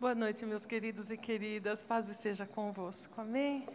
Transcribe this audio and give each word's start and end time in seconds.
Boa 0.00 0.14
noite, 0.14 0.46
meus 0.46 0.64
queridos 0.64 1.10
e 1.10 1.16
queridas. 1.18 1.82
Paz 1.82 2.08
esteja 2.08 2.46
convosco. 2.46 3.20
Amém? 3.20 3.68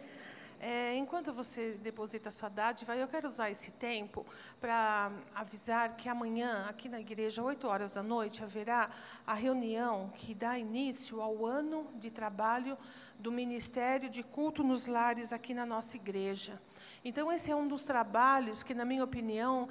É, 0.58 0.96
enquanto 0.96 1.32
você 1.32 1.78
deposita 1.80 2.32
sua 2.32 2.48
dádiva, 2.48 2.96
eu 2.96 3.06
quero 3.06 3.28
usar 3.28 3.48
esse 3.48 3.70
tempo 3.70 4.26
para 4.60 5.12
avisar 5.32 5.94
que 5.96 6.08
amanhã, 6.08 6.66
aqui 6.68 6.88
na 6.88 6.98
igreja, 6.98 7.44
8 7.44 7.68
horas 7.68 7.92
da 7.92 8.02
noite, 8.02 8.42
haverá 8.42 8.90
a 9.24 9.34
reunião 9.34 10.12
que 10.16 10.34
dá 10.34 10.58
início 10.58 11.22
ao 11.22 11.46
ano 11.46 11.86
de 11.94 12.10
trabalho 12.10 12.76
do 13.20 13.30
Ministério 13.30 14.10
de 14.10 14.24
Culto 14.24 14.64
nos 14.64 14.88
Lares 14.88 15.32
aqui 15.32 15.54
na 15.54 15.64
nossa 15.64 15.94
igreja. 15.94 16.60
Então, 17.04 17.30
esse 17.32 17.52
é 17.52 17.54
um 17.54 17.68
dos 17.68 17.84
trabalhos 17.84 18.64
que, 18.64 18.74
na 18.74 18.84
minha 18.84 19.04
opinião, 19.04 19.68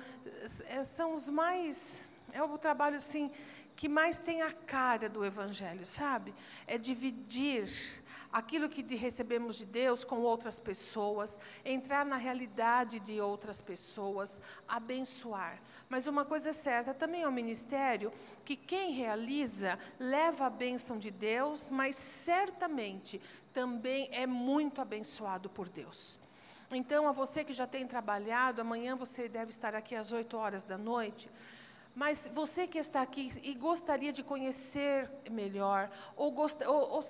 são 0.86 1.16
os 1.16 1.28
mais. 1.28 2.02
É 2.32 2.42
o 2.42 2.58
trabalho, 2.58 2.96
assim, 2.96 3.30
que 3.76 3.90
mais 3.90 4.18
tem 4.18 4.42
a 4.42 4.52
cara 4.52 5.10
do 5.10 5.26
Evangelho, 5.26 5.86
sabe? 5.86 6.34
É 6.66 6.78
dividir 6.78 7.70
aquilo 8.32 8.68
que 8.68 8.84
recebemos 8.96 9.56
de 9.56 9.66
Deus 9.66 10.04
com 10.04 10.20
outras 10.20 10.60
pessoas, 10.60 11.40
entrar 11.64 12.06
na 12.06 12.18
realidade 12.18 13.00
de 13.00 13.22
outras 13.22 13.62
pessoas, 13.62 14.42
abençoar. 14.68 15.62
Mas 15.88 16.06
uma 16.06 16.26
coisa 16.26 16.50
é 16.50 16.54
certa, 16.54 16.94
também 16.94 17.22
é 17.22 17.28
um 17.28 17.32
ministério 17.32 18.12
que 18.44 18.58
quem 18.58 18.92
realiza 18.92 19.80
leva 19.98 20.48
a 20.48 20.50
bênção 20.50 20.98
de 20.98 21.12
Deus, 21.12 21.72
mas 21.72 21.96
certamente 21.96 23.22
também 23.54 24.10
é 24.12 24.28
muito 24.28 24.82
abençoado 24.82 25.50
por 25.50 25.70
Deus. 25.70 26.20
Então, 26.72 27.08
a 27.08 27.14
você 27.14 27.44
que 27.44 27.54
já 27.54 27.66
tem 27.66 27.88
trabalhado, 27.88 28.60
amanhã 28.60 28.98
você 28.98 29.30
deve 29.30 29.52
estar 29.52 29.76
aqui 29.76 29.96
às 29.96 30.12
8 30.12 30.36
horas 30.36 30.66
da 30.66 30.78
noite. 30.78 31.30
Mas 31.96 32.30
você 32.34 32.68
que 32.68 32.78
está 32.78 33.02
aqui 33.02 33.32
e 33.42 33.54
gostaria 33.54 34.12
de 34.12 34.22
conhecer 34.22 35.10
melhor, 35.32 35.90
ou, 36.18 36.30
gost, 36.30 36.62
ou, 36.68 36.90
ou 36.96 37.04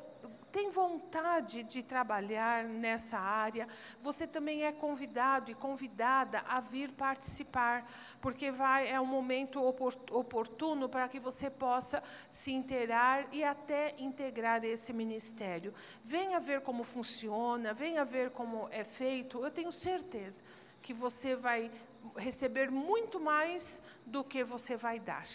tem 0.51 0.69
vontade 0.69 1.63
de 1.63 1.81
trabalhar 1.81 2.63
nessa 2.63 3.17
área, 3.17 3.67
você 4.01 4.27
também 4.27 4.63
é 4.63 4.71
convidado 4.71 5.49
e 5.49 5.55
convidada 5.55 6.41
a 6.47 6.59
vir 6.59 6.91
participar, 6.91 7.91
porque 8.21 8.51
vai, 8.51 8.87
é 8.87 9.01
um 9.01 9.05
momento 9.05 9.59
oportuno 9.61 10.87
para 10.87 11.09
que 11.09 11.19
você 11.19 11.49
possa 11.49 12.01
se 12.29 12.53
inteirar 12.53 13.27
e 13.33 13.43
até 13.43 13.95
integrar 13.97 14.63
esse 14.63 14.93
ministério. 14.93 15.73
Venha 16.03 16.39
ver 16.39 16.61
como 16.61 16.83
funciona, 16.83 17.73
venha 17.73 18.05
ver 18.05 18.29
como 18.29 18.69
é 18.71 18.83
feito, 18.83 19.43
eu 19.43 19.51
tenho 19.51 19.71
certeza 19.71 20.43
que 20.81 20.93
você 20.93 21.35
vai 21.35 21.71
receber 22.15 22.69
muito 22.69 23.19
mais 23.19 23.81
do 24.05 24.23
que 24.23 24.43
você 24.43 24.75
vai 24.75 24.99
dar. 24.99 25.27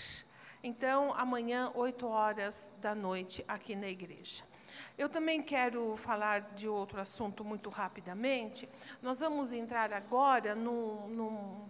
Então, 0.63 1.13
amanhã, 1.15 1.71
8 1.75 2.07
horas 2.07 2.71
da 2.81 2.95
noite, 2.95 3.45
aqui 3.49 3.75
na 3.75 3.89
igreja. 3.89 4.45
Eu 4.99 5.09
também 5.09 5.43
quero 5.43 5.97
falar 5.97 6.41
de 6.55 6.69
outro 6.69 7.01
assunto 7.01 7.43
muito 7.43 7.71
rapidamente. 7.71 8.69
Nós 9.01 9.21
vamos 9.21 9.53
entrar 9.53 9.93
agora 9.93 10.55
num, 10.55 11.09
num, 11.09 11.69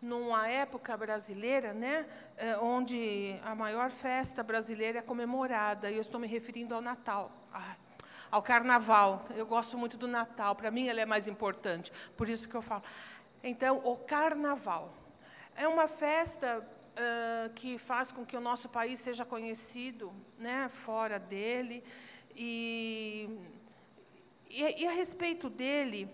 numa 0.00 0.48
época 0.48 0.96
brasileira, 0.96 1.72
né, 1.72 2.06
eh, 2.36 2.56
onde 2.58 3.36
a 3.44 3.54
maior 3.54 3.90
festa 3.90 4.42
brasileira 4.42 5.00
é 5.00 5.02
comemorada, 5.02 5.90
e 5.90 5.94
eu 5.96 6.00
estou 6.00 6.20
me 6.20 6.28
referindo 6.28 6.74
ao 6.74 6.80
Natal. 6.80 7.32
Ah, 7.52 7.74
ao 8.30 8.42
Carnaval. 8.42 9.26
Eu 9.34 9.46
gosto 9.46 9.76
muito 9.76 9.96
do 9.96 10.06
Natal, 10.06 10.54
para 10.54 10.70
mim 10.70 10.86
ele 10.86 11.00
é 11.00 11.06
mais 11.06 11.26
importante, 11.26 11.92
por 12.16 12.28
isso 12.28 12.48
que 12.48 12.54
eu 12.54 12.62
falo. 12.62 12.82
Então, 13.42 13.80
o 13.84 13.96
Carnaval 13.96 14.92
é 15.56 15.66
uma 15.66 15.86
festa 15.86 16.58
uh, 16.58 17.52
que 17.54 17.78
faz 17.78 18.10
com 18.10 18.26
que 18.26 18.36
o 18.36 18.40
nosso 18.40 18.68
país 18.68 19.00
seja 19.00 19.24
conhecido, 19.24 20.12
né, 20.38 20.68
fora 20.68 21.18
dele. 21.18 21.84
E, 22.34 23.28
e, 24.50 24.82
e 24.82 24.86
a 24.86 24.90
respeito 24.90 25.48
dele, 25.48 26.08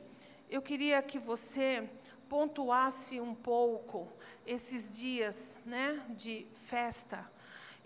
eu 0.50 0.60
queria 0.60 1.02
que 1.02 1.18
você 1.18 1.88
pontuasse 2.28 3.20
um 3.20 3.34
pouco 3.34 4.08
esses 4.46 4.90
dias, 4.90 5.56
né, 5.64 6.02
de 6.10 6.46
festa 6.66 7.30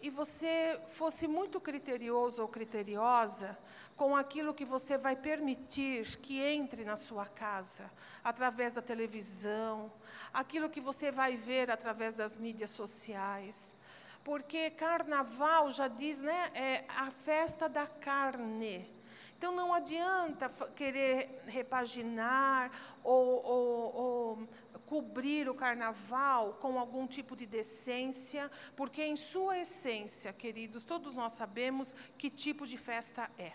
e 0.00 0.10
você 0.10 0.80
fosse 0.88 1.26
muito 1.26 1.60
criterioso 1.60 2.42
ou 2.42 2.48
criteriosa 2.48 3.58
com 3.98 4.14
aquilo 4.14 4.54
que 4.54 4.64
você 4.64 4.96
vai 4.96 5.16
permitir 5.16 6.16
que 6.18 6.40
entre 6.40 6.84
na 6.84 6.94
sua 6.94 7.26
casa, 7.26 7.90
através 8.22 8.72
da 8.72 8.80
televisão, 8.80 9.92
aquilo 10.32 10.70
que 10.70 10.80
você 10.80 11.10
vai 11.10 11.36
ver 11.36 11.68
através 11.68 12.14
das 12.14 12.38
mídias 12.38 12.70
sociais. 12.70 13.74
Porque 14.22 14.70
carnaval 14.70 15.72
já 15.72 15.88
diz, 15.88 16.20
né, 16.20 16.50
é 16.54 16.84
a 16.88 17.10
festa 17.10 17.68
da 17.68 17.88
carne. 17.88 18.88
Então 19.36 19.52
não 19.52 19.74
adianta 19.74 20.48
querer 20.76 21.42
repaginar 21.46 22.70
ou, 23.02 23.44
ou, 23.44 23.96
ou 23.96 24.48
cobrir 24.86 25.48
o 25.48 25.54
carnaval 25.54 26.54
com 26.60 26.78
algum 26.78 27.04
tipo 27.04 27.34
de 27.34 27.46
decência, 27.46 28.48
porque 28.76 29.02
em 29.02 29.16
sua 29.16 29.58
essência, 29.58 30.32
queridos, 30.32 30.84
todos 30.84 31.16
nós 31.16 31.32
sabemos 31.32 31.94
que 32.16 32.30
tipo 32.30 32.64
de 32.64 32.76
festa 32.76 33.28
é. 33.36 33.54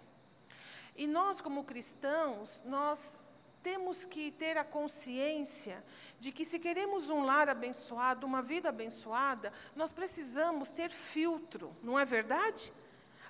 E 0.95 1.07
nós, 1.07 1.41
como 1.41 1.63
cristãos, 1.63 2.61
nós 2.65 3.17
temos 3.63 4.03
que 4.03 4.29
ter 4.29 4.57
a 4.57 4.63
consciência 4.63 5.83
de 6.19 6.31
que 6.31 6.43
se 6.43 6.59
queremos 6.59 7.09
um 7.09 7.23
lar 7.23 7.49
abençoado, 7.49 8.27
uma 8.27 8.41
vida 8.41 8.69
abençoada, 8.69 9.53
nós 9.75 9.93
precisamos 9.93 10.69
ter 10.69 10.91
filtro, 10.91 11.75
não 11.81 11.97
é 11.97 12.03
verdade? 12.03 12.73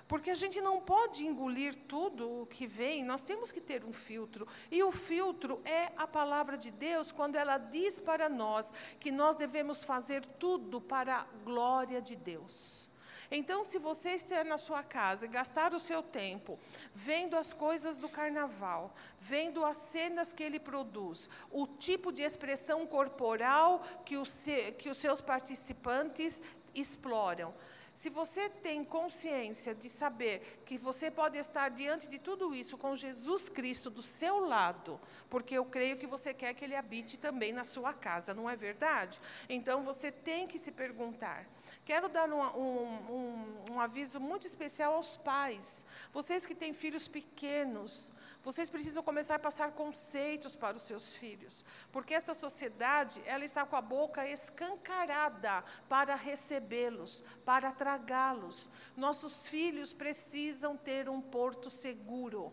Porque 0.06 0.30
a 0.30 0.34
gente 0.34 0.60
não 0.60 0.80
pode 0.80 1.24
engolir 1.24 1.74
tudo 1.88 2.42
o 2.42 2.46
que 2.46 2.66
vem, 2.66 3.02
nós 3.02 3.24
temos 3.24 3.50
que 3.50 3.60
ter 3.60 3.84
um 3.84 3.92
filtro. 3.92 4.46
E 4.70 4.82
o 4.82 4.92
filtro 4.92 5.62
é 5.64 5.92
a 5.96 6.06
palavra 6.06 6.58
de 6.58 6.70
Deus, 6.70 7.10
quando 7.10 7.36
ela 7.36 7.56
diz 7.56 8.00
para 8.00 8.28
nós 8.28 8.70
que 9.00 9.10
nós 9.10 9.34
devemos 9.36 9.82
fazer 9.82 10.24
tudo 10.38 10.80
para 10.80 11.20
a 11.20 11.24
glória 11.42 12.02
de 12.02 12.16
Deus. 12.16 12.88
Então, 13.30 13.64
se 13.64 13.78
você 13.78 14.10
estiver 14.10 14.44
na 14.44 14.58
sua 14.58 14.82
casa 14.82 15.26
e 15.26 15.28
gastar 15.28 15.72
o 15.72 15.80
seu 15.80 16.02
tempo 16.02 16.58
vendo 16.94 17.36
as 17.36 17.52
coisas 17.52 17.98
do 17.98 18.08
carnaval, 18.08 18.94
vendo 19.20 19.64
as 19.64 19.76
cenas 19.76 20.32
que 20.32 20.42
ele 20.42 20.60
produz, 20.60 21.28
o 21.50 21.66
tipo 21.66 22.12
de 22.12 22.22
expressão 22.22 22.86
corporal 22.86 23.82
que 24.04 24.16
os, 24.16 24.44
que 24.78 24.88
os 24.88 24.98
seus 24.98 25.20
participantes 25.20 26.42
exploram, 26.74 27.54
se 27.94 28.10
você 28.10 28.48
tem 28.48 28.84
consciência 28.84 29.72
de 29.72 29.88
saber 29.88 30.62
que 30.66 30.76
você 30.76 31.10
pode 31.10 31.38
estar 31.38 31.68
diante 31.70 32.08
de 32.08 32.18
tudo 32.18 32.52
isso 32.52 32.76
com 32.76 32.96
Jesus 32.96 33.48
Cristo 33.48 33.88
do 33.88 34.02
seu 34.02 34.40
lado, 34.40 35.00
porque 35.30 35.56
eu 35.56 35.64
creio 35.64 35.96
que 35.96 36.06
você 36.06 36.34
quer 36.34 36.54
que 36.54 36.64
Ele 36.64 36.74
habite 36.74 37.16
também 37.16 37.52
na 37.52 37.64
sua 37.64 37.92
casa, 37.92 38.34
não 38.34 38.50
é 38.50 38.56
verdade? 38.56 39.20
Então 39.48 39.84
você 39.84 40.10
tem 40.10 40.46
que 40.48 40.58
se 40.58 40.72
perguntar. 40.72 41.46
Quero 41.84 42.08
dar 42.08 42.32
um, 42.32 42.40
um, 42.40 42.86
um, 43.10 43.72
um 43.72 43.80
aviso 43.80 44.18
muito 44.18 44.46
especial 44.46 44.94
aos 44.94 45.18
pais. 45.18 45.84
Vocês 46.14 46.46
que 46.46 46.54
têm 46.54 46.72
filhos 46.72 47.06
pequenos, 47.06 48.10
vocês 48.42 48.70
precisam 48.70 49.02
começar 49.02 49.34
a 49.34 49.38
passar 49.38 49.72
conceitos 49.72 50.56
para 50.56 50.78
os 50.78 50.84
seus 50.84 51.14
filhos, 51.14 51.62
porque 51.92 52.14
essa 52.14 52.32
sociedade, 52.32 53.22
ela 53.26 53.44
está 53.44 53.66
com 53.66 53.76
a 53.76 53.82
boca 53.82 54.26
escancarada 54.26 55.62
para 55.86 56.14
recebê-los, 56.14 57.22
para 57.44 57.70
tragá-los. 57.70 58.70
Nossos 58.96 59.46
filhos 59.46 59.92
precisam 59.92 60.78
ter 60.78 61.06
um 61.08 61.20
porto 61.20 61.68
seguro. 61.68 62.50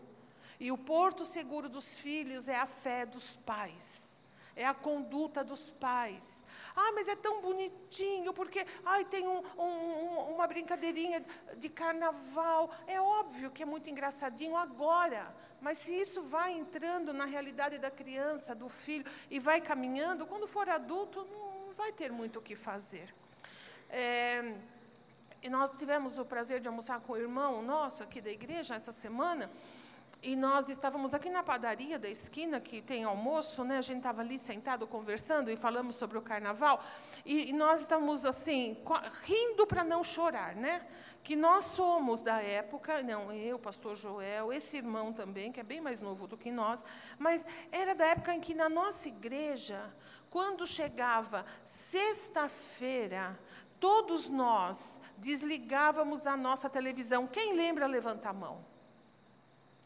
E 0.60 0.70
o 0.70 0.76
porto 0.76 1.24
seguro 1.24 1.70
dos 1.70 1.96
filhos 1.96 2.48
é 2.48 2.56
a 2.56 2.66
fé 2.66 3.06
dos 3.06 3.34
pais 3.36 4.22
é 4.54 4.66
a 4.66 4.74
conduta 4.74 5.42
dos 5.42 5.70
pais. 5.70 6.41
Ah, 6.74 6.92
mas 6.92 7.06
é 7.08 7.16
tão 7.16 7.40
bonitinho, 7.40 8.32
porque 8.32 8.66
ai, 8.84 9.04
tem 9.04 9.26
um, 9.26 9.42
um, 9.58 10.34
uma 10.34 10.46
brincadeirinha 10.46 11.24
de 11.56 11.68
carnaval. 11.68 12.70
É 12.86 13.00
óbvio 13.00 13.50
que 13.50 13.62
é 13.62 13.66
muito 13.66 13.90
engraçadinho 13.90 14.56
agora, 14.56 15.34
mas 15.60 15.78
se 15.78 15.92
isso 15.94 16.22
vai 16.22 16.52
entrando 16.52 17.12
na 17.12 17.24
realidade 17.24 17.78
da 17.78 17.90
criança, 17.90 18.54
do 18.54 18.68
filho, 18.68 19.04
e 19.30 19.38
vai 19.38 19.60
caminhando, 19.60 20.26
quando 20.26 20.46
for 20.46 20.68
adulto, 20.68 21.26
não 21.30 21.72
vai 21.74 21.92
ter 21.92 22.10
muito 22.10 22.38
o 22.38 22.42
que 22.42 22.56
fazer. 22.56 23.14
É, 23.88 24.54
e 25.42 25.48
nós 25.48 25.70
tivemos 25.72 26.18
o 26.18 26.24
prazer 26.24 26.60
de 26.60 26.68
almoçar 26.68 27.00
com 27.00 27.12
o 27.12 27.16
irmão 27.16 27.62
nosso 27.62 28.02
aqui 28.02 28.20
da 28.20 28.30
igreja 28.30 28.76
essa 28.76 28.92
semana. 28.92 29.50
E 30.22 30.36
nós 30.36 30.68
estávamos 30.68 31.14
aqui 31.14 31.28
na 31.28 31.42
padaria 31.42 31.98
da 31.98 32.08
esquina, 32.08 32.60
que 32.60 32.80
tem 32.80 33.02
almoço, 33.02 33.64
né? 33.64 33.78
A 33.78 33.82
gente 33.82 33.96
estava 33.96 34.20
ali 34.20 34.38
sentado 34.38 34.86
conversando 34.86 35.50
e 35.50 35.56
falamos 35.56 35.96
sobre 35.96 36.16
o 36.16 36.22
carnaval. 36.22 36.80
E, 37.24 37.50
e 37.50 37.52
nós 37.52 37.80
estamos 37.80 38.24
assim, 38.24 38.76
rindo 39.24 39.66
para 39.66 39.82
não 39.82 40.04
chorar, 40.04 40.54
né? 40.54 40.86
Que 41.24 41.34
nós 41.34 41.64
somos 41.64 42.22
da 42.22 42.40
época, 42.40 43.02
não, 43.02 43.32
eu, 43.32 43.58
pastor 43.58 43.96
Joel, 43.96 44.52
esse 44.52 44.76
irmão 44.76 45.12
também, 45.12 45.50
que 45.50 45.58
é 45.58 45.64
bem 45.64 45.80
mais 45.80 45.98
novo 45.98 46.28
do 46.28 46.36
que 46.36 46.52
nós, 46.52 46.84
mas 47.18 47.44
era 47.72 47.92
da 47.92 48.06
época 48.06 48.32
em 48.32 48.40
que 48.40 48.54
na 48.54 48.68
nossa 48.68 49.08
igreja, 49.08 49.92
quando 50.30 50.64
chegava 50.68 51.44
sexta-feira, 51.64 53.36
todos 53.80 54.28
nós 54.28 55.00
desligávamos 55.18 56.28
a 56.28 56.36
nossa 56.36 56.70
televisão. 56.70 57.26
Quem 57.26 57.54
lembra, 57.54 57.86
levanta 57.86 58.28
a 58.28 58.32
mão. 58.32 58.71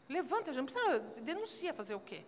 Levanta, 0.09 0.51
não 0.53 0.65
precisa, 0.65 0.99
denuncia 1.21 1.73
fazer 1.73 1.95
o 1.95 1.99
quê? 1.99 2.23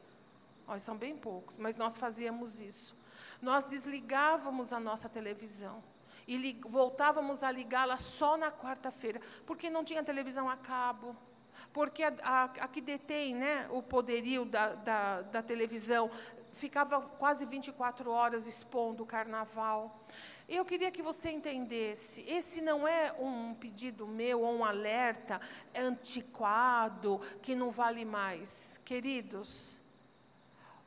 Olha, 0.67 0.79
são 0.79 0.97
bem 0.97 1.15
poucos, 1.15 1.57
mas 1.57 1.77
nós 1.77 1.97
fazíamos 1.97 2.59
isso. 2.59 2.95
Nós 3.41 3.65
desligávamos 3.65 4.73
a 4.73 4.79
nossa 4.79 5.07
televisão 5.07 5.81
e 6.27 6.59
voltávamos 6.67 7.41
a 7.41 7.49
ligá-la 7.49 7.97
só 7.97 8.37
na 8.37 8.51
quarta-feira, 8.51 9.19
porque 9.45 9.69
não 9.69 9.83
tinha 9.83 10.03
televisão 10.03 10.49
a 10.49 10.57
cabo, 10.57 11.15
porque 11.73 12.03
a, 12.03 12.13
a, 12.21 12.43
a 12.43 12.67
que 12.67 12.81
detém 12.81 13.33
né, 13.33 13.67
o 13.71 13.81
poderio 13.81 14.45
da, 14.45 14.75
da, 14.75 15.21
da 15.21 15.41
televisão 15.41 16.11
ficava 16.53 17.01
quase 17.01 17.45
24 17.45 18.11
horas 18.11 18.45
expondo 18.45 19.03
o 19.03 19.07
carnaval. 19.07 20.05
Eu 20.51 20.65
queria 20.65 20.89
que 20.89 21.03
você 21.03 21.29
entendesse, 21.29 22.21
esse 22.27 22.59
não 22.59 22.87
é 22.87 23.13
um 23.19 23.53
pedido 23.53 24.07
meu 24.07 24.41
ou 24.41 24.57
um 24.57 24.65
alerta 24.65 25.39
antiquado, 25.75 27.21
que 27.43 27.53
não 27.53 27.69
vale 27.69 28.03
mais. 28.03 28.81
Queridos, 28.83 29.79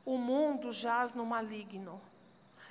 o 0.05 0.17
mundo 0.17 0.69
jaz 0.73 1.13
no 1.13 1.25
maligno 1.25 2.01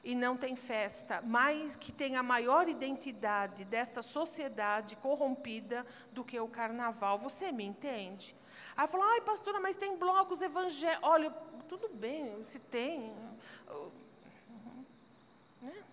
e 0.05 0.15
não 0.15 0.37
tem 0.37 0.55
festa, 0.55 1.23
mas 1.23 1.77
que 1.77 1.91
tem 1.91 2.17
a 2.17 2.23
maior 2.23 2.69
identidade 2.69 3.65
desta 3.65 4.03
sociedade 4.03 4.95
corrompida 4.97 5.87
do 6.13 6.23
que 6.23 6.39
o 6.39 6.47
carnaval. 6.47 7.19
Você 7.21 7.51
me 7.51 7.65
entende? 7.65 8.37
Aí 8.77 8.87
falou, 8.87 9.07
ai 9.07 9.23
pastora, 9.23 9.59
mas 9.61 9.77
tem 9.77 9.97
blocos 9.97 10.43
evangélicos. 10.43 11.09
Olha, 11.09 11.31
tudo 11.67 11.89
bem, 11.89 12.45
se 12.47 12.59
tem. 12.59 13.15
Né? 15.63 15.85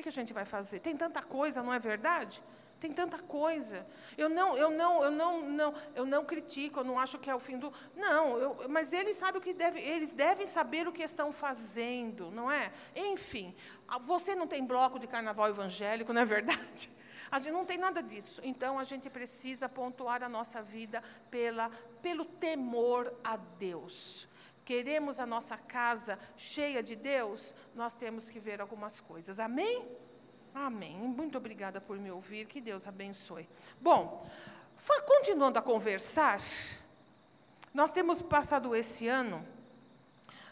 Que, 0.00 0.04
que 0.04 0.08
a 0.08 0.12
gente 0.12 0.32
vai 0.32 0.46
fazer? 0.46 0.80
Tem 0.80 0.96
tanta 0.96 1.20
coisa, 1.20 1.62
não 1.62 1.74
é 1.74 1.78
verdade? 1.78 2.42
Tem 2.80 2.90
tanta 2.90 3.18
coisa. 3.18 3.86
Eu 4.16 4.30
não, 4.30 4.56
eu 4.56 4.70
não, 4.70 5.04
eu 5.04 5.10
não, 5.10 5.42
não, 5.42 5.74
eu 5.94 6.06
não 6.06 6.24
critico, 6.24 6.80
eu 6.80 6.84
não 6.84 6.98
acho 6.98 7.18
que 7.18 7.28
é 7.28 7.34
o 7.34 7.38
fim 7.38 7.58
do. 7.58 7.70
Não, 7.94 8.38
eu, 8.38 8.68
mas 8.70 8.94
eles 8.94 9.18
sabem 9.18 9.38
o 9.38 9.44
que 9.44 9.52
deve, 9.52 9.78
eles 9.78 10.14
devem 10.14 10.46
saber 10.46 10.88
o 10.88 10.92
que 10.92 11.02
estão 11.02 11.30
fazendo, 11.30 12.30
não 12.30 12.50
é? 12.50 12.72
Enfim, 12.96 13.54
você 14.06 14.34
não 14.34 14.46
tem 14.46 14.64
bloco 14.64 14.98
de 14.98 15.06
carnaval 15.06 15.48
evangélico, 15.50 16.14
não 16.14 16.22
é 16.22 16.24
verdade? 16.24 16.90
A 17.30 17.38
gente 17.38 17.52
não 17.52 17.66
tem 17.66 17.76
nada 17.76 18.02
disso. 18.02 18.40
Então 18.42 18.78
a 18.78 18.84
gente 18.84 19.10
precisa 19.10 19.68
pontuar 19.68 20.22
a 20.22 20.30
nossa 20.30 20.62
vida 20.62 21.04
pela, 21.30 21.70
pelo 22.00 22.24
temor 22.24 23.12
a 23.22 23.36
Deus 23.36 24.29
queremos 24.70 25.18
a 25.18 25.26
nossa 25.26 25.56
casa 25.56 26.16
cheia 26.36 26.80
de 26.80 26.94
Deus, 26.94 27.52
nós 27.74 27.92
temos 27.92 28.28
que 28.28 28.38
ver 28.38 28.60
algumas 28.60 29.00
coisas. 29.00 29.40
Amém? 29.40 29.84
Amém. 30.54 30.96
Muito 30.96 31.36
obrigada 31.36 31.80
por 31.80 31.98
me 31.98 32.08
ouvir. 32.08 32.46
Que 32.46 32.60
Deus 32.60 32.86
abençoe. 32.86 33.48
Bom, 33.80 34.30
continuando 35.08 35.58
a 35.58 35.62
conversar, 35.62 36.40
nós 37.74 37.90
temos 37.90 38.22
passado 38.22 38.76
esse 38.76 39.08
ano, 39.08 39.44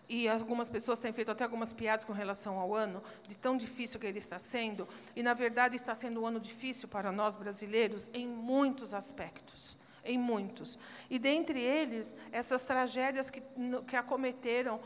e 0.09 0.29
algumas 0.29 0.69
pessoas 0.69 0.99
têm 0.99 1.13
feito 1.13 1.31
até 1.31 1.45
algumas 1.45 1.73
piadas 1.73 2.05
com 2.05 2.13
relação 2.13 2.59
ao 2.59 2.75
ano, 2.75 3.01
de 3.29 3.37
tão 3.37 3.57
difícil 3.57 4.01
que 4.01 4.07
ele 4.09 4.19
está 4.19 4.41
sendo, 4.41 4.89
e 5.15 5.23
na 5.23 5.33
verdade 5.33 5.77
está 5.77 5.95
sendo 5.95 6.23
um 6.23 6.27
ano 6.27 6.41
difícil 6.41 6.89
para 6.89 7.13
nós 7.13 7.37
brasileiros 7.37 8.11
em 8.13 8.27
muitos 8.27 8.95
aspectos 8.95 9.78
em 10.05 10.19
muitos. 10.19 10.79
E 11.09 11.19
dentre 11.19 11.61
eles, 11.61 12.15
essas 12.33 12.63
tragédias 12.63 13.31
que, 13.31 13.43
que 13.87 13.97
acometeram 13.97 14.81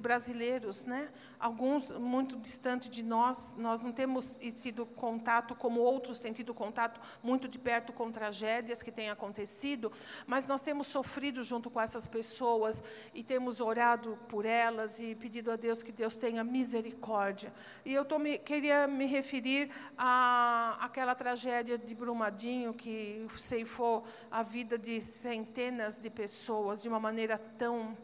brasileiros, 0.00 0.84
né? 0.84 1.10
alguns 1.44 1.90
muito 1.90 2.38
distantes 2.38 2.88
de 2.88 3.02
nós, 3.02 3.54
nós 3.58 3.82
não 3.82 3.92
temos 3.92 4.34
tido 4.60 4.86
contato 4.86 5.54
como 5.54 5.78
outros 5.80 6.18
têm 6.18 6.32
tido 6.32 6.54
contato 6.54 6.98
muito 7.22 7.46
de 7.46 7.58
perto 7.58 7.92
com 7.92 8.10
tragédias 8.10 8.82
que 8.82 8.90
têm 8.90 9.10
acontecido, 9.10 9.92
mas 10.26 10.46
nós 10.46 10.62
temos 10.62 10.86
sofrido 10.86 11.42
junto 11.42 11.68
com 11.68 11.78
essas 11.78 12.08
pessoas 12.08 12.82
e 13.12 13.22
temos 13.22 13.60
orado 13.60 14.18
por 14.26 14.46
elas 14.46 14.98
e 14.98 15.14
pedido 15.14 15.50
a 15.50 15.56
Deus 15.56 15.82
que 15.82 15.92
Deus 15.92 16.16
tenha 16.16 16.42
misericórdia. 16.42 17.52
E 17.84 17.92
eu 17.92 18.06
me, 18.18 18.38
queria 18.38 18.86
me 18.86 19.04
referir 19.04 19.70
à 19.98 20.78
aquela 20.80 21.14
tragédia 21.14 21.76
de 21.76 21.94
Brumadinho 21.94 22.72
que 22.72 23.26
ceifou 23.36 24.04
a 24.30 24.42
vida 24.42 24.78
de 24.78 25.00
centenas 25.02 25.98
de 25.98 26.08
pessoas 26.08 26.82
de 26.82 26.88
uma 26.88 27.00
maneira 27.00 27.36
tão 27.58 27.94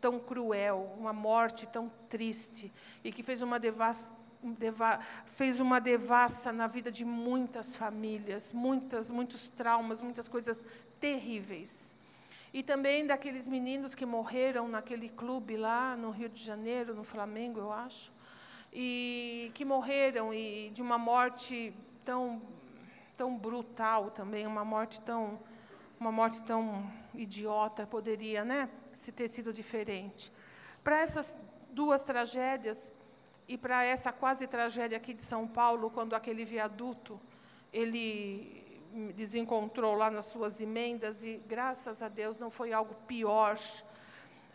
tão 0.00 0.18
cruel, 0.18 0.94
uma 0.98 1.12
morte 1.12 1.66
tão 1.66 1.90
triste, 2.08 2.72
e 3.04 3.12
que 3.12 3.22
fez 3.22 3.42
uma 3.42 3.58
devassa, 3.58 4.10
deva, 4.42 5.00
fez 5.36 5.60
uma 5.60 5.80
devassa 5.80 6.52
na 6.52 6.66
vida 6.66 6.90
de 6.90 7.04
muitas 7.04 7.76
famílias, 7.76 8.52
muitas, 8.52 9.10
muitos 9.10 9.48
traumas, 9.48 10.00
muitas 10.00 10.28
coisas 10.28 10.62
terríveis. 10.98 11.96
E 12.52 12.62
também 12.62 13.06
daqueles 13.06 13.46
meninos 13.46 13.94
que 13.94 14.04
morreram 14.04 14.66
naquele 14.68 15.08
clube 15.08 15.56
lá 15.56 15.96
no 15.96 16.10
Rio 16.10 16.28
de 16.28 16.42
Janeiro, 16.42 16.94
no 16.94 17.04
Flamengo, 17.04 17.60
eu 17.60 17.72
acho, 17.72 18.12
e 18.72 19.50
que 19.54 19.64
morreram 19.64 20.32
e 20.34 20.70
de 20.70 20.82
uma 20.82 20.98
morte 20.98 21.72
tão 22.04 22.40
tão 23.16 23.36
brutal 23.36 24.10
também, 24.10 24.46
uma 24.46 24.64
morte 24.64 24.98
tão 25.02 25.38
uma 25.98 26.10
morte 26.10 26.42
tão 26.42 26.90
idiota 27.14 27.86
poderia, 27.86 28.44
né? 28.44 28.70
Se 29.00 29.10
ter 29.10 29.28
sido 29.28 29.52
diferente. 29.52 30.30
Para 30.84 31.00
essas 31.00 31.36
duas 31.70 32.02
tragédias 32.02 32.92
e 33.48 33.56
para 33.56 33.82
essa 33.84 34.12
quase 34.12 34.46
tragédia 34.46 34.96
aqui 34.98 35.14
de 35.14 35.22
São 35.22 35.48
Paulo, 35.48 35.90
quando 35.90 36.14
aquele 36.14 36.44
viaduto 36.44 37.20
ele 37.72 38.80
desencontrou 39.14 39.94
lá 39.94 40.10
nas 40.10 40.26
suas 40.26 40.60
emendas 40.60 41.24
e 41.24 41.42
graças 41.46 42.02
a 42.02 42.08
Deus 42.08 42.36
não 42.36 42.50
foi 42.50 42.72
algo 42.72 42.94
pior. 43.06 43.58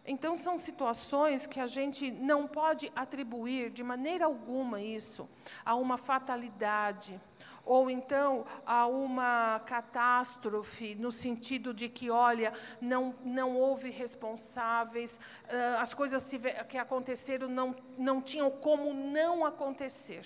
Então 0.05 0.37
são 0.37 0.57
situações 0.57 1.47
que 1.47 1.59
a 1.59 1.65
gente 1.65 2.11
não 2.11 2.47
pode 2.47 2.91
atribuir 2.95 3.71
de 3.71 3.83
maneira 3.83 4.25
alguma 4.25 4.79
isso 4.79 5.27
a 5.65 5.73
uma 5.75 5.97
fatalidade 5.97 7.19
ou 7.65 7.89
então 7.89 8.45
a 8.65 8.85
uma 8.85 9.59
catástrofe, 9.65 10.93
no 10.95 11.11
sentido 11.11 11.73
de 11.73 11.89
que, 11.89 12.09
olha, 12.11 12.53
não, 12.79 13.15
não 13.23 13.57
houve 13.57 13.89
responsáveis, 13.89 15.19
uh, 15.45 15.79
as 15.79 15.93
coisas 15.93 16.25
que 16.69 16.77
aconteceram 16.77 17.47
não, 17.47 17.75
não 17.97 18.21
tinham 18.21 18.51
como 18.51 18.93
não 18.93 19.43
acontecer. 19.43 20.25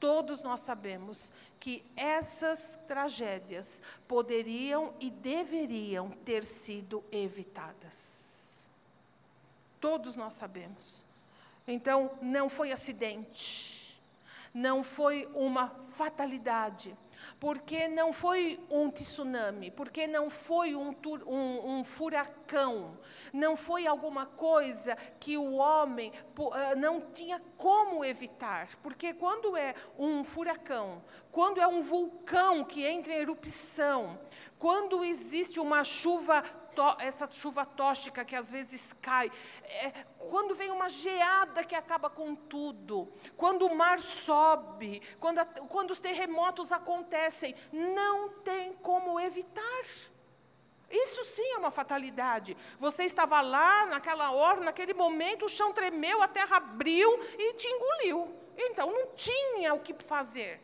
Todos 0.00 0.42
nós 0.42 0.60
sabemos 0.60 1.32
que 1.60 1.84
essas 1.94 2.78
tragédias 2.88 3.80
poderiam 4.08 4.94
e 4.98 5.10
deveriam 5.10 6.10
ter 6.24 6.44
sido 6.44 7.04
evitadas. 7.12 8.64
Todos 9.78 10.16
nós 10.16 10.34
sabemos. 10.34 11.04
Então, 11.68 12.18
não 12.20 12.48
foi 12.48 12.72
acidente 12.72 13.81
não 14.54 14.82
foi 14.82 15.28
uma 15.34 15.68
fatalidade, 15.96 16.96
porque 17.38 17.88
não 17.88 18.12
foi 18.12 18.60
um 18.70 18.90
tsunami, 18.90 19.70
porque 19.70 20.06
não 20.06 20.28
foi 20.28 20.74
um, 20.74 20.94
um, 21.26 21.78
um, 21.78 21.84
furacão, 21.84 22.98
não 23.32 23.56
foi 23.56 23.86
alguma 23.86 24.26
coisa 24.26 24.96
que 25.18 25.36
o 25.36 25.54
homem 25.54 26.12
uh, 26.38 26.78
não 26.78 27.00
tinha 27.12 27.40
como 27.56 28.04
evitar. 28.04 28.68
Porque 28.82 29.14
quando 29.14 29.56
é 29.56 29.74
um 29.98 30.24
furacão, 30.24 31.02
quando 31.30 31.60
é 31.60 31.66
um 31.66 31.80
vulcão 31.80 32.64
que 32.64 32.84
entra 32.84 33.12
em 33.12 33.18
erupção, 33.18 34.18
quando 34.58 35.04
existe 35.04 35.58
uma 35.58 35.82
chuva 35.84 36.42
essa 36.98 37.30
chuva 37.30 37.64
tóxica 37.64 38.24
que 38.24 38.36
às 38.36 38.50
vezes 38.50 38.92
cai, 39.00 39.30
é, 39.64 40.04
quando 40.18 40.54
vem 40.54 40.70
uma 40.70 40.88
geada 40.88 41.64
que 41.64 41.74
acaba 41.74 42.08
com 42.08 42.34
tudo, 42.34 43.12
quando 43.36 43.66
o 43.66 43.74
mar 43.74 43.98
sobe, 43.98 45.02
quando, 45.20 45.38
a, 45.38 45.44
quando 45.44 45.90
os 45.90 46.00
terremotos 46.00 46.72
acontecem, 46.72 47.54
não 47.72 48.28
tem 48.28 48.72
como 48.74 49.20
evitar. 49.20 49.84
Isso 50.90 51.24
sim 51.24 51.52
é 51.52 51.56
uma 51.56 51.70
fatalidade. 51.70 52.56
Você 52.78 53.04
estava 53.04 53.40
lá, 53.40 53.86
naquela 53.86 54.30
hora, 54.30 54.60
naquele 54.60 54.92
momento, 54.92 55.46
o 55.46 55.48
chão 55.48 55.72
tremeu, 55.72 56.20
a 56.20 56.28
terra 56.28 56.58
abriu 56.58 57.08
e 57.38 57.54
te 57.54 57.66
engoliu. 57.66 58.36
Então 58.56 58.92
não 58.92 59.06
tinha 59.16 59.72
o 59.72 59.80
que 59.80 59.94
fazer. 59.94 60.60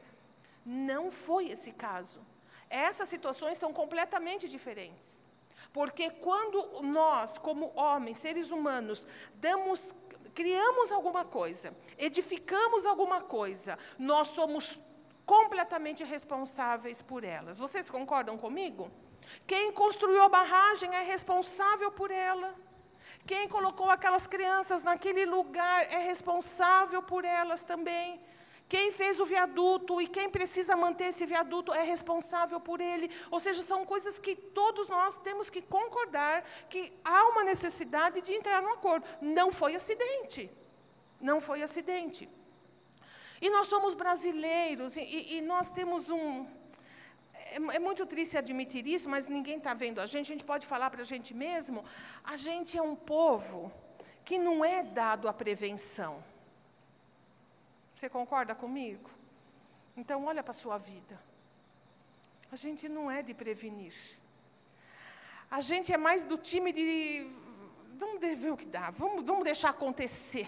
Não 0.65 1.11
foi 1.11 1.49
esse 1.49 1.73
caso. 1.73 2.21
Essas 2.69 3.09
situações 3.09 3.57
são 3.57 3.73
completamente 3.73 4.47
diferentes. 4.47 5.23
Porque 5.73 6.11
quando 6.11 6.83
nós, 6.83 7.39
como 7.39 7.73
homens, 7.75 8.19
seres 8.19 8.51
humanos, 8.51 9.07
damos, 9.35 9.95
criamos 10.35 10.91
alguma 10.91 11.25
coisa, 11.25 11.77
edificamos 11.97 12.87
alguma 12.87 13.21
coisa, 13.21 13.79
nós 13.99 14.29
somos 14.29 14.79
completamente 15.27 16.03
responsáveis 16.05 17.03
por 17.03 17.23
elas. 17.23 17.59
Vocês 17.59 17.91
concordam 17.91 18.39
comigo? 18.39 18.91
Quem 19.47 19.71
construiu 19.73 20.23
a 20.23 20.29
barragem 20.29 20.95
é 20.95 21.03
responsável 21.03 21.91
por 21.93 22.11
ela. 22.11 22.55
Quem 23.27 23.47
colocou 23.47 23.91
aquelas 23.91 24.27
crianças 24.27 24.83
naquele 24.83 25.27
lugar 25.27 25.85
é 25.93 25.99
responsável 25.99 27.03
por 27.03 27.25
elas 27.25 27.63
também. 27.63 28.21
Quem 28.69 28.93
fez 28.93 29.19
o 29.19 29.25
viaduto 29.25 29.99
e 30.01 30.07
quem 30.07 30.29
precisa 30.29 30.77
manter 30.77 31.05
esse 31.05 31.25
viaduto 31.25 31.73
é 31.73 31.83
responsável 31.83 32.61
por 32.61 32.81
ele. 32.81 33.11
Ou 33.31 33.41
seja, 33.41 33.63
são 33.63 33.87
coisas 33.87 34.19
que 34.19 34.37
todos 34.37 34.89
nós 34.89 35.17
temos 35.19 35.49
que 35.49 35.63
concordar 35.63 36.45
que 36.69 36.93
há 37.03 37.29
uma 37.29 37.45
necessidade 37.45 38.21
de 38.21 38.33
entrar 38.35 38.61
num 38.61 38.75
acordo. 38.75 39.07
Não 39.23 39.51
foi 39.51 39.75
acidente. 39.75 40.51
Não 41.19 41.41
foi 41.41 41.63
acidente. 41.63 42.29
E 43.41 43.49
nós 43.49 43.69
somos 43.69 43.95
brasileiros 43.95 44.97
e, 44.97 45.37
e 45.37 45.41
nós 45.41 45.71
temos 45.71 46.11
um. 46.11 46.47
É, 47.33 47.57
é, 47.77 47.79
muito 47.79 48.05
triste 48.05 48.37
admitir 48.37 48.87
isso, 48.87 49.09
mas 49.09 49.27
ninguém 49.27 49.57
está 49.57 49.73
vendo 49.73 49.99
a 49.99 50.07
gente. 50.07 50.31
A 50.31 50.35
gente 50.35 50.45
pode 50.45 50.67
falar 50.67 50.91
para 50.91 51.01
a 51.01 51.05
gente 51.05 51.33
mesmo. 51.33 51.85
A 52.23 52.37
gente 52.37 52.77
é 52.77 52.83
um 52.83 52.95
povo 52.95 53.73
que 54.27 54.37
não 54.37 54.63
é 54.63 54.83
dado 54.83 55.27
à 55.27 55.33
prevenção. 55.33 56.23
Você 57.99 58.09
concorda 58.09 58.55
comigo? 58.55 59.11
Então, 59.97 60.25
olha 60.27 60.41
para 60.41 60.53
a 60.53 60.55
sua 60.55 60.79
vida. 60.79 61.21
A 62.53 62.55
gente 62.55 62.89
não 62.89 63.11
é 63.11 63.23
de 63.23 63.35
prevenir. 63.35 63.93
A 65.51 65.59
gente 65.59 65.93
é 65.93 65.97
mais 65.97 66.23
do 66.23 66.39
time 66.39 66.73
de. 66.73 67.29
Vamos 67.97 68.21
ver 68.21 68.53
o 68.53 68.57
que 68.57 68.67
dá, 68.67 68.91
vamos, 68.91 69.25
vamos 69.25 69.43
deixar 69.43 69.71
acontecer. 69.71 70.47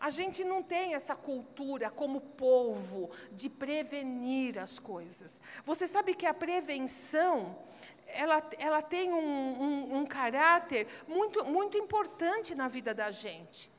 A 0.00 0.10
gente 0.10 0.42
não 0.42 0.60
tem 0.60 0.94
essa 0.94 1.14
cultura 1.14 1.88
como 1.88 2.20
povo 2.20 3.12
de 3.30 3.48
prevenir 3.48 4.58
as 4.58 4.80
coisas. 4.80 5.40
Você 5.64 5.86
sabe 5.86 6.16
que 6.16 6.26
a 6.26 6.34
prevenção 6.34 7.56
ela, 8.08 8.42
ela 8.58 8.82
tem 8.82 9.12
um, 9.12 9.62
um, 9.62 9.98
um 9.98 10.04
caráter 10.04 10.88
muito, 11.06 11.44
muito 11.44 11.78
importante 11.78 12.56
na 12.56 12.66
vida 12.66 12.92
da 12.92 13.12
gente. 13.12 13.75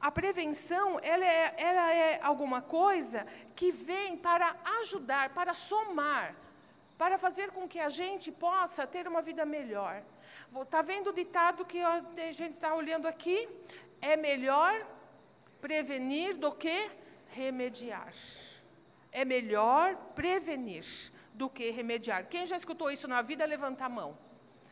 A 0.00 0.10
prevenção, 0.12 0.98
ela 1.02 1.24
é, 1.24 1.54
ela 1.56 1.92
é 1.92 2.20
alguma 2.22 2.62
coisa 2.62 3.26
que 3.56 3.72
vem 3.72 4.16
para 4.16 4.54
ajudar, 4.80 5.30
para 5.30 5.54
somar, 5.54 6.36
para 6.96 7.18
fazer 7.18 7.50
com 7.50 7.68
que 7.68 7.80
a 7.80 7.88
gente 7.88 8.30
possa 8.30 8.86
ter 8.86 9.08
uma 9.08 9.20
vida 9.20 9.44
melhor. 9.44 10.02
Está 10.62 10.82
vendo 10.82 11.10
o 11.10 11.12
ditado 11.12 11.64
que 11.64 11.80
a 11.80 12.00
gente 12.32 12.54
está 12.54 12.74
olhando 12.74 13.06
aqui? 13.06 13.48
É 14.00 14.16
melhor 14.16 14.86
prevenir 15.60 16.36
do 16.36 16.52
que 16.52 16.90
remediar. 17.28 18.12
É 19.10 19.24
melhor 19.24 19.96
prevenir 20.14 20.84
do 21.34 21.50
que 21.50 21.70
remediar. 21.70 22.26
Quem 22.28 22.46
já 22.46 22.56
escutou 22.56 22.90
isso 22.90 23.08
na 23.08 23.20
vida, 23.20 23.44
levanta 23.44 23.84
a 23.84 23.88
mão. 23.88 24.16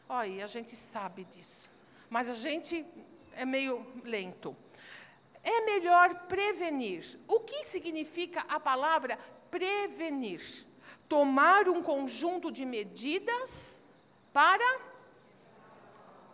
Olha, 0.08 0.44
a 0.44 0.46
gente 0.46 0.76
sabe 0.76 1.24
disso. 1.24 1.70
Mas 2.08 2.30
a 2.30 2.34
gente 2.34 2.86
é 3.34 3.44
meio 3.44 3.84
lento. 4.04 4.56
É 5.46 5.60
melhor 5.60 6.08
prevenir. 6.26 7.20
O 7.28 7.38
que 7.38 7.62
significa 7.62 8.44
a 8.48 8.58
palavra 8.58 9.16
prevenir? 9.48 10.42
Tomar 11.08 11.68
um 11.68 11.80
conjunto 11.80 12.50
de 12.50 12.64
medidas 12.64 13.80
para 14.32 14.68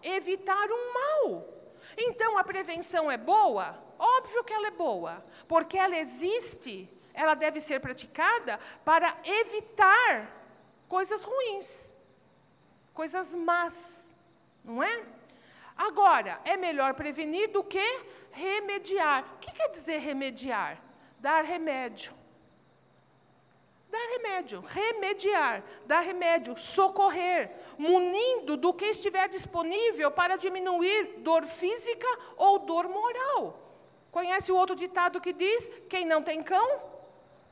evitar 0.03 0.67
um 0.71 0.95
mal. 0.95 1.47
Então 1.95 2.39
a 2.39 2.43
prevenção 2.43 3.11
é 3.11 3.19
boa? 3.19 3.79
Óbvio 3.99 4.43
que 4.45 4.55
ela 4.55 4.69
é 4.69 4.71
boa, 4.71 5.23
porque 5.47 5.77
ela 5.77 5.97
existe, 5.99 6.89
ela 7.13 7.35
deve 7.35 7.61
ser 7.61 7.81
praticada 7.81 8.59
para 8.83 9.15
evitar 9.25 10.43
coisas 10.89 11.23
ruins, 11.23 11.93
coisas 12.95 13.35
más, 13.35 14.11
não 14.65 14.83
é? 14.83 15.05
Agora, 15.77 16.41
é 16.45 16.57
melhor 16.57 16.95
prevenir 16.95 17.51
do 17.51 17.63
que 17.63 17.87
remediar. 18.33 19.25
O 19.37 19.39
que 19.39 19.53
quer 19.53 19.69
dizer 19.69 19.99
remediar? 19.99 20.83
Dar 21.19 21.45
remédio. 21.45 22.13
Dar 23.89 24.09
remédio, 24.09 24.61
remediar, 24.63 25.63
dar 25.85 26.01
remédio, 26.01 26.57
socorrer, 26.57 27.51
munindo 27.77 28.57
do 28.57 28.73
que 28.73 28.87
estiver 28.87 29.29
disponível 29.29 30.11
para 30.11 30.37
diminuir 30.37 31.19
dor 31.19 31.45
física 31.45 32.07
ou 32.39 32.61
dor 32.61 32.89
moral. 32.89 33.63
Conhece 34.11 34.51
o 34.51 34.57
outro 34.57 34.75
ditado 34.75 35.21
que 35.21 35.35
diz: 35.35 35.71
quem 35.91 36.07
não 36.07 36.23
tem 36.23 36.43
cão, 36.43 36.83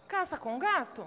caça 0.09 0.39
com 0.39 0.59
gato? 0.59 1.07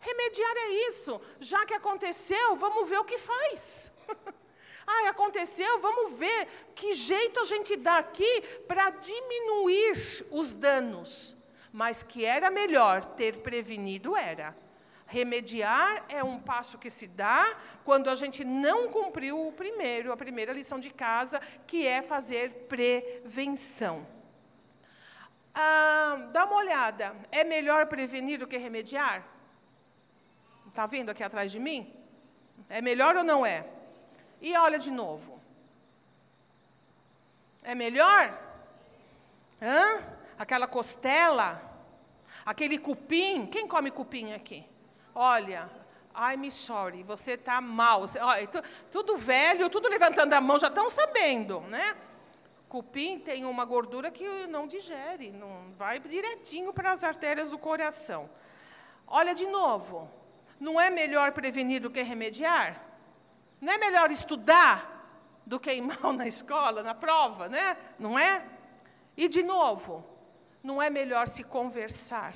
Remediar 0.00 0.56
é 0.56 0.88
isso. 0.88 1.20
Já 1.38 1.66
que 1.66 1.74
aconteceu, 1.74 2.56
vamos 2.56 2.88
ver 2.88 2.98
o 2.98 3.04
que 3.04 3.18
faz. 3.18 3.92
Ah, 4.86 5.08
aconteceu, 5.08 5.80
vamos 5.80 6.18
ver 6.18 6.48
que 6.74 6.94
jeito 6.94 7.40
a 7.40 7.44
gente 7.44 7.76
dá 7.76 7.98
aqui 7.98 8.40
para 8.66 8.90
diminuir 8.90 10.26
os 10.30 10.52
danos. 10.52 11.36
Mas 11.72 12.02
que 12.02 12.24
era 12.24 12.50
melhor 12.50 13.04
ter 13.04 13.38
prevenido, 13.38 14.16
era. 14.16 14.56
Remediar 15.06 16.04
é 16.08 16.22
um 16.22 16.38
passo 16.38 16.78
que 16.78 16.88
se 16.88 17.06
dá 17.06 17.56
quando 17.84 18.08
a 18.08 18.14
gente 18.14 18.44
não 18.44 18.88
cumpriu 18.88 19.48
o 19.48 19.52
primeiro, 19.52 20.12
a 20.12 20.16
primeira 20.16 20.52
lição 20.52 20.78
de 20.78 20.90
casa, 20.90 21.40
que 21.66 21.86
é 21.86 22.00
fazer 22.00 22.66
prevenção. 22.68 24.06
Ah, 25.54 26.28
dá 26.32 26.44
uma 26.44 26.56
olhada. 26.56 27.14
É 27.32 27.42
melhor 27.42 27.86
prevenir 27.86 28.38
do 28.38 28.46
que 28.46 28.56
remediar? 28.56 29.26
Está 30.68 30.86
vendo 30.86 31.10
aqui 31.10 31.24
atrás 31.24 31.50
de 31.50 31.58
mim? 31.58 31.92
É 32.68 32.80
melhor 32.80 33.16
ou 33.16 33.24
não 33.24 33.44
é? 33.44 33.66
E 34.40 34.56
olha 34.56 34.78
de 34.78 34.90
novo. 34.90 35.40
É 37.62 37.74
melhor? 37.74 38.38
Hã? 39.60 40.02
Aquela 40.38 40.66
costela? 40.66 41.62
Aquele 42.44 42.78
cupim? 42.78 43.46
Quem 43.46 43.68
come 43.68 43.90
cupim 43.90 44.32
aqui? 44.32 44.64
Olha, 45.14 45.70
I'm 46.16 46.50
sorry, 46.50 47.02
você 47.02 47.32
está 47.32 47.60
mal. 47.60 48.06
Olha, 48.20 48.48
tudo 48.90 49.16
velho, 49.16 49.68
tudo 49.68 49.88
levantando 49.88 50.32
a 50.32 50.40
mão, 50.40 50.58
já 50.58 50.68
estão 50.68 50.88
sabendo, 50.88 51.60
né? 51.62 51.96
Cupim 52.68 53.18
tem 53.18 53.44
uma 53.44 53.64
gordura 53.64 54.10
que 54.10 54.46
não 54.46 54.66
digere, 54.66 55.30
não 55.32 55.72
vai 55.76 55.98
direitinho 55.98 56.72
para 56.72 56.92
as 56.92 57.02
artérias 57.02 57.50
do 57.50 57.58
coração. 57.58 58.30
Olha 59.06 59.34
de 59.34 59.46
novo, 59.46 60.08
não 60.58 60.80
é 60.80 60.88
melhor 60.88 61.32
prevenir 61.32 61.80
do 61.82 61.90
que 61.90 62.00
remediar? 62.02 62.89
Não 63.60 63.72
é 63.72 63.78
melhor 63.78 64.10
estudar 64.10 64.90
do 65.44 65.58
que 65.58 65.72
ir 65.72 65.82
mal 65.82 66.12
na 66.14 66.26
escola, 66.26 66.82
na 66.82 66.94
prova, 66.94 67.48
né? 67.48 67.76
Não 67.98 68.18
é? 68.18 68.46
E 69.16 69.28
de 69.28 69.42
novo, 69.42 70.04
não 70.62 70.80
é 70.80 70.88
melhor 70.88 71.28
se 71.28 71.42
conversar 71.42 72.34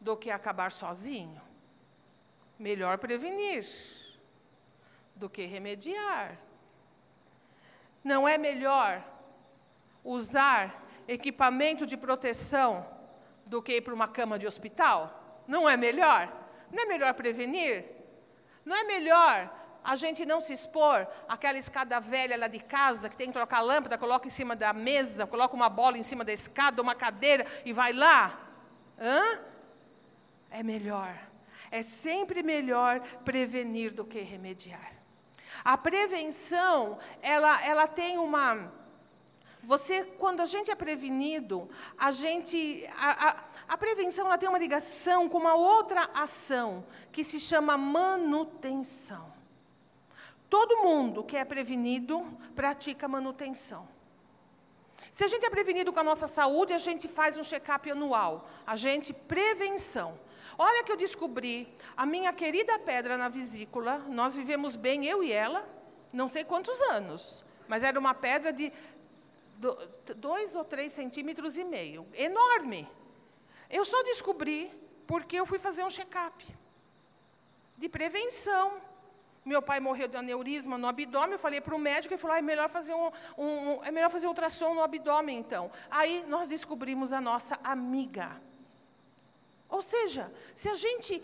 do 0.00 0.16
que 0.16 0.30
acabar 0.30 0.72
sozinho? 0.72 1.40
Melhor 2.58 2.98
prevenir 2.98 3.66
do 5.14 5.28
que 5.28 5.44
remediar. 5.44 6.38
Não 8.02 8.26
é 8.26 8.38
melhor 8.38 9.04
usar 10.02 10.82
equipamento 11.06 11.84
de 11.84 11.96
proteção 11.96 12.86
do 13.44 13.60
que 13.60 13.76
ir 13.76 13.80
para 13.82 13.94
uma 13.94 14.08
cama 14.08 14.38
de 14.38 14.46
hospital? 14.46 15.42
Não 15.46 15.68
é 15.68 15.76
melhor? 15.76 16.32
Não 16.70 16.82
é 16.84 16.86
melhor 16.86 17.12
prevenir? 17.14 17.84
Não 18.64 18.76
é 18.76 18.84
melhor 18.84 19.59
a 19.82 19.96
gente 19.96 20.26
não 20.26 20.40
se 20.40 20.52
expor 20.52 21.06
àquela 21.28 21.58
escada 21.58 21.98
velha 22.00 22.36
lá 22.36 22.48
de 22.48 22.60
casa, 22.60 23.08
que 23.08 23.16
tem 23.16 23.28
que 23.28 23.32
trocar 23.32 23.58
a 23.58 23.62
lâmpada, 23.62 23.98
coloca 23.98 24.26
em 24.26 24.30
cima 24.30 24.54
da 24.54 24.72
mesa, 24.72 25.26
coloca 25.26 25.54
uma 25.54 25.68
bola 25.68 25.96
em 25.98 26.02
cima 26.02 26.24
da 26.24 26.32
escada, 26.32 26.82
uma 26.82 26.94
cadeira 26.94 27.46
e 27.64 27.72
vai 27.72 27.92
lá? 27.92 28.38
Hã? 28.98 29.40
É 30.50 30.62
melhor. 30.62 31.16
É 31.70 31.82
sempre 31.82 32.42
melhor 32.42 33.00
prevenir 33.24 33.92
do 33.92 34.04
que 34.04 34.20
remediar. 34.20 34.92
A 35.64 35.76
prevenção, 35.76 36.98
ela, 37.22 37.64
ela 37.64 37.86
tem 37.86 38.18
uma. 38.18 38.72
Você, 39.62 40.04
quando 40.18 40.40
a 40.40 40.46
gente 40.46 40.70
é 40.70 40.74
prevenido, 40.74 41.68
a 41.96 42.10
gente. 42.10 42.86
A, 42.96 43.28
a, 43.28 43.36
a 43.68 43.78
prevenção 43.78 44.26
ela 44.26 44.38
tem 44.38 44.48
uma 44.48 44.58
ligação 44.58 45.28
com 45.28 45.38
uma 45.38 45.54
outra 45.54 46.10
ação 46.14 46.84
que 47.12 47.22
se 47.22 47.38
chama 47.38 47.76
manutenção. 47.76 49.39
Todo 50.50 50.78
mundo 50.78 51.22
que 51.22 51.36
é 51.36 51.44
prevenido 51.44 52.26
pratica 52.56 53.06
manutenção. 53.06 53.88
Se 55.12 55.24
a 55.24 55.28
gente 55.28 55.46
é 55.46 55.50
prevenido 55.50 55.92
com 55.92 56.00
a 56.00 56.04
nossa 56.04 56.26
saúde, 56.26 56.72
a 56.72 56.78
gente 56.78 57.06
faz 57.08 57.38
um 57.38 57.44
check-up 57.44 57.88
anual. 57.90 58.48
A 58.66 58.74
gente, 58.74 59.12
prevenção. 59.12 60.18
Olha 60.58 60.84
que 60.84 60.92
eu 60.92 60.96
descobri, 60.96 61.72
a 61.96 62.04
minha 62.04 62.32
querida 62.32 62.78
pedra 62.78 63.16
na 63.16 63.28
vesícula, 63.28 63.98
nós 64.08 64.36
vivemos 64.36 64.76
bem, 64.76 65.06
eu 65.06 65.22
e 65.22 65.32
ela, 65.32 65.66
não 66.12 66.28
sei 66.28 66.44
quantos 66.44 66.78
anos, 66.82 67.44
mas 67.66 67.82
era 67.82 67.98
uma 67.98 68.12
pedra 68.12 68.52
de 68.52 68.72
dois 70.16 70.54
ou 70.54 70.64
três 70.64 70.92
centímetros 70.92 71.56
e 71.56 71.64
meio, 71.64 72.06
enorme. 72.12 72.88
Eu 73.70 73.84
só 73.84 74.02
descobri 74.02 74.70
porque 75.06 75.36
eu 75.36 75.46
fui 75.46 75.58
fazer 75.58 75.84
um 75.84 75.90
check-up 75.90 76.44
de 77.78 77.88
prevenção. 77.88 78.89
Meu 79.44 79.62
pai 79.62 79.80
morreu 79.80 80.06
de 80.06 80.16
aneurisma 80.16 80.76
no 80.76 80.86
abdômen, 80.86 81.32
eu 81.32 81.38
falei 81.38 81.60
para 81.60 81.74
o 81.74 81.78
médico, 81.78 82.12
ele 82.12 82.20
falou, 82.20 82.36
ah, 82.36 82.38
é, 82.38 82.42
melhor 82.42 82.68
fazer 82.68 82.94
um, 82.94 83.10
um, 83.38 83.46
um, 83.46 83.84
é 83.84 83.90
melhor 83.90 84.10
fazer 84.10 84.26
ultrassom 84.26 84.74
no 84.74 84.82
abdômen, 84.82 85.38
então. 85.38 85.70
Aí 85.90 86.24
nós 86.28 86.48
descobrimos 86.48 87.12
a 87.12 87.20
nossa 87.20 87.58
amiga. 87.64 88.40
Ou 89.68 89.80
seja, 89.80 90.30
se 90.54 90.68
a 90.68 90.74
gente, 90.74 91.22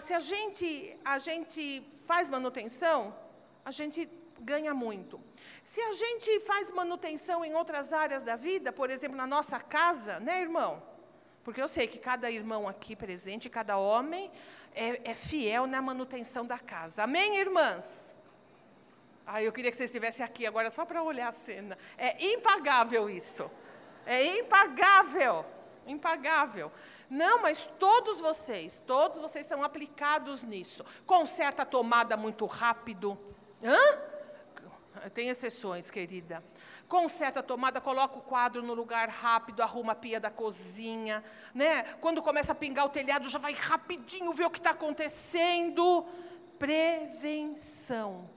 se 0.00 0.14
a 0.14 0.20
gente, 0.20 0.96
a 1.04 1.18
gente 1.18 1.82
faz 2.06 2.30
manutenção, 2.30 3.16
a 3.64 3.70
gente 3.72 4.08
ganha 4.40 4.72
muito. 4.72 5.20
Se 5.64 5.80
a 5.80 5.92
gente 5.92 6.40
faz 6.40 6.70
manutenção 6.70 7.44
em 7.44 7.54
outras 7.54 7.92
áreas 7.92 8.22
da 8.22 8.36
vida, 8.36 8.72
por 8.72 8.90
exemplo, 8.90 9.16
na 9.16 9.26
nossa 9.26 9.58
casa, 9.58 10.20
né, 10.20 10.40
irmão? 10.40 10.82
Porque 11.42 11.62
eu 11.62 11.68
sei 11.68 11.86
que 11.86 11.98
cada 11.98 12.30
irmão 12.30 12.68
aqui 12.68 12.94
presente, 12.94 13.48
cada 13.48 13.76
homem, 13.76 14.30
é, 14.76 15.10
é 15.10 15.14
fiel 15.14 15.66
na 15.66 15.80
manutenção 15.80 16.44
da 16.44 16.58
casa. 16.58 17.02
Amém, 17.02 17.38
irmãs? 17.38 18.14
Ah, 19.26 19.42
eu 19.42 19.50
queria 19.50 19.70
que 19.70 19.76
vocês 19.76 19.90
estivessem 19.90 20.24
aqui 20.24 20.46
agora 20.46 20.70
só 20.70 20.84
para 20.84 21.02
olhar 21.02 21.28
a 21.28 21.32
cena. 21.32 21.76
É 21.98 22.24
impagável 22.32 23.10
isso. 23.10 23.50
É 24.04 24.38
impagável. 24.38 25.44
Impagável. 25.86 26.70
Não, 27.08 27.42
mas 27.42 27.68
todos 27.78 28.20
vocês, 28.20 28.82
todos 28.86 29.20
vocês 29.20 29.46
são 29.46 29.64
aplicados 29.64 30.42
nisso. 30.42 30.84
Conserta 31.06 31.62
a 31.62 31.66
tomada 31.66 32.16
muito 32.16 32.44
rápido. 32.46 33.18
Hã? 33.64 35.08
Tem 35.10 35.28
exceções, 35.28 35.90
querida. 35.90 36.42
Conserta 36.88 37.40
a 37.40 37.42
tomada, 37.42 37.80
coloca 37.80 38.18
o 38.18 38.22
quadro 38.22 38.62
no 38.62 38.72
lugar 38.72 39.08
rápido, 39.08 39.62
arruma 39.62 39.92
a 39.92 39.94
pia 39.96 40.20
da 40.20 40.30
cozinha, 40.30 41.24
né? 41.52 41.82
Quando 42.00 42.22
começa 42.22 42.52
a 42.52 42.54
pingar 42.54 42.86
o 42.86 42.90
telhado, 42.90 43.28
já 43.28 43.38
vai 43.38 43.54
rapidinho 43.54 44.32
ver 44.32 44.44
o 44.44 44.50
que 44.50 44.58
está 44.58 44.70
acontecendo. 44.70 46.06
Prevenção. 46.58 48.30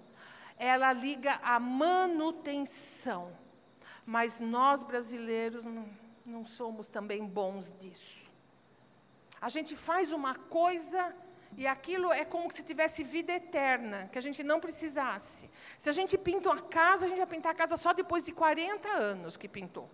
Ela 0.58 0.92
liga 0.92 1.40
a 1.44 1.60
manutenção. 1.60 3.32
Mas 4.06 4.40
nós 4.40 4.82
brasileiros 4.82 5.64
não, 5.64 5.88
não 6.26 6.44
somos 6.44 6.88
também 6.88 7.24
bons 7.24 7.72
disso. 7.80 8.30
A 9.40 9.48
gente 9.48 9.76
faz 9.76 10.12
uma 10.12 10.34
coisa 10.34 11.16
e 11.58 11.68
aquilo 11.68 12.12
é 12.12 12.24
como 12.24 12.52
se 12.52 12.64
tivesse 12.64 13.04
vida 13.04 13.34
eterna, 13.34 14.10
que 14.12 14.18
a 14.18 14.22
gente 14.22 14.42
não 14.44 14.60
precisasse. 14.60 15.50
Se 15.78 15.90
a 15.90 15.94
gente 15.94 16.18
pinta 16.18 16.50
uma 16.50 16.62
casa, 16.62 17.06
a 17.06 17.10
gente 17.10 17.18
vai 17.18 17.28
pintar 17.28 17.52
a 17.52 17.56
casa 17.56 17.76
só 17.76 17.94
depois 17.94 18.26
de 18.26 18.32
40 18.32 18.88
anos 18.90 19.36
que 19.36 19.48
pintou. 19.48 19.90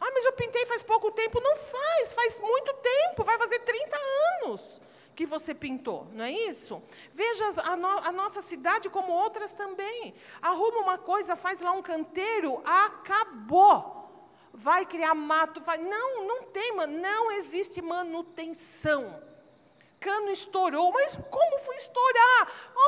Ah, 0.00 0.10
mas 0.12 0.24
eu 0.24 0.32
pintei 0.32 0.64
faz 0.66 0.82
pouco 0.82 1.10
tempo. 1.10 1.40
Não 1.40 1.56
faz, 1.56 2.12
faz 2.12 2.40
muito 2.40 2.72
tempo, 2.74 3.24
vai 3.24 3.38
fazer 3.38 3.58
30 3.60 3.96
anos 4.44 4.80
que 5.14 5.24
você 5.24 5.54
pintou, 5.54 6.06
não 6.12 6.26
é 6.26 6.30
isso? 6.30 6.82
Veja 7.10 7.62
a, 7.62 7.74
no, 7.74 7.88
a, 7.88 8.12
nossa 8.12 8.42
cidade 8.42 8.90
como 8.90 9.10
outras 9.12 9.50
também. 9.50 10.14
Arruma 10.42 10.80
uma 10.80 10.98
coisa, 10.98 11.34
faz 11.34 11.60
lá 11.60 11.72
um 11.72 11.80
canteiro, 11.82 12.62
acabou 12.64 13.96
vai 14.56 14.86
criar 14.86 15.14
mato, 15.14 15.60
vai. 15.60 15.76
Não, 15.76 16.26
não 16.26 16.42
tem, 16.44 16.72
não 16.88 17.30
existe 17.32 17.82
manutenção. 17.82 19.22
Cano 20.06 20.30
estourou, 20.30 20.92
mas 20.92 21.16
como 21.16 21.58
foi 21.58 21.76
estourar? 21.78 22.42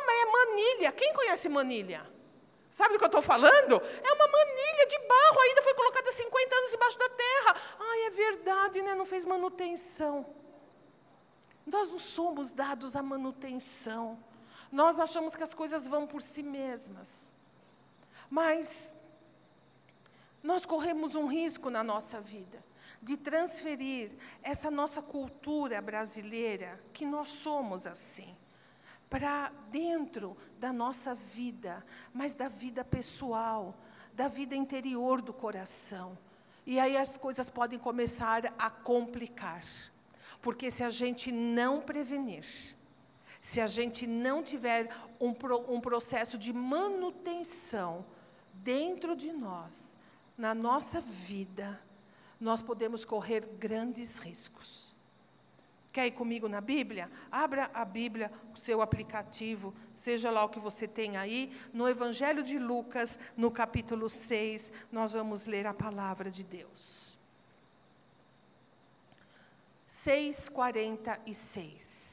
Mas 0.07 0.23
é 0.23 0.27
manilha. 0.39 0.93
Quem 0.93 1.13
conhece 1.13 1.49
manilha? 1.49 2.09
Sabe 2.71 2.93
do 2.93 2.99
que 2.99 3.05
eu 3.05 3.15
estou 3.15 3.23
falando? 3.23 3.75
É 4.09 4.13
uma 4.13 4.29
manilha 4.29 4.87
de 4.87 4.99
barro, 5.01 5.41
ainda 5.41 5.63
foi 5.65 5.75
colocada 5.75 6.13
50 6.13 6.55
anos 6.55 6.71
debaixo 6.71 6.97
da 6.97 7.09
terra. 7.09 7.57
Ai, 7.81 8.03
é 8.07 8.11
verdade, 8.11 8.83
né? 8.83 8.95
Não 8.95 9.05
fez 9.05 9.25
manutenção. 9.25 10.33
Nós 11.67 11.91
não 11.91 11.99
somos 11.99 12.53
dados 12.53 12.95
à 12.95 13.03
manutenção. 13.03 14.17
Nós 14.71 15.01
achamos 15.01 15.35
que 15.35 15.43
as 15.43 15.53
coisas 15.53 15.89
vão 15.89 16.07
por 16.07 16.23
si 16.23 16.45
mesmas. 16.45 17.33
Mas 18.31 18.95
nós 20.41 20.65
corremos 20.65 21.17
um 21.17 21.27
risco 21.27 21.69
na 21.69 21.83
nossa 21.83 22.21
vida 22.21 22.68
de 23.09 23.17
transferir 23.17 24.11
essa 24.43 24.71
nossa 24.71 25.01
cultura 25.01 25.81
brasileira, 25.81 26.79
que 26.93 27.07
nós 27.07 27.31
somos 27.31 27.87
assim, 27.87 28.37
para 29.09 29.51
dentro 29.71 30.37
da 30.61 30.75
nossa 30.75 31.15
vida, 31.15 31.83
mas 32.13 32.35
da 32.35 32.49
vida 32.49 32.85
pessoal, 32.85 33.75
da 34.13 34.29
vida 34.29 34.55
interior 34.55 35.23
do 35.23 35.33
coração. 35.33 36.19
E 36.67 36.79
aí 36.79 36.99
as 36.99 37.17
coisas 37.17 37.49
podem 37.49 37.79
começar 37.79 38.53
a 38.59 38.69
complicar. 38.69 39.65
Porque 40.43 40.71
se 40.71 40.85
a 40.85 40.91
gente 40.91 41.33
não 41.33 41.81
prevenir, 41.81 42.45
se 43.41 43.59
a 43.59 43.67
gente 43.67 44.07
não 44.07 44.43
tiver 44.43 44.95
um, 45.19 45.35
um 45.67 45.81
processo 45.81 46.37
de 46.37 46.53
manutenção 46.53 48.05
dentro 48.53 49.17
de 49.17 49.33
nós, 49.33 49.91
na 50.37 50.55
nossa 50.55 51.01
vida, 51.01 51.81
nós 52.41 52.63
podemos 52.63 53.05
correr 53.05 53.47
grandes 53.59 54.19
riscos. 54.19 54.97
Quer 55.93 56.07
ir 56.07 56.13
comigo 56.13 56.49
na 56.49 56.61
Bíblia? 56.61 57.11
Abra 57.31 57.71
a 57.75 57.85
Bíblia, 57.85 58.33
o 58.55 58.59
seu 58.59 58.81
aplicativo, 58.81 59.75
seja 59.97 60.31
lá 60.31 60.45
o 60.45 60.49
que 60.49 60.61
você 60.61 60.87
tem 60.87 61.17
aí. 61.17 61.53
No 61.73 61.89
Evangelho 61.89 62.43
de 62.43 62.59
Lucas, 62.59 63.19
no 63.37 63.51
capítulo 63.51 64.09
6, 64.09 64.71
nós 64.93 65.13
vamos 65.13 65.47
ler 65.47 65.67
a 65.67 65.75
palavra 65.75 66.31
de 66.31 66.45
Deus. 66.45 67.19
6,46. 69.91 72.08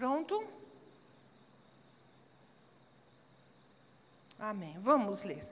Pronto? 0.00 0.42
Amém. 4.38 4.74
Vamos 4.80 5.22
ler. 5.22 5.46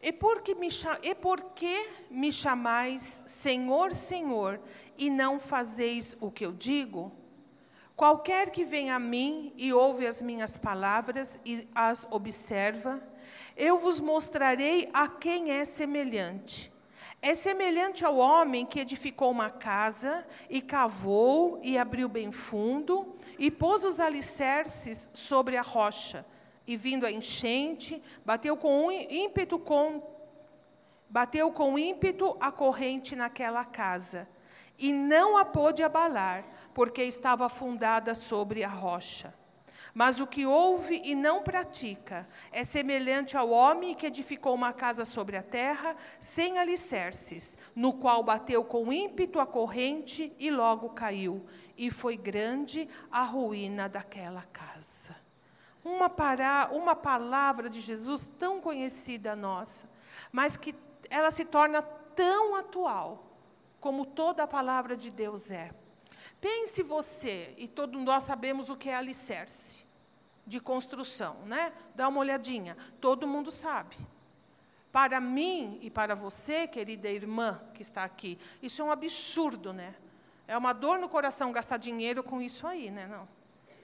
E 0.00 0.12
por, 0.12 0.40
que 0.40 0.54
me, 0.54 0.68
e 0.68 2.14
me 2.14 2.30
chamais 2.30 3.24
Senhor, 3.26 3.92
Senhor, 3.92 4.60
e 4.96 5.10
não 5.10 5.40
fazeis 5.40 6.16
o 6.20 6.30
que 6.30 6.46
eu 6.46 6.52
digo? 6.52 7.10
Qualquer 7.96 8.50
que 8.50 8.62
vem 8.62 8.92
a 8.92 9.00
mim 9.00 9.52
e 9.56 9.72
ouve 9.72 10.06
as 10.06 10.22
minhas 10.22 10.56
palavras 10.56 11.36
e 11.44 11.66
as 11.74 12.06
observa, 12.08 13.02
eu 13.56 13.80
vos 13.80 13.98
mostrarei 13.98 14.88
a 14.92 15.08
quem 15.08 15.50
é 15.50 15.64
semelhante. 15.64 16.72
É 17.20 17.34
semelhante 17.34 18.04
ao 18.04 18.16
homem 18.16 18.64
que 18.64 18.78
edificou 18.78 19.28
uma 19.28 19.50
casa 19.50 20.24
e 20.48 20.62
cavou 20.62 21.58
e 21.64 21.76
abriu 21.76 22.08
bem 22.08 22.30
fundo 22.30 23.18
e 23.40 23.50
pôs 23.50 23.82
os 23.84 23.98
alicerces 23.98 25.10
sobre 25.14 25.56
a 25.56 25.62
rocha. 25.62 26.26
E 26.66 26.76
vindo 26.76 27.06
a 27.06 27.10
enchente, 27.10 28.00
bateu 28.24 28.54
com 28.54 28.92
ímpeto 28.92 29.58
com 29.58 30.20
bateu 31.08 31.50
com 31.50 31.76
ímpeto 31.76 32.36
a 32.38 32.52
corrente 32.52 33.16
naquela 33.16 33.64
casa, 33.64 34.28
e 34.78 34.92
não 34.92 35.36
a 35.36 35.44
pôde 35.44 35.82
abalar, 35.82 36.44
porque 36.72 37.02
estava 37.02 37.48
fundada 37.48 38.14
sobre 38.14 38.62
a 38.62 38.68
rocha. 38.68 39.34
Mas 39.92 40.20
o 40.20 40.26
que 40.26 40.46
ouve 40.46 41.02
e 41.04 41.16
não 41.16 41.42
pratica 41.42 42.28
é 42.52 42.62
semelhante 42.62 43.36
ao 43.36 43.50
homem 43.50 43.92
que 43.92 44.06
edificou 44.06 44.54
uma 44.54 44.72
casa 44.72 45.04
sobre 45.04 45.36
a 45.36 45.42
terra, 45.42 45.96
sem 46.20 46.58
alicerces, 46.58 47.58
no 47.74 47.94
qual 47.94 48.22
bateu 48.22 48.62
com 48.62 48.92
ímpeto 48.92 49.40
a 49.40 49.46
corrente 49.46 50.32
e 50.38 50.48
logo 50.48 50.90
caiu 50.90 51.44
e 51.80 51.90
foi 51.90 52.14
grande 52.14 52.86
a 53.10 53.22
ruína 53.22 53.88
daquela 53.88 54.42
casa. 54.52 55.16
Uma, 55.82 56.10
para, 56.10 56.68
uma 56.70 56.94
palavra 56.94 57.70
de 57.70 57.80
Jesus 57.80 58.28
tão 58.38 58.60
conhecida 58.60 59.34
nossa, 59.34 59.88
mas 60.30 60.58
que 60.58 60.74
ela 61.08 61.30
se 61.30 61.42
torna 61.42 61.80
tão 61.80 62.54
atual 62.54 63.24
como 63.80 64.04
toda 64.04 64.42
a 64.42 64.46
palavra 64.46 64.94
de 64.94 65.10
Deus 65.10 65.50
é. 65.50 65.70
Pense 66.38 66.82
você, 66.82 67.54
e 67.56 67.66
todos 67.66 67.98
nós 68.02 68.24
sabemos 68.24 68.68
o 68.68 68.76
que 68.76 68.90
é 68.90 68.94
alicerce 68.94 69.78
de 70.46 70.60
construção, 70.60 71.46
né? 71.46 71.72
Dá 71.94 72.08
uma 72.08 72.20
olhadinha, 72.20 72.76
todo 73.00 73.26
mundo 73.26 73.50
sabe. 73.50 73.96
Para 74.92 75.18
mim 75.18 75.78
e 75.80 75.88
para 75.88 76.14
você, 76.14 76.68
querida 76.68 77.08
irmã 77.08 77.58
que 77.72 77.80
está 77.80 78.04
aqui, 78.04 78.38
isso 78.62 78.82
é 78.82 78.84
um 78.84 78.90
absurdo, 78.90 79.72
né? 79.72 79.94
É 80.50 80.58
uma 80.58 80.72
dor 80.72 80.98
no 80.98 81.08
coração 81.08 81.52
gastar 81.52 81.76
dinheiro 81.76 82.24
com 82.24 82.42
isso 82.42 82.66
aí, 82.66 82.90
né? 82.90 83.06
Não. 83.06 83.28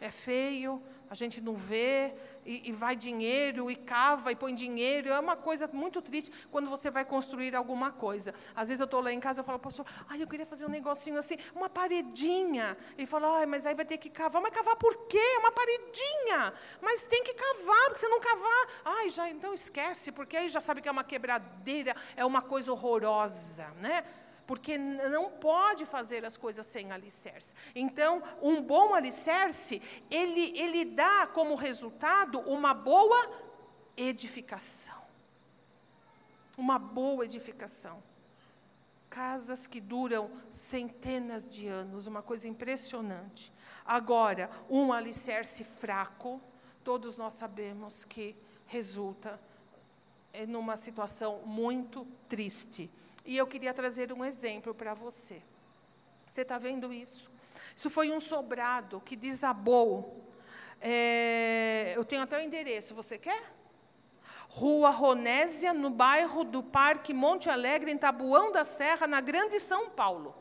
É 0.00 0.11
feio, 0.11 0.83
a 1.09 1.14
gente 1.14 1.40
não 1.40 1.55
vê, 1.55 2.12
e, 2.44 2.68
e, 2.70 2.72
vai 2.72 2.96
dinheiro, 2.96 3.70
e 3.70 3.76
cava, 3.76 4.33
e 4.33 4.35
põe 4.35 4.52
dinheiro. 4.52 5.09
É 5.11 5.20
uma 5.20 5.37
coisa 5.37 5.70
muito 5.72 6.02
triste 6.02 6.33
quando 6.50 6.68
você 6.68 6.90
vai 6.90 7.05
construir 7.05 7.55
alguma 7.55 7.92
coisa. 7.92 8.35
Às 8.52 8.66
vezes 8.66 8.81
eu 8.81 8.87
estou 8.87 9.00
lá 9.00 9.12
em 9.12 9.20
casa 9.20 9.42
e 9.42 9.44
falo, 9.44 9.61
pastor, 9.61 9.87
ai, 10.09 10.20
eu 10.20 10.26
queria 10.26 10.44
fazer 10.44 10.66
um 10.66 10.68
negocinho 10.68 11.16
assim, 11.16 11.37
uma 11.55 11.70
paredinha. 11.70 12.76
E 12.98 13.07
fala, 13.07 13.38
ai, 13.38 13.46
mas 13.46 13.64
aí 13.64 13.74
vai 13.76 13.85
ter 13.85 13.98
que 13.98 14.11
cavar. 14.11 14.42
Mas 14.42 14.50
cavar 14.52 14.74
por 14.74 15.07
quê? 15.07 15.37
Uma 15.38 15.52
paredinha. 15.52 16.52
Mas 16.83 17.07
tem 17.07 17.22
que 17.22 17.35
cavar, 17.35 17.85
porque 17.85 18.00
se 18.00 18.09
não 18.09 18.18
cavar, 18.18 18.66
ai, 18.85 19.09
já 19.11 19.31
então 19.31 19.55
esquece, 19.55 20.11
porque 20.11 20.37
aí 20.37 20.48
já 20.48 20.61
sabe 20.61 20.83
que 20.83 20.88
é 20.88 20.90
uma 20.90 21.05
quebradeira, 21.05 21.94
é 22.16 22.24
uma 22.24 22.42
coisa 22.42 22.72
horrorosa, 22.72 23.68
né? 23.81 24.02
Porque 24.46 24.78
não 24.78 25.30
pode 25.30 25.85
fazer 25.85 26.24
as 26.24 26.37
coisas 26.37 26.64
sem 26.64 26.92
alicerce. 26.92 27.54
Então, 27.74 28.22
um 28.40 28.62
bom 28.62 28.94
alicerce, 28.94 29.82
ele, 30.11 30.56
ele 30.59 30.85
dá 30.85 31.26
como 31.26 31.54
resultado 31.54 32.40
uma 32.40 32.72
boa 32.72 33.30
edificação. 33.96 35.02
Uma 36.56 36.78
boa 36.78 37.24
edificação. 37.24 38.02
Casas 39.11 39.66
que 39.66 39.80
duram 39.80 40.30
centenas 40.50 41.46
de 41.46 41.66
anos, 41.66 42.06
uma 42.06 42.22
coisa 42.22 42.46
impressionante. 42.46 43.52
Agora, 43.85 44.50
um 44.68 44.92
alicerce 44.92 45.64
fraco, 45.64 46.40
todos 46.85 47.16
nós 47.16 47.35
sabemos 47.35 48.04
que 48.04 48.37
resulta 48.66 49.40
numa 50.48 50.76
situação 50.76 51.40
muito 51.46 52.06
triste. 52.28 52.90
E 53.27 53.37
eu 53.37 53.47
queria 53.47 53.75
trazer 53.75 54.12
um 54.12 54.25
exemplo 54.25 54.73
para 54.73 54.95
você. 54.95 55.43
Você 56.31 56.43
está 56.43 56.59
vendo 56.59 56.93
isso? 56.93 57.29
Isso 57.75 57.91
foi 57.91 58.12
um 58.12 58.21
sobrado 58.21 59.03
que 59.05 59.17
desabou. 59.17 60.25
É, 60.81 61.93
eu 61.97 62.05
tenho 62.05 62.23
até 62.23 62.39
o 62.39 62.41
endereço, 62.41 62.95
você 62.95 63.19
quer? 63.19 63.53
Rua 64.49 64.91
Ronésia, 64.91 65.75
no 65.75 65.91
bairro 65.91 66.45
do 66.45 66.62
Parque 66.62 67.12
Monte 67.12 67.51
Alegre, 67.51 67.91
em 67.91 67.99
Tabuão 67.99 68.53
da 68.53 68.65
Serra, 68.65 69.07
na 69.07 69.21
Grande 69.21 69.59
São 69.59 69.91
Paulo. 69.91 70.35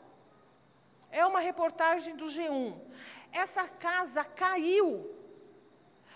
É 1.10 1.26
uma 1.26 1.40
reportagem 1.40 2.14
do 2.14 2.26
G1. 2.26 2.74
Essa 3.32 3.66
casa 3.66 4.24
caiu. 4.24 5.12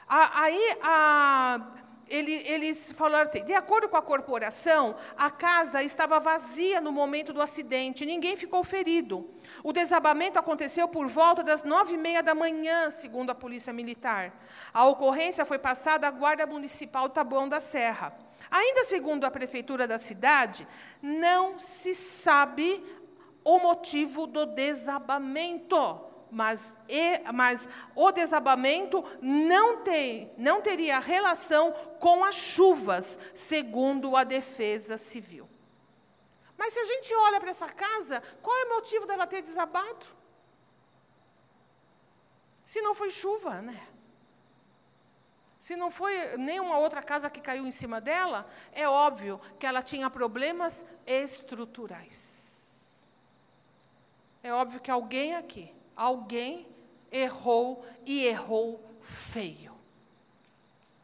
Aí 0.07 0.79
a 0.83 1.80
ele, 2.11 2.42
eles 2.44 2.90
falaram 2.92 3.31
assim: 3.31 3.44
de 3.44 3.55
acordo 3.55 3.88
com 3.88 3.96
a 3.96 4.03
corporação, 4.03 4.96
a 5.16 5.31
casa 5.31 5.83
estava 5.83 6.18
vazia 6.18 6.81
no 6.81 6.90
momento 6.90 7.33
do 7.33 7.40
acidente, 7.40 8.05
ninguém 8.05 8.37
ficou 8.37 8.64
ferido. 8.64 9.31
O 9.62 9.73
desabamento 9.73 10.38
aconteceu 10.38 10.88
por 10.88 11.07
volta 11.07 11.42
das 11.42 11.62
nove 11.62 11.94
e 11.94 11.99
meia 11.99 12.23
da 12.23 12.35
manhã, 12.35 12.90
segundo 12.90 13.31
a 13.31 13.35
Polícia 13.35 13.73
Militar. 13.73 14.35
A 14.75 14.85
ocorrência 14.87 15.44
foi 15.44 15.59
passada 15.59 16.09
à 16.09 16.11
Guarda 16.11 16.44
Municipal 16.46 17.09
Taboão 17.09 17.49
da 17.49 17.61
Serra. 17.61 18.12
Ainda 18.51 18.83
segundo 18.85 19.25
a 19.25 19.31
prefeitura 19.31 19.87
da 19.87 19.96
cidade, 19.96 20.66
não 21.01 21.61
se 21.61 21.94
sabe 21.94 22.85
o 23.44 23.59
motivo 23.61 24.27
do 24.27 24.44
desabamento 24.44 26.10
mas, 26.31 26.73
e, 26.88 27.19
mas 27.33 27.69
o 27.95 28.11
desabamento 28.12 29.05
não, 29.21 29.79
tem, 29.79 30.33
não 30.37 30.61
teria 30.61 30.99
relação 30.99 31.73
com 31.99 32.25
as 32.25 32.35
chuvas, 32.35 33.19
segundo 33.35 34.16
a 34.16 34.25
Defesa 34.25 34.97
Civil. 34.97 35.49
Mas 36.57 36.75
se 36.75 36.81
a 36.81 36.85
gente 36.85 37.14
olha 37.14 37.40
para 37.40 37.51
essa 37.51 37.69
casa, 37.69 38.23
qual 38.43 38.57
é 38.57 38.64
o 38.64 38.75
motivo 38.75 39.07
dela 39.07 39.27
ter 39.27 39.43
desabado? 39.43 40.07
Se 42.64 42.81
não 42.83 42.95
foi 42.95 43.11
chuva, 43.11 43.61
né? 43.62 43.88
Se 45.59 45.75
não 45.75 45.90
foi 45.90 46.37
nenhuma 46.37 46.79
outra 46.79 47.03
casa 47.03 47.31
que 47.31 47.40
caiu 47.40 47.66
em 47.66 47.71
cima 47.71 48.01
dela, 48.01 48.49
é 48.73 48.88
óbvio 48.88 49.40
que 49.59 49.66
ela 49.66 49.83
tinha 49.83 50.11
problemas 50.11 50.85
estruturais. 51.07 52.51
É 54.43 54.53
óbvio 54.53 54.81
que 54.81 54.90
alguém 54.90 55.35
aqui 55.35 55.75
alguém 56.01 56.67
errou 57.13 57.85
e 58.07 58.25
errou 58.27 58.83
feio. 59.03 59.75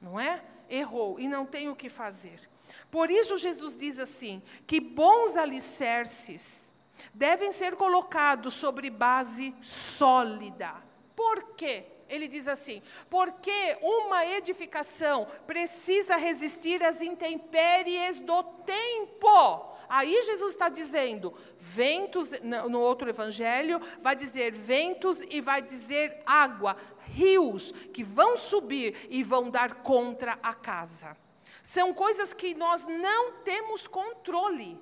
Não 0.00 0.18
é? 0.18 0.42
Errou 0.70 1.20
e 1.20 1.28
não 1.28 1.44
tem 1.44 1.68
o 1.68 1.76
que 1.76 1.90
fazer. 1.90 2.48
Por 2.90 3.10
isso, 3.10 3.36
Jesus 3.36 3.76
diz 3.76 3.98
assim: 3.98 4.42
que 4.66 4.80
bons 4.80 5.36
alicerces 5.36 6.70
devem 7.12 7.52
ser 7.52 7.76
colocados 7.76 8.54
sobre 8.54 8.88
base 8.88 9.54
sólida. 9.62 10.74
Por 11.14 11.54
quê? 11.54 11.84
Ele 12.08 12.26
diz 12.26 12.48
assim: 12.48 12.82
porque 13.10 13.76
uma 13.82 14.24
edificação 14.24 15.26
precisa 15.46 16.16
resistir 16.16 16.82
às 16.82 17.02
intempéries 17.02 18.18
do 18.18 18.42
tempo. 18.42 19.75
Aí 19.88 20.22
Jesus 20.24 20.52
está 20.52 20.68
dizendo, 20.68 21.34
ventos, 21.58 22.30
no 22.40 22.80
outro 22.80 23.08
evangelho, 23.08 23.80
vai 24.00 24.16
dizer 24.16 24.52
ventos 24.52 25.22
e 25.30 25.40
vai 25.40 25.62
dizer 25.62 26.22
água, 26.26 26.76
rios 27.12 27.72
que 27.92 28.02
vão 28.02 28.36
subir 28.36 29.06
e 29.10 29.22
vão 29.22 29.50
dar 29.50 29.82
contra 29.82 30.38
a 30.42 30.54
casa. 30.54 31.16
São 31.62 31.92
coisas 31.92 32.32
que 32.32 32.54
nós 32.54 32.84
não 32.84 33.32
temos 33.44 33.86
controle. 33.86 34.80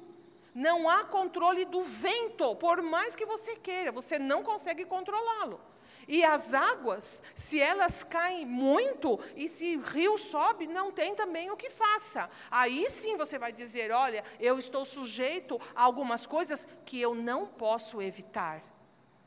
Não 0.54 0.88
há 0.88 1.02
controle 1.04 1.64
do 1.64 1.82
vento, 1.82 2.54
por 2.56 2.80
mais 2.80 3.16
que 3.16 3.26
você 3.26 3.56
queira, 3.56 3.90
você 3.90 4.18
não 4.18 4.42
consegue 4.42 4.84
controlá-lo. 4.84 5.60
E 6.06 6.24
as 6.24 6.54
águas, 6.54 7.22
se 7.34 7.60
elas 7.60 8.04
caem 8.04 8.46
muito 8.46 9.18
e 9.36 9.48
se 9.48 9.76
o 9.76 9.80
rio 9.80 10.18
sobe, 10.18 10.66
não 10.66 10.90
tem 10.90 11.14
também 11.14 11.50
o 11.50 11.56
que 11.56 11.70
faça. 11.70 12.30
Aí 12.50 12.88
sim 12.90 13.16
você 13.16 13.38
vai 13.38 13.52
dizer: 13.52 13.90
olha, 13.90 14.24
eu 14.38 14.58
estou 14.58 14.84
sujeito 14.84 15.60
a 15.74 15.82
algumas 15.82 16.26
coisas 16.26 16.66
que 16.84 17.00
eu 17.00 17.14
não 17.14 17.46
posso 17.46 18.00
evitar. 18.02 18.62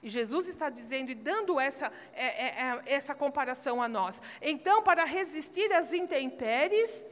E 0.01 0.09
Jesus 0.09 0.47
está 0.47 0.69
dizendo 0.69 1.11
e 1.11 1.15
dando 1.15 1.59
essa, 1.59 1.91
é, 2.13 2.25
é, 2.25 2.47
é, 2.47 2.81
essa 2.85 3.15
comparação 3.15 3.81
a 3.81 3.87
nós. 3.87 4.21
Então, 4.41 4.83
para 4.83 5.03
resistir 5.03 5.73
às 5.73 5.91
intempéries, 5.91 7.05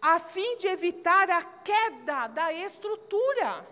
a 0.00 0.18
fim 0.18 0.58
de 0.58 0.66
evitar 0.66 1.30
a 1.30 1.42
queda 1.42 2.26
da 2.26 2.52
estrutura 2.52 3.66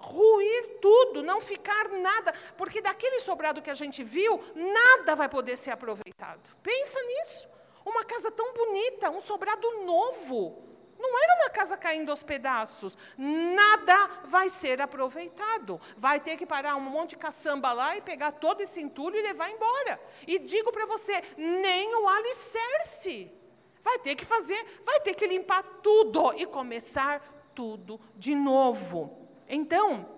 ruir 0.00 0.78
tudo, 0.80 1.22
não 1.22 1.40
ficar 1.40 1.88
nada, 1.90 2.34
porque 2.56 2.80
daquele 2.80 3.20
sobrado 3.20 3.62
que 3.62 3.70
a 3.70 3.74
gente 3.74 4.02
viu, 4.02 4.42
nada 4.54 5.14
vai 5.14 5.28
poder 5.28 5.56
ser 5.56 5.70
aproveitado. 5.70 6.56
Pensa 6.62 7.00
nisso. 7.02 7.48
Uma 7.84 8.04
casa 8.04 8.30
tão 8.30 8.52
bonita, 8.52 9.10
um 9.10 9.20
sobrado 9.20 9.84
novo. 9.84 10.70
Não 10.98 11.18
era 11.22 11.34
uma 11.36 11.50
casa 11.50 11.78
caindo 11.78 12.10
aos 12.10 12.22
pedaços. 12.22 12.96
Nada 13.16 14.10
vai 14.24 14.50
ser 14.50 14.82
aproveitado. 14.82 15.80
Vai 15.96 16.20
ter 16.20 16.36
que 16.36 16.44
parar 16.44 16.76
um 16.76 16.80
monte 16.80 17.10
de 17.10 17.16
caçamba 17.16 17.72
lá 17.72 17.96
e 17.96 18.02
pegar 18.02 18.32
todo 18.32 18.60
esse 18.60 18.80
entulho 18.82 19.16
e 19.16 19.22
levar 19.22 19.50
embora. 19.50 19.98
E 20.26 20.38
digo 20.38 20.70
para 20.70 20.84
você, 20.84 21.22
nem 21.38 21.94
o 21.94 22.06
alicerce. 22.06 23.32
Vai 23.82 23.98
ter 23.98 24.14
que 24.14 24.26
fazer, 24.26 24.82
vai 24.84 25.00
ter 25.00 25.14
que 25.14 25.26
limpar 25.26 25.62
tudo 25.82 26.34
e 26.36 26.44
começar 26.44 27.50
tudo 27.54 27.98
de 28.14 28.34
novo. 28.34 29.19
Então, 29.52 30.08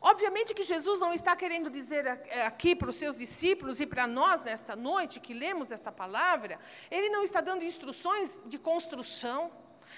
obviamente 0.00 0.54
que 0.54 0.62
Jesus 0.62 1.00
não 1.00 1.12
está 1.12 1.34
querendo 1.34 1.68
dizer 1.68 2.06
é, 2.06 2.46
aqui 2.46 2.76
para 2.76 2.88
os 2.88 2.94
seus 2.94 3.16
discípulos 3.16 3.80
e 3.80 3.86
para 3.86 4.06
nós 4.06 4.40
nesta 4.42 4.76
noite 4.76 5.18
que 5.18 5.34
lemos 5.34 5.72
esta 5.72 5.90
palavra, 5.90 6.60
ele 6.88 7.10
não 7.10 7.24
está 7.24 7.40
dando 7.40 7.64
instruções 7.64 8.40
de 8.46 8.58
construção. 8.58 9.50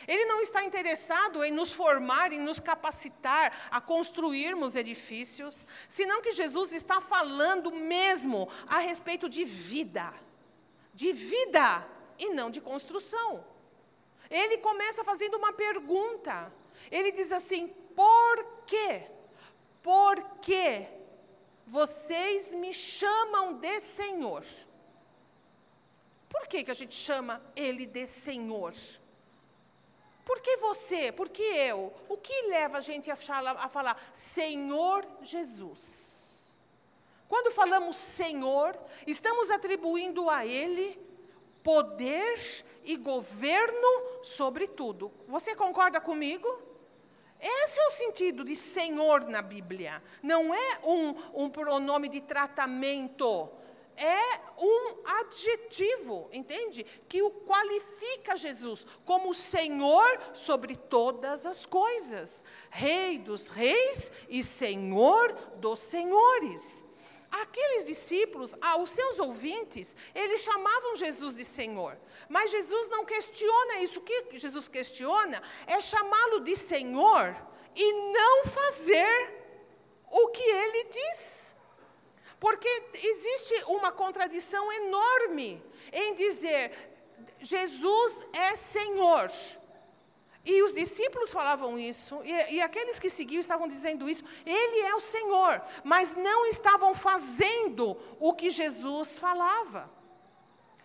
Ele 0.08 0.24
não 0.24 0.40
está 0.40 0.64
interessado 0.64 1.44
em 1.44 1.52
nos 1.52 1.72
formar, 1.72 2.32
em 2.32 2.40
nos 2.40 2.58
capacitar 2.58 3.68
a 3.70 3.80
construirmos 3.80 4.74
edifícios, 4.74 5.66
senão 5.88 6.20
que 6.20 6.32
Jesus 6.32 6.72
está 6.72 7.00
falando 7.00 7.70
mesmo 7.70 8.48
a 8.66 8.78
respeito 8.78 9.28
de 9.28 9.44
vida, 9.44 10.12
de 10.92 11.12
vida 11.12 11.86
e 12.18 12.30
não 12.30 12.50
de 12.50 12.60
construção. 12.60 13.44
Ele 14.28 14.58
começa 14.58 15.04
fazendo 15.04 15.36
uma 15.36 15.52
pergunta. 15.52 16.52
Ele 16.90 17.12
diz 17.12 17.30
assim: 17.30 17.72
por 17.94 18.64
quê? 18.66 19.10
Porque 19.82 20.88
vocês 21.66 22.52
me 22.52 22.72
chamam 22.72 23.54
de 23.54 23.80
Senhor. 23.80 24.44
Por 26.28 26.46
que, 26.48 26.64
que 26.64 26.70
a 26.70 26.74
gente 26.74 26.94
chama 26.94 27.40
Ele 27.54 27.86
de 27.86 28.06
Senhor? 28.06 28.74
Por 30.24 30.40
que 30.40 30.56
você? 30.56 31.12
Por 31.12 31.28
que 31.28 31.42
eu? 31.42 31.92
O 32.08 32.16
que 32.16 32.48
leva 32.48 32.78
a 32.78 32.80
gente 32.80 33.10
a 33.10 33.16
falar, 33.16 33.52
a 33.52 33.68
falar 33.68 34.10
Senhor 34.14 35.06
Jesus? 35.22 36.54
Quando 37.28 37.52
falamos 37.52 37.96
Senhor, 37.96 38.78
estamos 39.06 39.50
atribuindo 39.50 40.30
a 40.30 40.46
Ele 40.46 40.98
poder 41.62 42.64
e 42.84 42.96
governo 42.96 44.22
sobre 44.22 44.66
tudo. 44.66 45.12
Você 45.26 45.54
concorda 45.56 46.00
comigo? 46.00 46.46
Esse 47.40 47.80
é 47.80 47.86
o 47.86 47.90
sentido 47.90 48.44
de 48.44 48.56
Senhor 48.56 49.26
na 49.28 49.42
Bíblia. 49.42 50.02
Não 50.22 50.54
é 50.54 50.80
um, 50.82 51.44
um 51.44 51.50
pronome 51.50 52.08
de 52.08 52.20
tratamento. 52.20 53.50
É 53.96 54.40
um 54.58 55.02
adjetivo, 55.20 56.28
entende? 56.32 56.84
Que 57.08 57.22
o 57.22 57.30
qualifica 57.30 58.36
Jesus 58.36 58.86
como 59.04 59.32
Senhor 59.32 60.20
sobre 60.32 60.74
todas 60.74 61.46
as 61.46 61.64
coisas, 61.64 62.42
Rei 62.70 63.18
dos 63.18 63.48
reis 63.48 64.10
e 64.28 64.42
Senhor 64.42 65.32
dos 65.56 65.78
senhores. 65.80 66.84
Aqueles 67.30 67.86
discípulos, 67.86 68.54
aos 68.60 68.90
seus 68.90 69.18
ouvintes, 69.18 69.94
eles 70.14 70.42
chamavam 70.42 70.96
Jesus 70.96 71.34
de 71.34 71.44
Senhor. 71.44 71.98
Mas 72.28 72.50
Jesus 72.50 72.88
não 72.88 73.04
questiona 73.04 73.78
isso. 73.78 73.98
O 73.98 74.02
que 74.02 74.38
Jesus 74.38 74.68
questiona 74.68 75.42
é 75.66 75.80
chamá-lo 75.80 76.40
de 76.40 76.54
Senhor 76.54 77.36
e 77.74 77.92
não 78.12 78.46
fazer 78.46 79.44
o 80.10 80.28
que 80.28 80.42
ele 80.42 80.84
diz. 80.84 81.52
Porque 82.38 82.68
existe 83.02 83.64
uma 83.66 83.90
contradição 83.90 84.70
enorme 84.72 85.62
em 85.92 86.14
dizer 86.14 86.72
Jesus 87.40 88.24
é 88.32 88.54
Senhor. 88.54 89.30
E 90.44 90.62
os 90.62 90.74
discípulos 90.74 91.32
falavam 91.32 91.78
isso, 91.78 92.20
e, 92.22 92.56
e, 92.56 92.60
aqueles 92.60 92.98
que 92.98 93.08
seguiam 93.08 93.40
estavam 93.40 93.66
dizendo 93.66 94.08
isso, 94.08 94.22
Ele 94.44 94.80
é 94.80 94.94
o 94.94 95.00
Senhor, 95.00 95.62
mas 95.82 96.14
não 96.14 96.44
estavam 96.44 96.94
fazendo 96.94 97.96
o 98.20 98.34
que 98.34 98.50
Jesus 98.50 99.18
falava. 99.18 99.90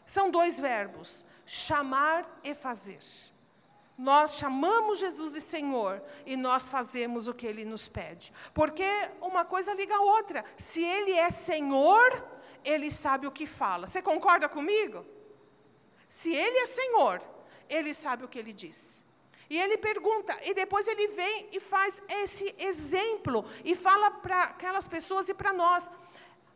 São 0.05 0.31
dois 0.31 0.57
verbos: 0.57 1.25
chamar 1.45 2.39
e 2.41 2.55
fazer. 2.55 3.01
Nós 3.97 4.35
chamamos 4.35 4.97
Jesus 4.97 5.33
de 5.33 5.41
Senhor 5.41 6.01
e 6.25 6.37
nós 6.37 6.69
fazemos 6.69 7.27
o 7.27 7.33
que 7.33 7.45
Ele 7.45 7.65
nos 7.65 7.89
pede. 7.89 8.31
Porque 8.53 8.89
uma 9.19 9.43
coisa 9.43 9.73
liga 9.73 9.93
a 9.93 10.01
outra. 10.01 10.45
Se 10.57 10.81
Ele 10.81 11.11
é 11.11 11.29
Senhor, 11.29 12.25
Ele 12.63 12.89
sabe 12.89 13.27
o 13.27 13.31
que 13.31 13.45
fala. 13.45 13.87
Você 13.87 14.01
concorda 14.01 14.47
comigo? 14.47 15.05
Se 16.07 16.33
Ele 16.33 16.59
é 16.59 16.65
Senhor, 16.65 17.21
Ele 17.67 17.93
sabe 17.93 18.23
o 18.23 18.29
que 18.29 18.39
Ele 18.39 18.53
diz. 18.53 19.03
E 19.49 19.57
ele 19.57 19.77
pergunta, 19.77 20.37
e 20.43 20.53
depois 20.53 20.87
ele 20.87 21.07
vem 21.07 21.49
e 21.51 21.59
faz 21.59 22.01
esse 22.07 22.53
exemplo, 22.59 23.45
e 23.65 23.75
fala 23.75 24.11
para 24.11 24.43
aquelas 24.43 24.87
pessoas 24.87 25.27
e 25.27 25.33
para 25.33 25.51
nós. 25.51 25.89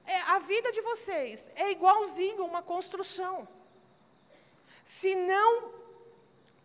É, 0.06 0.20
a 0.22 0.40
vida 0.40 0.72
de 0.72 0.82
vocês 0.82 1.52
é 1.56 1.72
igualzinho 1.72 2.46
uma 2.46 2.62
construção. 2.62 3.48
Se 4.86 5.16
não 5.16 5.74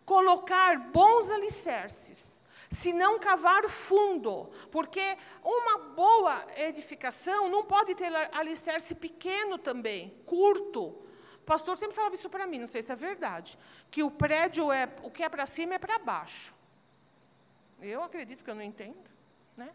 colocar 0.05 0.77
bons 0.77 1.29
alicerces, 1.31 2.43
se 2.69 2.93
não 2.93 3.17
cavar 3.17 3.67
fundo, 3.67 4.51
porque 4.71 5.17
uma 5.43 5.77
boa 5.95 6.45
edificação 6.57 7.49
não 7.49 7.63
pode 7.63 7.95
ter 7.95 8.13
alicerce 8.33 8.93
pequeno 8.93 9.57
também, 9.57 10.21
curto. 10.25 11.08
Pastor 11.49 11.79
sempre 11.79 11.95
falava 11.95 12.13
isso 12.13 12.29
para 12.29 12.45
mim, 12.45 12.59
não 12.59 12.67
sei 12.67 12.83
se 12.83 12.91
é 12.91 12.95
verdade, 12.95 13.57
que 13.89 14.03
o 14.03 14.11
prédio 14.11 14.71
é 14.71 14.87
o 15.01 15.09
que 15.09 15.23
é 15.23 15.29
para 15.29 15.47
cima 15.47 15.73
é 15.73 15.79
para 15.79 15.97
baixo. 15.97 16.53
Eu 17.81 18.03
acredito 18.03 18.43
que 18.43 18.51
eu 18.51 18.53
não 18.53 18.61
entendo, 18.61 19.09
né? 19.57 19.71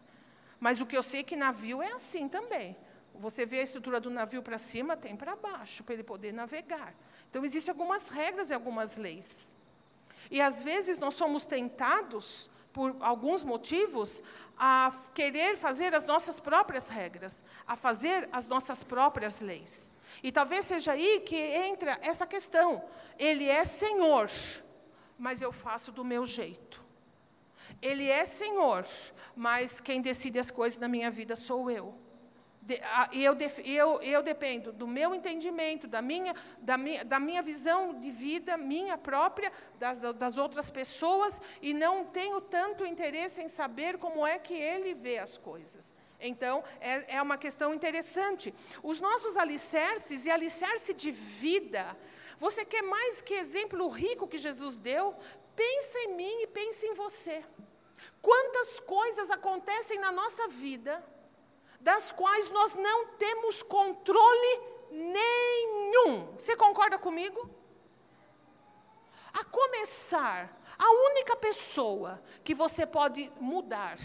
Mas 0.57 0.79
o 0.79 0.85
que 0.85 0.95
eu 0.95 1.03
sei 1.03 1.19
é 1.19 1.23
que 1.23 1.35
navio 1.35 1.81
é 1.81 1.91
assim 1.91 2.29
também. 2.29 2.77
Você 3.15 3.45
vê 3.45 3.59
a 3.59 3.63
estrutura 3.63 3.99
do 3.99 4.09
navio 4.09 4.41
para 4.41 4.57
cima, 4.57 4.95
tem 4.95 5.17
para 5.17 5.35
baixo, 5.35 5.83
para 5.83 5.95
ele 5.95 6.03
poder 6.03 6.31
navegar. 6.31 6.93
Então, 7.29 7.43
existem 7.43 7.73
algumas 7.73 8.07
regras 8.07 8.51
e 8.51 8.53
algumas 8.53 8.95
leis. 8.95 9.53
E 10.31 10.39
às 10.39 10.63
vezes 10.63 10.97
nós 10.97 11.15
somos 11.15 11.45
tentados, 11.45 12.49
por 12.71 12.95
alguns 13.01 13.43
motivos, 13.43 14.23
a 14.57 14.93
querer 15.13 15.57
fazer 15.57 15.93
as 15.93 16.05
nossas 16.05 16.39
próprias 16.39 16.87
regras, 16.87 17.43
a 17.67 17.75
fazer 17.75 18.29
as 18.31 18.45
nossas 18.45 18.81
próprias 18.81 19.41
leis. 19.41 19.93
E 20.21 20.31
talvez 20.31 20.65
seja 20.65 20.93
aí 20.93 21.21
que 21.21 21.35
entra 21.35 21.97
essa 22.01 22.25
questão. 22.25 22.83
Ele 23.17 23.47
é 23.47 23.63
Senhor, 23.65 24.29
mas 25.17 25.41
eu 25.41 25.51
faço 25.51 25.91
do 25.91 26.03
meu 26.03 26.25
jeito. 26.25 26.83
Ele 27.81 28.07
é 28.09 28.25
Senhor, 28.25 28.85
mas 29.35 29.79
quem 29.79 30.01
decide 30.01 30.39
as 30.39 30.49
coisas 30.49 30.79
na 30.79 30.87
minha 30.87 31.11
vida 31.11 31.35
sou 31.35 31.69
eu 31.69 32.05
e 33.11 33.23
eu, 33.23 33.37
eu, 33.63 34.01
eu 34.01 34.23
dependo 34.23 34.71
do 34.71 34.87
meu 34.87 35.13
entendimento, 35.13 35.87
da 35.87 36.01
minha, 36.01 36.33
da, 36.59 36.77
minha, 36.77 37.05
da 37.05 37.19
minha 37.19 37.41
visão 37.41 37.93
de 37.93 38.09
vida, 38.09 38.57
minha 38.57 38.97
própria, 38.97 39.51
das, 39.77 39.99
das 39.99 40.37
outras 40.37 40.71
pessoas, 40.71 41.39
e 41.61 41.73
não 41.73 42.05
tenho 42.05 42.41
tanto 42.41 42.85
interesse 42.85 43.41
em 43.41 43.47
saber 43.47 43.97
como 43.99 44.25
é 44.25 44.39
que 44.39 44.53
ele 44.53 44.95
vê 44.95 45.19
as 45.19 45.37
coisas. 45.37 45.93
Então, 46.27 46.63
é, 46.79 47.17
é 47.17 47.21
uma 47.21 47.37
questão 47.37 47.73
interessante. 47.73 48.53
Os 48.81 48.99
nossos 48.99 49.37
alicerces 49.37 50.25
e 50.25 50.31
alicerce 50.31 50.93
de 50.93 51.11
vida, 51.11 51.95
você 52.39 52.65
quer 52.65 52.81
mais 52.81 53.21
que 53.21 53.33
exemplo 53.33 53.87
rico 53.87 54.27
que 54.27 54.37
Jesus 54.37 54.77
deu? 54.77 55.15
Pensa 55.55 55.99
em 55.99 56.15
mim 56.15 56.41
e 56.41 56.47
pense 56.47 56.85
em 56.85 56.93
você. 56.93 57.43
Quantas 58.21 58.79
coisas 58.79 59.29
acontecem 59.29 59.99
na 59.99 60.11
nossa 60.11 60.47
vida 60.47 61.03
das 61.79 62.11
quais 62.11 62.49
nós 62.49 62.73
não 62.73 63.07
temos 63.09 63.61
controle 63.61 64.59
nenhum. 64.89 66.33
Você 66.33 66.55
concorda 66.55 66.97
comigo? 66.97 67.47
A 69.31 69.43
começar, 69.43 70.59
a 70.77 70.91
única 71.09 71.35
pessoa 71.35 72.19
que 72.43 72.55
você 72.55 72.85
pode 72.87 73.31
mudar 73.39 73.99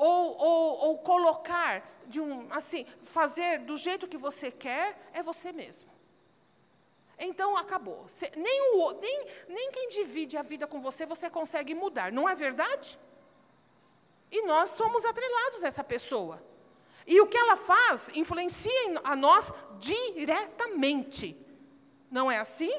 ou, 0.00 0.36
ou, 0.38 0.78
ou 0.86 0.98
colocar 0.98 1.86
de 2.06 2.18
um 2.20 2.50
assim, 2.50 2.86
fazer 3.04 3.58
do 3.60 3.76
jeito 3.76 4.08
que 4.08 4.16
você 4.16 4.50
quer 4.50 5.10
é 5.12 5.22
você 5.22 5.52
mesmo. 5.52 5.90
Então 7.18 7.54
acabou. 7.54 8.06
nem, 8.34 8.76
o, 8.76 8.92
nem, 8.92 9.26
nem 9.46 9.70
quem 9.70 9.90
divide 9.90 10.38
a 10.38 10.42
vida 10.42 10.66
com 10.66 10.80
você 10.80 11.04
você 11.04 11.28
consegue 11.28 11.74
mudar, 11.74 12.10
não 12.10 12.26
é 12.26 12.34
verdade? 12.34 12.98
E 14.30 14.40
nós 14.42 14.70
somos 14.70 15.04
atrelados 15.04 15.62
a 15.64 15.68
essa 15.68 15.84
pessoa. 15.84 16.42
E 17.06 17.20
o 17.20 17.26
que 17.26 17.36
ela 17.36 17.56
faz 17.56 18.08
influencia 18.14 19.00
a 19.04 19.14
nós 19.14 19.52
diretamente. 19.78 21.36
Não 22.10 22.30
é 22.30 22.38
assim? 22.38 22.72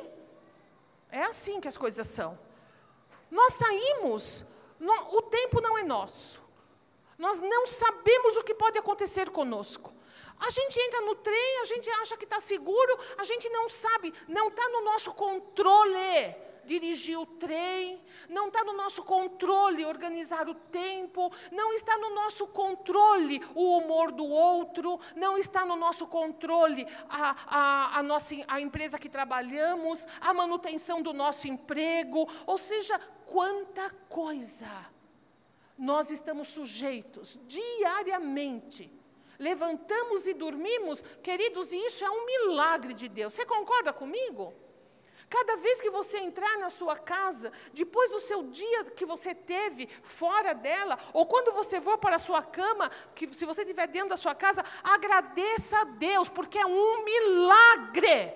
É 1.12 1.24
assim 1.24 1.62
que 1.62 1.68
as 1.68 1.78
coisas 1.78 2.08
são. 2.08 2.40
Nós 3.30 3.54
saímos, 3.54 4.44
o 5.12 5.22
tempo 5.22 5.62
não 5.62 5.78
é 5.78 5.84
nosso. 5.84 6.41
Nós 7.22 7.40
não 7.40 7.68
sabemos 7.68 8.36
o 8.36 8.44
que 8.44 8.56
pode 8.56 8.80
acontecer 8.80 9.30
conosco. 9.30 9.94
A 10.40 10.50
gente 10.50 10.80
entra 10.80 11.02
no 11.02 11.14
trem, 11.14 11.60
a 11.62 11.66
gente 11.66 11.88
acha 12.02 12.18
que 12.18 12.24
está 12.24 12.40
seguro, 12.40 12.98
a 13.16 13.24
gente 13.24 13.48
não 13.50 13.70
sabe, 13.70 14.12
não 14.28 14.48
está 14.48 14.68
no 14.70 14.82
nosso 14.84 15.14
controle 15.14 16.36
dirigir 16.66 17.20
o 17.20 17.26
trem, 17.28 18.02
não 18.28 18.48
está 18.48 18.64
no 18.64 18.74
nosso 18.74 19.04
controle 19.04 19.86
organizar 19.86 20.50
o 20.50 20.56
tempo, 20.56 21.32
não 21.52 21.72
está 21.74 21.96
no 21.96 22.10
nosso 22.10 22.48
controle 22.48 23.40
o 23.54 23.78
humor 23.78 24.12
do 24.12 24.26
outro, 24.26 25.00
não 25.16 25.38
está 25.38 25.64
no 25.64 25.76
nosso 25.76 26.08
controle 26.08 26.88
a, 27.08 27.36
a, 27.46 28.00
a, 28.00 28.04
nossa, 28.04 28.34
a 28.48 28.60
empresa 28.60 28.98
que 28.98 29.10
trabalhamos, 29.10 30.08
a 30.20 30.34
manutenção 30.34 31.04
do 31.04 31.14
nosso 31.14 31.48
emprego, 31.48 32.28
ou 32.48 32.58
seja, 32.58 33.00
quanta 33.28 33.92
coisa 34.10 34.90
nós 35.82 36.12
estamos 36.12 36.50
sujeitos 36.50 37.40
diariamente. 37.48 38.94
Levantamos 39.40 40.28
e 40.28 40.34
dormimos, 40.34 41.02
queridos, 41.24 41.74
e 41.74 41.78
isso 41.88 42.06
é 42.06 42.10
um 42.12 42.24
milagre 42.24 42.94
de 42.94 43.10
Deus. 43.10 43.34
Você 43.34 43.44
concorda 43.48 43.92
comigo? 43.92 44.54
Cada 45.28 45.56
vez 45.56 45.82
que 45.82 45.90
você 45.90 46.20
entrar 46.20 46.60
na 46.60 46.70
sua 46.70 47.00
casa, 47.00 47.52
depois 47.74 48.12
do 48.12 48.20
seu 48.20 48.44
dia 48.44 48.84
que 48.84 49.08
você 49.08 49.34
teve 49.34 49.90
fora 50.04 50.54
dela, 50.54 51.00
ou 51.14 51.26
quando 51.26 51.52
você 51.52 51.82
for 51.82 51.98
para 51.98 52.18
a 52.18 52.20
sua 52.20 52.44
cama, 52.44 52.92
que 53.16 53.34
se 53.34 53.44
você 53.44 53.62
estiver 53.62 53.88
dentro 53.88 54.10
da 54.10 54.18
sua 54.18 54.36
casa, 54.36 54.64
agradeça 54.84 55.80
a 55.80 55.86
Deus, 55.86 56.30
porque 56.30 56.60
é 56.60 56.66
um 56.66 57.04
milagre 57.04 58.34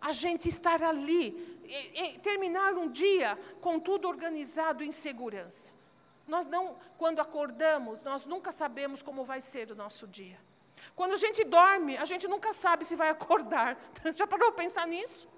a 0.00 0.10
gente 0.10 0.48
estar 0.48 0.82
ali, 0.82 1.60
e, 1.64 2.02
e 2.02 2.18
terminar 2.18 2.74
um 2.74 2.88
dia 2.88 3.38
com 3.60 3.78
tudo 3.78 4.08
organizado 4.08 4.82
em 4.82 4.90
segurança. 4.90 5.73
Nós 6.26 6.46
não, 6.46 6.78
quando 6.96 7.20
acordamos, 7.20 8.02
nós 8.02 8.24
nunca 8.24 8.50
sabemos 8.50 9.02
como 9.02 9.24
vai 9.24 9.40
ser 9.40 9.70
o 9.70 9.74
nosso 9.74 10.06
dia. 10.06 10.38
Quando 10.96 11.12
a 11.12 11.16
gente 11.16 11.44
dorme, 11.44 11.96
a 11.96 12.04
gente 12.04 12.26
nunca 12.26 12.52
sabe 12.52 12.84
se 12.84 12.96
vai 12.96 13.10
acordar. 13.10 13.76
Já 14.14 14.26
parou 14.26 14.52
para 14.52 14.62
pensar 14.64 14.86
nisso? 14.86 15.28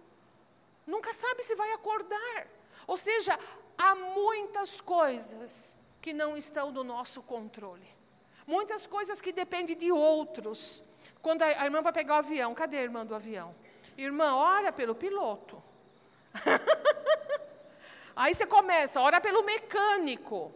Nunca 0.86 1.12
sabe 1.12 1.42
se 1.42 1.54
vai 1.54 1.72
acordar. 1.72 2.46
Ou 2.86 2.96
seja, 2.96 3.38
há 3.76 3.94
muitas 3.94 4.80
coisas 4.80 5.76
que 6.00 6.12
não 6.12 6.36
estão 6.36 6.70
no 6.70 6.84
nosso 6.84 7.22
controle. 7.22 7.88
Muitas 8.46 8.86
coisas 8.86 9.20
que 9.20 9.32
dependem 9.32 9.76
de 9.76 9.90
outros. 9.90 10.84
Quando 11.20 11.42
a, 11.42 11.64
irmã 11.64 11.82
vai 11.82 11.92
pegar 11.92 12.14
o 12.14 12.18
avião, 12.18 12.54
cadê 12.54 12.78
a 12.78 12.82
irmã 12.82 13.04
do 13.04 13.14
avião? 13.14 13.54
Irmã, 13.98 14.34
ora 14.36 14.72
pelo 14.72 14.94
piloto. 14.94 15.60
Aí 18.14 18.34
você 18.34 18.46
começa, 18.46 19.00
ora 19.00 19.20
pelo 19.20 19.42
mecânico. 19.42 20.54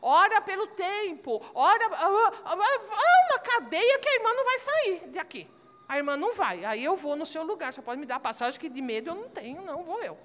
Ora 0.00 0.40
pelo 0.40 0.66
tempo, 0.68 1.42
ora. 1.54 1.86
Há 1.86 2.54
uma 2.54 3.38
cadeia 3.38 3.98
que 3.98 4.08
a 4.08 4.14
irmã 4.14 4.32
não 4.32 4.44
vai 4.44 4.58
sair 4.58 5.06
daqui. 5.08 5.48
A 5.88 5.96
irmã 5.96 6.16
não 6.16 6.34
vai, 6.34 6.64
aí 6.64 6.84
eu 6.84 6.96
vou 6.96 7.14
no 7.14 7.24
seu 7.24 7.44
lugar. 7.44 7.72
Você 7.72 7.80
pode 7.80 8.00
me 8.00 8.06
dar 8.06 8.16
a 8.16 8.20
passagem 8.20 8.58
que 8.58 8.68
de 8.68 8.82
medo 8.82 9.10
eu 9.10 9.14
não 9.14 9.28
tenho, 9.28 9.62
não 9.62 9.84
vou 9.84 10.02
eu. 10.02 10.18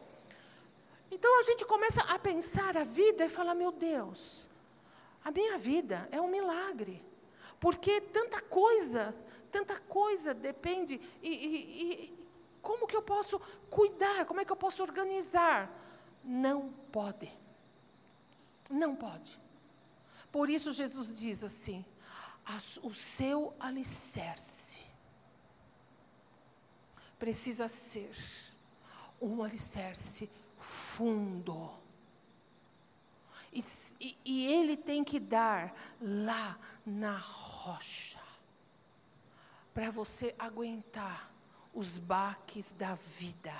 Então 1.11 1.39
a 1.39 1.43
gente 1.43 1.65
começa 1.65 2.01
a 2.01 2.17
pensar 2.17 2.75
a 2.77 2.83
vida 2.83 3.25
e 3.25 3.29
falar: 3.29 3.53
meu 3.53 3.71
Deus, 3.71 4.49
a 5.23 5.29
minha 5.29 5.57
vida 5.57 6.07
é 6.11 6.19
um 6.19 6.27
milagre. 6.27 7.03
Porque 7.59 8.01
tanta 8.01 8.41
coisa, 8.41 9.13
tanta 9.51 9.79
coisa 9.81 10.33
depende. 10.33 10.99
E, 11.21 11.29
e, 11.29 11.83
e 11.83 12.21
como 12.61 12.87
que 12.87 12.95
eu 12.95 13.01
posso 13.03 13.39
cuidar? 13.69 14.25
Como 14.25 14.39
é 14.39 14.45
que 14.45 14.51
eu 14.51 14.55
posso 14.55 14.81
organizar? 14.81 15.69
Não 16.23 16.69
pode. 16.91 17.31
Não 18.69 18.95
pode. 18.95 19.39
Por 20.31 20.49
isso 20.49 20.71
Jesus 20.71 21.17
diz 21.17 21.43
assim: 21.43 21.85
o 22.81 22.93
seu 22.93 23.53
alicerce 23.59 24.79
precisa 27.19 27.67
ser 27.67 28.15
um 29.21 29.43
alicerce 29.43 30.29
fundo. 30.57 31.71
E, 33.53 33.63
e, 33.99 34.17
e, 34.23 34.47
ele 34.47 34.77
tem 34.77 35.03
que 35.03 35.19
dar 35.19 35.75
lá 36.01 36.57
na 36.85 37.17
rocha, 37.17 38.19
para 39.73 39.91
você 39.91 40.33
aguentar 40.39 41.31
os 41.73 41.99
baques 41.99 42.71
da 42.71 42.95
vida, 42.95 43.53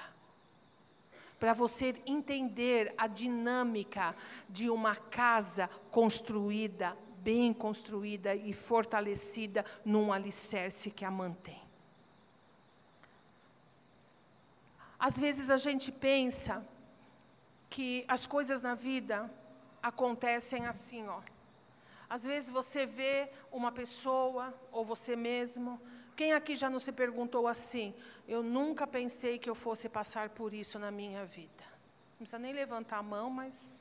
para 1.41 1.53
você 1.53 1.99
entender 2.05 2.93
a 2.95 3.07
dinâmica 3.07 4.15
de 4.47 4.69
uma 4.69 4.95
casa 4.95 5.67
construída, 5.89 6.95
bem 7.17 7.51
construída 7.51 8.35
e 8.35 8.53
fortalecida 8.53 9.65
num 9.83 10.13
alicerce 10.13 10.91
que 10.91 11.03
a 11.03 11.09
mantém. 11.09 11.59
Às 14.99 15.17
vezes 15.17 15.49
a 15.49 15.57
gente 15.57 15.91
pensa 15.91 16.63
que 17.71 18.05
as 18.07 18.27
coisas 18.27 18.61
na 18.61 18.75
vida 18.75 19.27
acontecem 19.81 20.67
assim, 20.67 21.07
ó. 21.07 21.21
Às 22.07 22.23
vezes 22.23 22.51
você 22.51 22.85
vê 22.85 23.31
uma 23.51 23.71
pessoa, 23.71 24.53
ou 24.71 24.85
você 24.85 25.15
mesmo, 25.15 25.81
quem 26.21 26.33
aqui 26.33 26.55
já 26.55 26.69
não 26.69 26.79
se 26.79 26.91
perguntou 26.91 27.47
assim? 27.47 27.95
Eu 28.27 28.43
nunca 28.43 28.85
pensei 28.85 29.39
que 29.39 29.49
eu 29.49 29.55
fosse 29.55 29.89
passar 29.89 30.29
por 30.29 30.53
isso 30.53 30.77
na 30.77 30.91
minha 30.91 31.25
vida. 31.25 31.63
Não 32.11 32.17
precisa 32.19 32.37
nem 32.37 32.53
levantar 32.53 32.99
a 32.99 33.01
mão, 33.15 33.27
mas. 33.31 33.75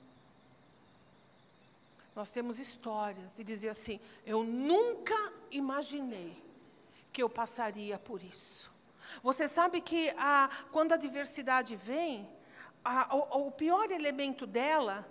Nós 2.16 2.30
temos 2.30 2.58
histórias 2.58 3.38
e 3.38 3.44
dizer 3.44 3.68
assim: 3.68 4.00
eu 4.24 4.42
nunca 4.42 5.18
imaginei 5.50 6.34
que 7.12 7.22
eu 7.22 7.28
passaria 7.28 7.98
por 7.98 8.22
isso. 8.22 8.72
Você 9.22 9.46
sabe 9.46 9.82
que 9.82 10.08
a, 10.16 10.48
quando 10.72 10.92
a 10.92 10.96
diversidade 10.96 11.76
vem, 11.76 12.26
a, 12.82 13.14
o, 13.14 13.48
o 13.48 13.52
pior 13.52 13.90
elemento 13.90 14.46
dela 14.46 15.06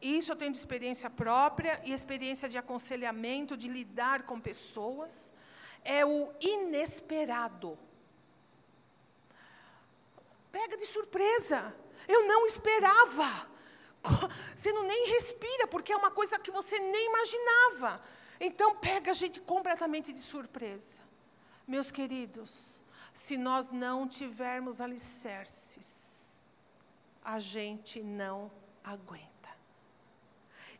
isso 0.00 0.32
eu 0.32 0.36
tenho 0.36 0.52
de 0.52 0.58
experiência 0.58 1.10
própria 1.10 1.80
e 1.84 1.92
experiência 1.92 2.48
de 2.48 2.56
aconselhamento, 2.56 3.58
de 3.58 3.68
lidar 3.68 4.22
com 4.22 4.40
pessoas. 4.40 5.32
É 5.84 6.04
o 6.04 6.32
inesperado. 6.40 7.78
Pega 10.50 10.76
de 10.76 10.86
surpresa. 10.86 11.74
Eu 12.06 12.26
não 12.26 12.46
esperava. 12.46 13.48
Você 14.56 14.72
não 14.72 14.82
nem 14.82 15.08
respira, 15.08 15.66
porque 15.66 15.92
é 15.92 15.96
uma 15.96 16.10
coisa 16.10 16.38
que 16.38 16.50
você 16.50 16.78
nem 16.78 17.06
imaginava. 17.06 18.02
Então, 18.40 18.76
pega 18.76 19.12
a 19.12 19.14
gente 19.14 19.40
completamente 19.40 20.12
de 20.12 20.20
surpresa. 20.20 21.00
Meus 21.66 21.92
queridos, 21.92 22.82
se 23.14 23.36
nós 23.36 23.70
não 23.70 24.08
tivermos 24.08 24.80
alicerces, 24.80 26.26
a 27.24 27.38
gente 27.38 28.02
não 28.02 28.50
aguenta. 28.82 29.31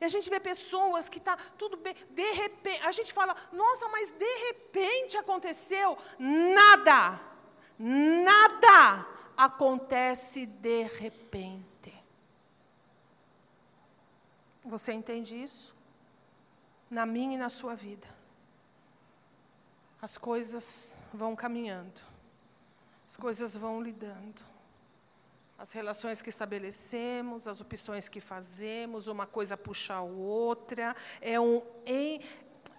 E 0.02 0.04
a 0.04 0.08
gente 0.08 0.28
vê 0.28 0.40
pessoas 0.40 1.08
que 1.08 1.18
está 1.18 1.36
tudo 1.56 1.76
bem, 1.76 1.94
de 2.10 2.32
repente, 2.32 2.84
a 2.84 2.90
gente 2.90 3.12
fala, 3.12 3.36
nossa, 3.52 3.86
mas 3.86 4.10
de 4.10 4.34
repente 4.46 5.16
aconteceu. 5.16 5.96
Nada, 6.18 7.20
nada 7.78 9.06
acontece 9.36 10.44
de 10.44 10.82
repente. 10.82 11.94
Você 14.64 14.92
entende 14.92 15.40
isso? 15.40 15.72
Na 16.90 17.06
minha 17.06 17.36
e 17.36 17.38
na 17.38 17.48
sua 17.48 17.76
vida. 17.76 18.08
As 20.00 20.18
coisas 20.18 20.98
vão 21.14 21.36
caminhando, 21.36 22.00
as 23.08 23.16
coisas 23.16 23.56
vão 23.56 23.80
lidando 23.80 24.51
as 25.58 25.72
relações 25.72 26.20
que 26.20 26.28
estabelecemos, 26.28 27.46
as 27.46 27.60
opções 27.60 28.08
que 28.08 28.20
fazemos, 28.20 29.06
uma 29.06 29.26
coisa 29.26 29.56
puxa 29.56 29.94
a 29.94 30.02
outra, 30.02 30.96
é 31.20 31.38
um, 31.38 31.62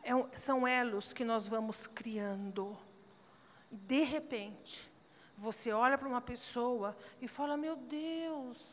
é 0.04 0.16
um, 0.16 0.28
são 0.34 0.68
elos 0.68 1.14
que 1.14 1.24
nós 1.24 1.48
vamos 1.48 1.88
criando. 1.88 2.78
E, 3.72 3.78
de 3.78 4.04
repente, 4.04 4.92
você 5.38 5.72
olha 5.72 5.98
para 5.98 6.08
uma 6.08 6.22
pessoa 6.22 6.96
e 7.22 7.28
fala: 7.28 7.56
Meu 7.56 7.76
Deus, 7.76 8.73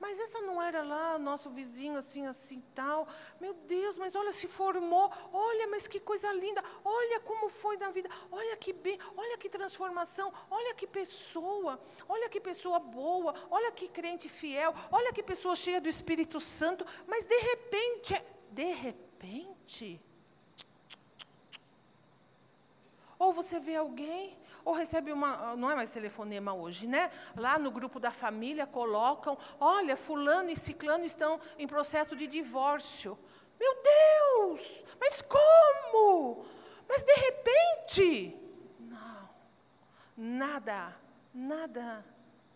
mas 0.00 0.18
essa 0.18 0.40
não 0.40 0.62
era 0.62 0.82
lá, 0.82 1.18
nosso 1.18 1.50
vizinho, 1.50 1.96
assim, 1.96 2.26
assim, 2.26 2.62
tal. 2.74 3.08
Meu 3.40 3.52
Deus, 3.52 3.98
mas 3.98 4.14
olha, 4.14 4.32
se 4.32 4.46
formou. 4.46 5.10
Olha, 5.32 5.66
mas 5.66 5.88
que 5.88 5.98
coisa 5.98 6.32
linda. 6.32 6.62
Olha 6.84 7.18
como 7.20 7.48
foi 7.48 7.76
na 7.76 7.90
vida. 7.90 8.08
Olha 8.30 8.56
que 8.56 8.72
bem, 8.72 8.98
olha 9.16 9.36
que 9.36 9.48
transformação. 9.48 10.32
Olha 10.48 10.72
que 10.74 10.86
pessoa. 10.86 11.80
Olha 12.08 12.28
que 12.28 12.40
pessoa 12.40 12.78
boa. 12.78 13.34
Olha 13.50 13.72
que 13.72 13.88
crente 13.88 14.28
fiel. 14.28 14.72
Olha 14.90 15.12
que 15.12 15.22
pessoa 15.22 15.56
cheia 15.56 15.80
do 15.80 15.88
Espírito 15.88 16.40
Santo. 16.40 16.86
Mas 17.06 17.26
de 17.26 17.38
repente, 17.50 18.14
de 18.50 18.72
repente. 18.72 20.00
Ou 23.18 23.32
você 23.32 23.58
vê 23.58 23.74
alguém 23.74 24.38
ou 24.64 24.72
recebe 24.72 25.12
uma, 25.12 25.56
não 25.56 25.70
é 25.70 25.74
mais 25.74 25.90
telefonema 25.90 26.52
hoje, 26.52 26.86
né? 26.86 27.10
Lá 27.36 27.58
no 27.58 27.70
grupo 27.70 27.98
da 27.98 28.10
família 28.10 28.66
colocam, 28.66 29.36
olha, 29.58 29.96
fulano 29.96 30.50
e 30.50 30.56
ciclano 30.56 31.04
estão 31.04 31.40
em 31.58 31.66
processo 31.66 32.16
de 32.16 32.26
divórcio. 32.26 33.18
Meu 33.58 33.74
Deus! 33.82 34.84
Mas 35.00 35.22
como? 35.22 36.46
Mas 36.88 37.02
de 37.02 37.14
repente? 37.14 38.36
Não. 38.78 39.28
Nada, 40.16 40.96
nada 41.34 42.04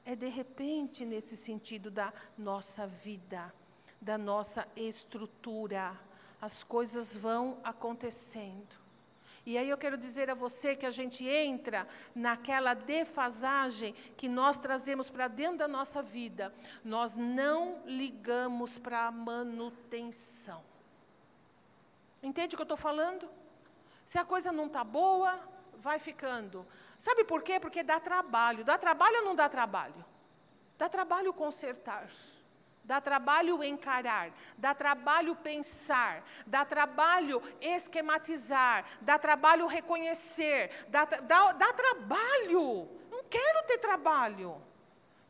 é 0.05 0.17
de 0.17 0.29
repente 0.29 1.05
nesse 1.05 1.37
sentido 1.37 1.91
da 1.91 2.12
nossa 2.37 2.87
vida, 2.87 3.53
da 4.01 4.19
nossa 4.19 4.67
estrutura. 4.75 5.99
As 6.41 6.65
coisas 6.65 7.17
vão 7.17 7.59
acontecendo. 7.62 8.82
E 9.44 9.59
aí 9.59 9.68
eu 9.68 9.76
quero 9.76 9.96
dizer 9.96 10.31
a 10.31 10.35
você 10.35 10.76
que 10.76 10.87
a 10.87 10.90
gente 10.90 11.26
entra 11.26 11.87
naquela 12.14 12.74
defasagem 12.74 13.92
que 14.16 14.28
nós 14.28 14.57
trazemos 14.57 15.11
para 15.11 15.26
dentro 15.26 15.59
da 15.59 15.68
nossa 15.68 16.00
vida. 16.00 16.55
Nós 16.85 17.16
não 17.16 17.83
ligamos 17.85 18.78
para 18.78 19.07
a 19.07 19.11
manutenção. 19.11 20.62
Entende 22.22 22.55
o 22.55 22.57
que 22.57 22.62
eu 22.62 22.64
estou 22.64 22.76
falando? 22.76 23.28
Se 24.05 24.16
a 24.16 24.24
coisa 24.24 24.52
não 24.52 24.66
está 24.66 24.85
boa, 24.85 25.40
vai 25.78 25.98
ficando. 25.98 26.64
Sabe 26.96 27.24
por 27.24 27.42
quê? 27.42 27.59
Porque 27.59 27.83
dá 27.83 27.98
trabalho. 27.98 28.64
Dá 28.64 28.78
trabalho 28.78 29.18
ou 29.18 29.24
não 29.24 29.35
dá 29.35 29.48
trabalho? 29.48 30.05
Dá 30.78 30.88
trabalho 30.88 31.33
consertar. 31.33 32.09
Dá 32.85 33.01
trabalho 33.01 33.62
encarar, 33.62 34.33
dá 34.59 34.75
trabalho 34.75 35.37
pensar, 35.37 36.25
dá 36.45 36.64
trabalho 36.64 37.40
esquematizar, 37.61 38.85
dá 39.01 39.16
trabalho 39.18 39.68
reconhecer, 39.68 40.71
dá, 40.88 41.05
dá, 41.05 41.53
dá 41.53 41.73
trabalho. 41.73 42.88
Não 43.09 43.23
quero 43.31 43.62
ter 43.66 43.79
trabalho. 43.79 44.61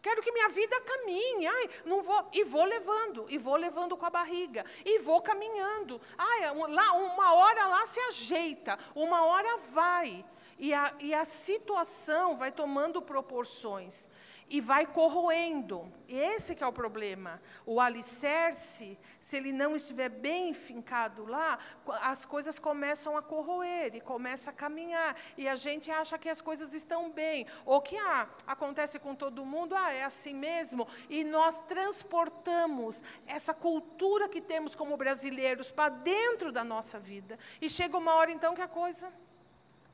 Quero 0.01 0.23
que 0.23 0.33
minha 0.33 0.49
vida 0.49 0.81
caminhe. 0.81 1.47
Ai, 1.47 1.71
não 1.85 2.03
vou, 2.03 2.27
e 2.33 2.43
vou 2.43 2.65
levando, 2.65 3.27
e 3.29 3.37
vou 3.37 3.57
levando 3.57 3.97
com 3.99 4.07
a 4.07 4.11
barriga, 4.11 4.65
e 4.85 4.99
vou 4.99 5.21
caminhando. 5.21 6.01
Ai, 6.17 6.41
lá, 6.69 6.93
uma 6.95 7.35
hora 7.35 7.67
lá 7.67 7.87
se 7.87 8.01
ajeita, 8.01 8.79
uma 8.95 9.25
hora 9.25 9.59
vai. 9.73 10.25
E 10.59 10.73
a, 10.73 10.93
e 10.99 11.15
a 11.15 11.25
situação 11.25 12.37
vai 12.37 12.51
tomando 12.51 13.03
proporções 13.03 14.09
e 14.53 14.61
vai 14.61 14.85
corroendo. 14.85 15.91
Esse 16.07 16.55
que 16.55 16.63
é 16.63 16.67
o 16.67 16.73
problema. 16.73 17.41
O 17.65 17.81
alicerce, 17.81 18.99
se 19.19 19.39
ele 19.39 19.51
não 19.51 19.75
estiver 19.75 20.11
bem 20.11 20.53
fincado 20.53 21.25
lá, 21.25 21.59
as 22.03 22.27
coisas 22.27 22.59
começam 22.59 23.17
a 23.17 23.23
corroer 23.23 23.97
e 23.97 24.01
começa 24.03 24.51
a 24.51 24.53
caminhar. 24.53 25.17
E 25.39 25.49
a 25.49 25.57
gente 25.57 25.91
acha 25.91 26.19
que 26.19 26.29
as 26.29 26.43
coisas 26.43 26.75
estão 26.75 27.11
bem. 27.11 27.47
Ou 27.65 27.81
que 27.81 27.97
ah, 27.97 28.29
acontece 28.47 28.99
com 28.99 29.15
todo 29.15 29.43
mundo, 29.43 29.75
ah, 29.75 29.91
é 29.91 30.05
assim 30.05 30.35
mesmo. 30.35 30.87
E 31.09 31.25
nós 31.25 31.59
transportamos 31.61 33.03
essa 33.27 33.55
cultura 33.55 34.29
que 34.29 34.43
temos 34.43 34.75
como 34.75 34.99
brasileiros 34.99 35.71
para 35.71 35.89
dentro 35.89 36.53
da 36.53 36.63
nossa 36.63 37.01
vida. 37.01 37.39
E 37.59 37.71
chega 37.71 37.97
uma 37.97 38.17
hora 38.17 38.31
então 38.31 38.55
que 38.55 38.61
a 38.61 38.69
coisa 38.69 39.11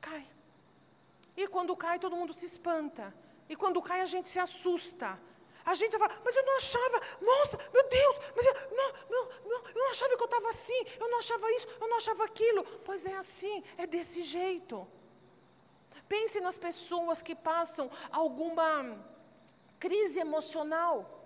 cai. 0.01 0.27
E 1.37 1.47
quando 1.47 1.77
cai, 1.77 1.97
todo 1.97 2.13
mundo 2.13 2.33
se 2.33 2.45
espanta. 2.45 3.13
E 3.49 3.55
quando 3.55 3.81
cai, 3.81 4.01
a 4.01 4.05
gente 4.05 4.29
se 4.29 4.39
assusta. 4.39 5.19
A 5.65 5.73
gente 5.73 5.97
fala, 5.97 6.13
mas 6.23 6.35
eu 6.35 6.43
não 6.43 6.57
achava, 6.57 7.01
nossa, 7.21 7.57
meu 7.73 7.87
Deus, 7.89 8.15
mas 8.35 8.45
eu 8.45 8.53
não, 8.71 8.89
não, 9.09 9.23
não, 9.49 9.67
eu 9.69 9.81
não 9.83 9.89
achava 9.89 10.15
que 10.15 10.23
eu 10.23 10.25
estava 10.25 10.49
assim, 10.49 10.85
eu 10.99 11.09
não 11.09 11.19
achava 11.19 11.51
isso, 11.51 11.67
eu 11.81 11.87
não 11.87 11.97
achava 11.97 12.23
aquilo. 12.23 12.63
Pois 12.85 13.05
é 13.05 13.15
assim, 13.15 13.63
é 13.77 13.85
desse 13.85 14.23
jeito. 14.23 14.87
Pense 16.07 16.39
nas 16.39 16.57
pessoas 16.57 17.21
que 17.21 17.35
passam 17.35 17.91
alguma 18.11 18.97
crise 19.79 20.19
emocional 20.19 21.19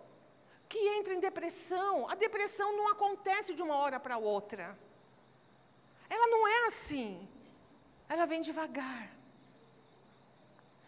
que 0.67 0.79
entra 0.97 1.13
em 1.13 1.19
depressão. 1.19 2.09
A 2.09 2.15
depressão 2.15 2.75
não 2.75 2.89
acontece 2.89 3.53
de 3.53 3.61
uma 3.61 3.75
hora 3.75 3.99
para 3.99 4.17
outra. 4.17 4.77
Ela 6.09 6.27
não 6.27 6.47
é 6.47 6.65
assim. 6.67 7.27
Ela 8.09 8.25
vem 8.25 8.41
devagar. 8.41 9.12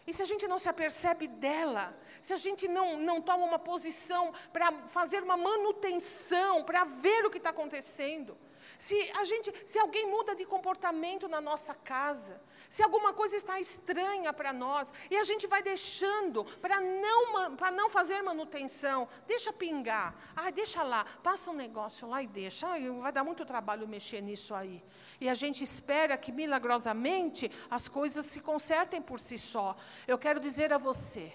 E 0.07 0.13
se 0.13 0.21
a 0.21 0.25
gente 0.25 0.47
não 0.47 0.59
se 0.59 0.69
apercebe 0.69 1.27
dela, 1.27 1.97
se 2.21 2.33
a 2.33 2.37
gente 2.37 2.67
não, 2.67 2.97
não 2.97 3.21
toma 3.21 3.45
uma 3.45 3.57
posição 3.57 4.33
para 4.53 4.71
fazer 4.87 5.23
uma 5.23 5.35
manutenção, 5.35 6.63
para 6.63 6.83
ver 6.83 7.25
o 7.25 7.31
que 7.31 7.37
está 7.37 7.49
acontecendo, 7.49 8.37
se 8.77 8.95
a 9.11 9.23
gente, 9.23 9.51
se 9.65 9.79
alguém 9.79 10.05
muda 10.07 10.35
de 10.35 10.45
comportamento 10.45 11.27
na 11.27 11.41
nossa 11.41 11.73
casa, 11.73 12.39
se 12.69 12.83
alguma 12.83 13.13
coisa 13.13 13.35
está 13.35 13.59
estranha 13.59 14.33
para 14.33 14.51
nós 14.51 14.91
e 15.09 15.17
a 15.17 15.23
gente 15.23 15.47
vai 15.47 15.61
deixando 15.61 16.43
para 16.61 16.79
não 16.81 17.49
não 17.71 17.89
fazer 17.89 18.21
manutenção, 18.21 19.07
deixa 19.27 19.51
pingar, 19.53 20.15
ah, 20.35 20.49
deixa 20.49 20.83
lá, 20.83 21.05
passa 21.23 21.51
um 21.51 21.53
negócio 21.53 22.07
lá 22.07 22.21
e 22.21 22.27
deixa, 22.27 22.67
ah, 22.67 22.77
vai 23.01 23.11
dar 23.11 23.23
muito 23.23 23.45
trabalho 23.45 23.87
mexer 23.87 24.21
nisso 24.21 24.53
aí. 24.53 24.83
E 25.19 25.29
a 25.29 25.33
gente 25.33 25.63
espera 25.63 26.17
que 26.17 26.31
milagrosamente 26.31 27.51
as 27.69 27.87
coisas 27.87 28.25
se 28.25 28.39
consertem 28.39 29.01
por 29.01 29.19
si 29.19 29.37
só. 29.37 29.75
Eu 30.07 30.17
quero 30.17 30.39
dizer 30.39 30.73
a 30.73 30.77
você, 30.77 31.33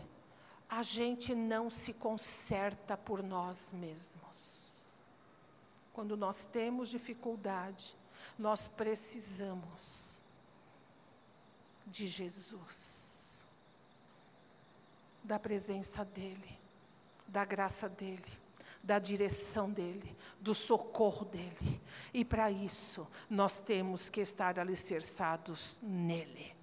a 0.68 0.82
gente 0.82 1.34
não 1.34 1.68
se 1.70 1.92
conserta 1.92 2.96
por 2.96 3.22
nós 3.22 3.70
mesmos. 3.72 4.60
Quando 5.92 6.16
nós 6.16 6.44
temos 6.44 6.88
dificuldade, 6.88 7.96
nós 8.38 8.68
precisamos 8.68 10.09
de 11.91 12.07
Jesus, 12.07 13.43
da 15.22 15.38
presença 15.38 16.05
dEle, 16.05 16.59
da 17.26 17.45
graça 17.45 17.88
dEle, 17.88 18.38
da 18.82 18.99
direção 18.99 19.70
dEle, 19.70 20.16
do 20.41 20.55
socorro 20.55 21.24
dEle. 21.26 21.80
E 22.14 22.24
para 22.24 22.51
isso, 22.51 23.07
nós 23.28 23.61
temos 23.61 24.09
que 24.09 24.20
estar 24.20 24.59
alicerçados 24.59 25.78
nele. 25.82 26.55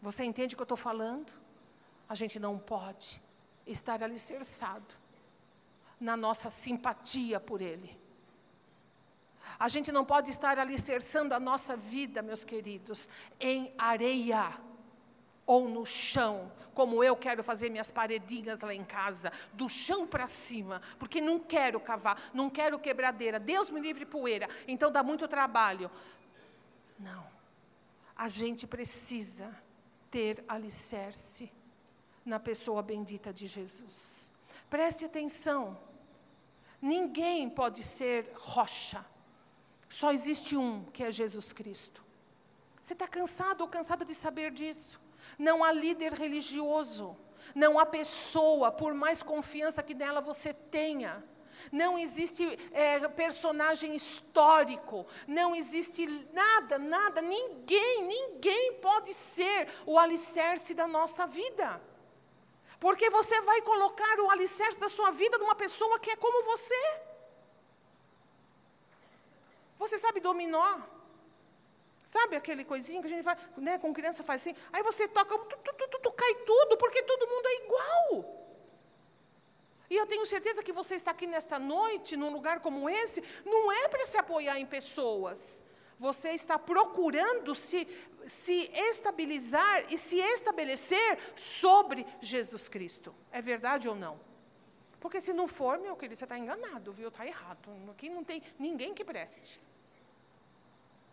Você 0.00 0.24
entende 0.24 0.54
o 0.54 0.56
que 0.56 0.62
eu 0.62 0.64
estou 0.64 0.76
falando? 0.76 1.32
A 2.08 2.14
gente 2.14 2.38
não 2.38 2.58
pode 2.58 3.22
estar 3.66 4.02
alicerçado 4.02 4.94
na 5.98 6.16
nossa 6.16 6.50
simpatia 6.50 7.40
por 7.40 7.62
Ele. 7.62 7.98
A 9.58 9.68
gente 9.68 9.92
não 9.92 10.04
pode 10.04 10.30
estar 10.30 10.58
alicerçando 10.58 11.34
a 11.34 11.40
nossa 11.40 11.76
vida, 11.76 12.22
meus 12.22 12.44
queridos, 12.44 13.08
em 13.38 13.72
areia 13.78 14.52
ou 15.46 15.68
no 15.68 15.84
chão, 15.84 16.50
como 16.74 17.04
eu 17.04 17.14
quero 17.16 17.42
fazer 17.42 17.68
minhas 17.70 17.90
paredinhas 17.90 18.60
lá 18.60 18.74
em 18.74 18.84
casa, 18.84 19.30
do 19.52 19.68
chão 19.68 20.06
para 20.06 20.26
cima, 20.26 20.80
porque 20.98 21.20
não 21.20 21.38
quero 21.38 21.78
cavar, 21.78 22.30
não 22.32 22.48
quero 22.48 22.78
quebradeira, 22.78 23.38
Deus 23.38 23.70
me 23.70 23.80
livre 23.80 24.06
poeira, 24.06 24.48
então 24.66 24.90
dá 24.90 25.02
muito 25.02 25.28
trabalho. 25.28 25.90
Não. 26.98 27.26
A 28.16 28.28
gente 28.28 28.66
precisa 28.66 29.54
ter 30.10 30.44
alicerce 30.48 31.52
na 32.24 32.40
pessoa 32.40 32.82
bendita 32.82 33.32
de 33.32 33.46
Jesus. 33.46 34.32
Preste 34.70 35.04
atenção. 35.04 35.78
Ninguém 36.80 37.50
pode 37.50 37.84
ser 37.84 38.32
rocha. 38.36 39.04
Só 39.94 40.10
existe 40.10 40.56
um, 40.56 40.82
que 40.92 41.04
é 41.04 41.10
Jesus 41.12 41.52
Cristo. 41.52 42.02
Você 42.82 42.94
está 42.94 43.06
cansado 43.06 43.60
ou 43.60 43.68
cansada 43.68 44.04
de 44.04 44.12
saber 44.12 44.50
disso? 44.50 45.00
Não 45.38 45.62
há 45.62 45.70
líder 45.70 46.12
religioso, 46.14 47.16
não 47.54 47.78
há 47.78 47.86
pessoa, 47.86 48.72
por 48.72 48.92
mais 48.92 49.22
confiança 49.22 49.84
que 49.84 49.94
nela 49.94 50.20
você 50.20 50.52
tenha. 50.52 51.24
Não 51.70 51.96
existe 51.96 52.58
é, 52.72 53.06
personagem 53.06 53.94
histórico, 53.94 55.06
não 55.28 55.54
existe 55.54 56.08
nada, 56.32 56.76
nada, 56.76 57.22
ninguém, 57.22 58.02
ninguém 58.02 58.72
pode 58.88 59.14
ser 59.14 59.68
o 59.86 59.96
alicerce 59.96 60.74
da 60.74 60.88
nossa 60.88 61.24
vida. 61.24 61.80
Porque 62.80 63.08
você 63.10 63.40
vai 63.42 63.62
colocar 63.62 64.18
o 64.18 64.28
alicerce 64.28 64.80
da 64.80 64.88
sua 64.88 65.12
vida 65.12 65.38
numa 65.38 65.54
pessoa 65.54 66.00
que 66.00 66.10
é 66.10 66.16
como 66.16 66.50
você. 66.50 67.13
Você 69.84 69.98
sabe 69.98 70.18
dominó? 70.20 70.68
Sabe 72.14 72.36
aquele 72.36 72.64
coisinho 72.64 73.00
que 73.02 73.08
a 73.08 73.10
gente 73.10 73.24
vai, 73.24 73.36
né, 73.56 73.78
com 73.78 73.92
criança 73.92 74.22
faz 74.22 74.40
assim? 74.40 74.54
Aí 74.72 74.82
você 74.82 75.06
toca, 75.08 75.36
tu, 75.36 75.56
tu, 75.56 75.88
tu, 75.92 75.98
tu, 76.04 76.12
cai 76.12 76.34
tudo, 76.50 76.76
porque 76.76 77.02
todo 77.02 77.28
mundo 77.32 77.46
é 77.46 77.54
igual. 77.64 78.44
E 79.90 79.96
eu 79.96 80.06
tenho 80.06 80.24
certeza 80.24 80.62
que 80.62 80.72
você 80.72 80.94
está 80.94 81.10
aqui 81.10 81.26
nesta 81.26 81.58
noite, 81.58 82.16
num 82.16 82.32
lugar 82.32 82.60
como 82.60 82.88
esse, 82.88 83.22
não 83.44 83.70
é 83.70 83.88
para 83.88 84.06
se 84.06 84.16
apoiar 84.16 84.58
em 84.58 84.66
pessoas. 84.66 85.60
Você 85.98 86.30
está 86.30 86.58
procurando 86.58 87.54
se, 87.54 87.86
se 88.26 88.70
estabilizar 88.92 89.92
e 89.92 89.98
se 89.98 90.18
estabelecer 90.18 91.18
sobre 91.36 92.06
Jesus 92.20 92.68
Cristo. 92.68 93.14
É 93.30 93.40
verdade 93.40 93.88
ou 93.88 93.94
não? 93.94 94.18
Porque 95.00 95.20
se 95.20 95.32
não 95.32 95.46
for, 95.46 95.78
meu 95.78 95.96
querido, 95.96 96.18
você 96.18 96.24
está 96.24 96.38
enganado, 96.38 96.92
viu? 96.92 97.08
Está 97.08 97.26
errado. 97.26 97.68
Aqui 97.90 98.08
não 98.08 98.24
tem 98.24 98.42
ninguém 98.58 98.94
que 98.94 99.04
preste. 99.04 99.60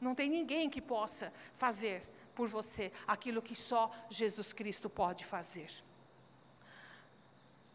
Não 0.01 0.15
tem 0.15 0.29
ninguém 0.29 0.67
que 0.67 0.81
possa 0.81 1.31
fazer 1.53 2.03
por 2.33 2.47
você 2.47 2.91
aquilo 3.07 3.41
que 3.41 3.55
só 3.55 3.91
Jesus 4.09 4.51
Cristo 4.51 4.89
pode 4.89 5.23
fazer. 5.23 5.71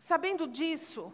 Sabendo 0.01 0.47
disso, 0.49 1.13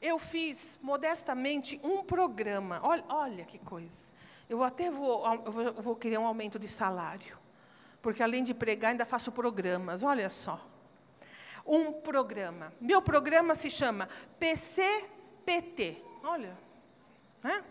eu 0.00 0.18
fiz 0.18 0.78
modestamente 0.82 1.80
um 1.82 2.04
programa. 2.04 2.78
Olha, 2.82 3.04
olha 3.08 3.44
que 3.46 3.58
coisa. 3.58 4.12
Eu 4.48 4.62
até 4.62 4.90
vou, 4.90 5.24
eu 5.34 5.82
vou, 5.82 5.96
querer 5.96 6.18
um 6.18 6.26
aumento 6.26 6.58
de 6.58 6.68
salário. 6.68 7.38
Porque 8.02 8.22
além 8.22 8.44
de 8.44 8.52
pregar, 8.52 8.90
ainda 8.90 9.06
faço 9.06 9.32
programas. 9.32 10.02
Olha 10.02 10.28
só. 10.28 10.60
Um 11.66 11.90
programa. 11.90 12.70
Meu 12.78 13.00
programa 13.00 13.54
se 13.54 13.70
chama 13.70 14.10
PCPT. 14.38 16.02
Olha. 16.22 16.54
Né? 17.42 17.64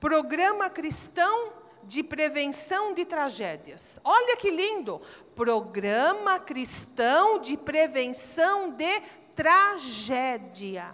Programa 0.00 0.68
Cristão 0.68 1.63
de 1.86 2.02
Prevenção 2.02 2.92
de 2.94 3.04
Tragédias. 3.04 4.00
Olha 4.04 4.36
que 4.36 4.50
lindo! 4.50 5.00
Programa 5.34 6.38
Cristão 6.38 7.38
de 7.38 7.56
Prevenção 7.56 8.70
de 8.70 9.00
Tragédias. 9.34 10.84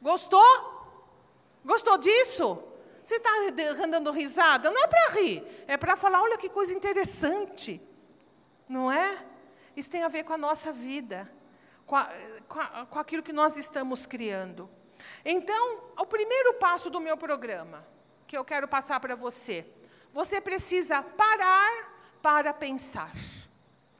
Gostou? 0.00 0.80
Gostou 1.64 1.98
disso? 1.98 2.62
Você 3.02 3.16
está 3.16 3.30
dando 3.88 4.10
risada? 4.10 4.70
Não 4.70 4.82
é 4.82 4.86
para 4.86 5.10
rir, 5.10 5.44
é 5.66 5.76
para 5.76 5.96
falar: 5.96 6.22
olha 6.22 6.38
que 6.38 6.48
coisa 6.48 6.72
interessante. 6.72 7.80
Não 8.68 8.90
é? 8.90 9.26
Isso 9.76 9.90
tem 9.90 10.02
a 10.02 10.08
ver 10.08 10.24
com 10.24 10.32
a 10.32 10.38
nossa 10.38 10.72
vida, 10.72 11.30
com, 11.86 11.96
a, 11.96 12.08
com, 12.48 12.60
a, 12.60 12.86
com 12.86 12.98
aquilo 12.98 13.22
que 13.22 13.32
nós 13.32 13.56
estamos 13.56 14.06
criando. 14.06 14.70
Então, 15.24 15.80
o 15.98 16.06
primeiro 16.06 16.54
passo 16.54 16.88
do 16.88 17.00
meu 17.00 17.16
programa, 17.16 17.84
que 18.26 18.36
eu 18.36 18.44
quero 18.44 18.68
passar 18.68 19.00
para 19.00 19.14
você, 19.14 19.66
você 20.12 20.40
precisa 20.40 21.02
parar 21.02 21.90
para 22.22 22.52
pensar. 22.52 23.12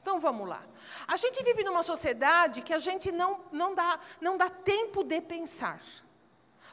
Então 0.01 0.19
vamos 0.19 0.47
lá. 0.47 0.63
A 1.07 1.15
gente 1.15 1.43
vive 1.43 1.63
numa 1.63 1.83
sociedade 1.83 2.61
que 2.61 2.73
a 2.73 2.79
gente 2.79 3.11
não, 3.11 3.41
não, 3.51 3.73
dá, 3.73 3.99
não 4.19 4.37
dá 4.37 4.49
tempo 4.49 5.03
de 5.03 5.21
pensar. 5.21 5.81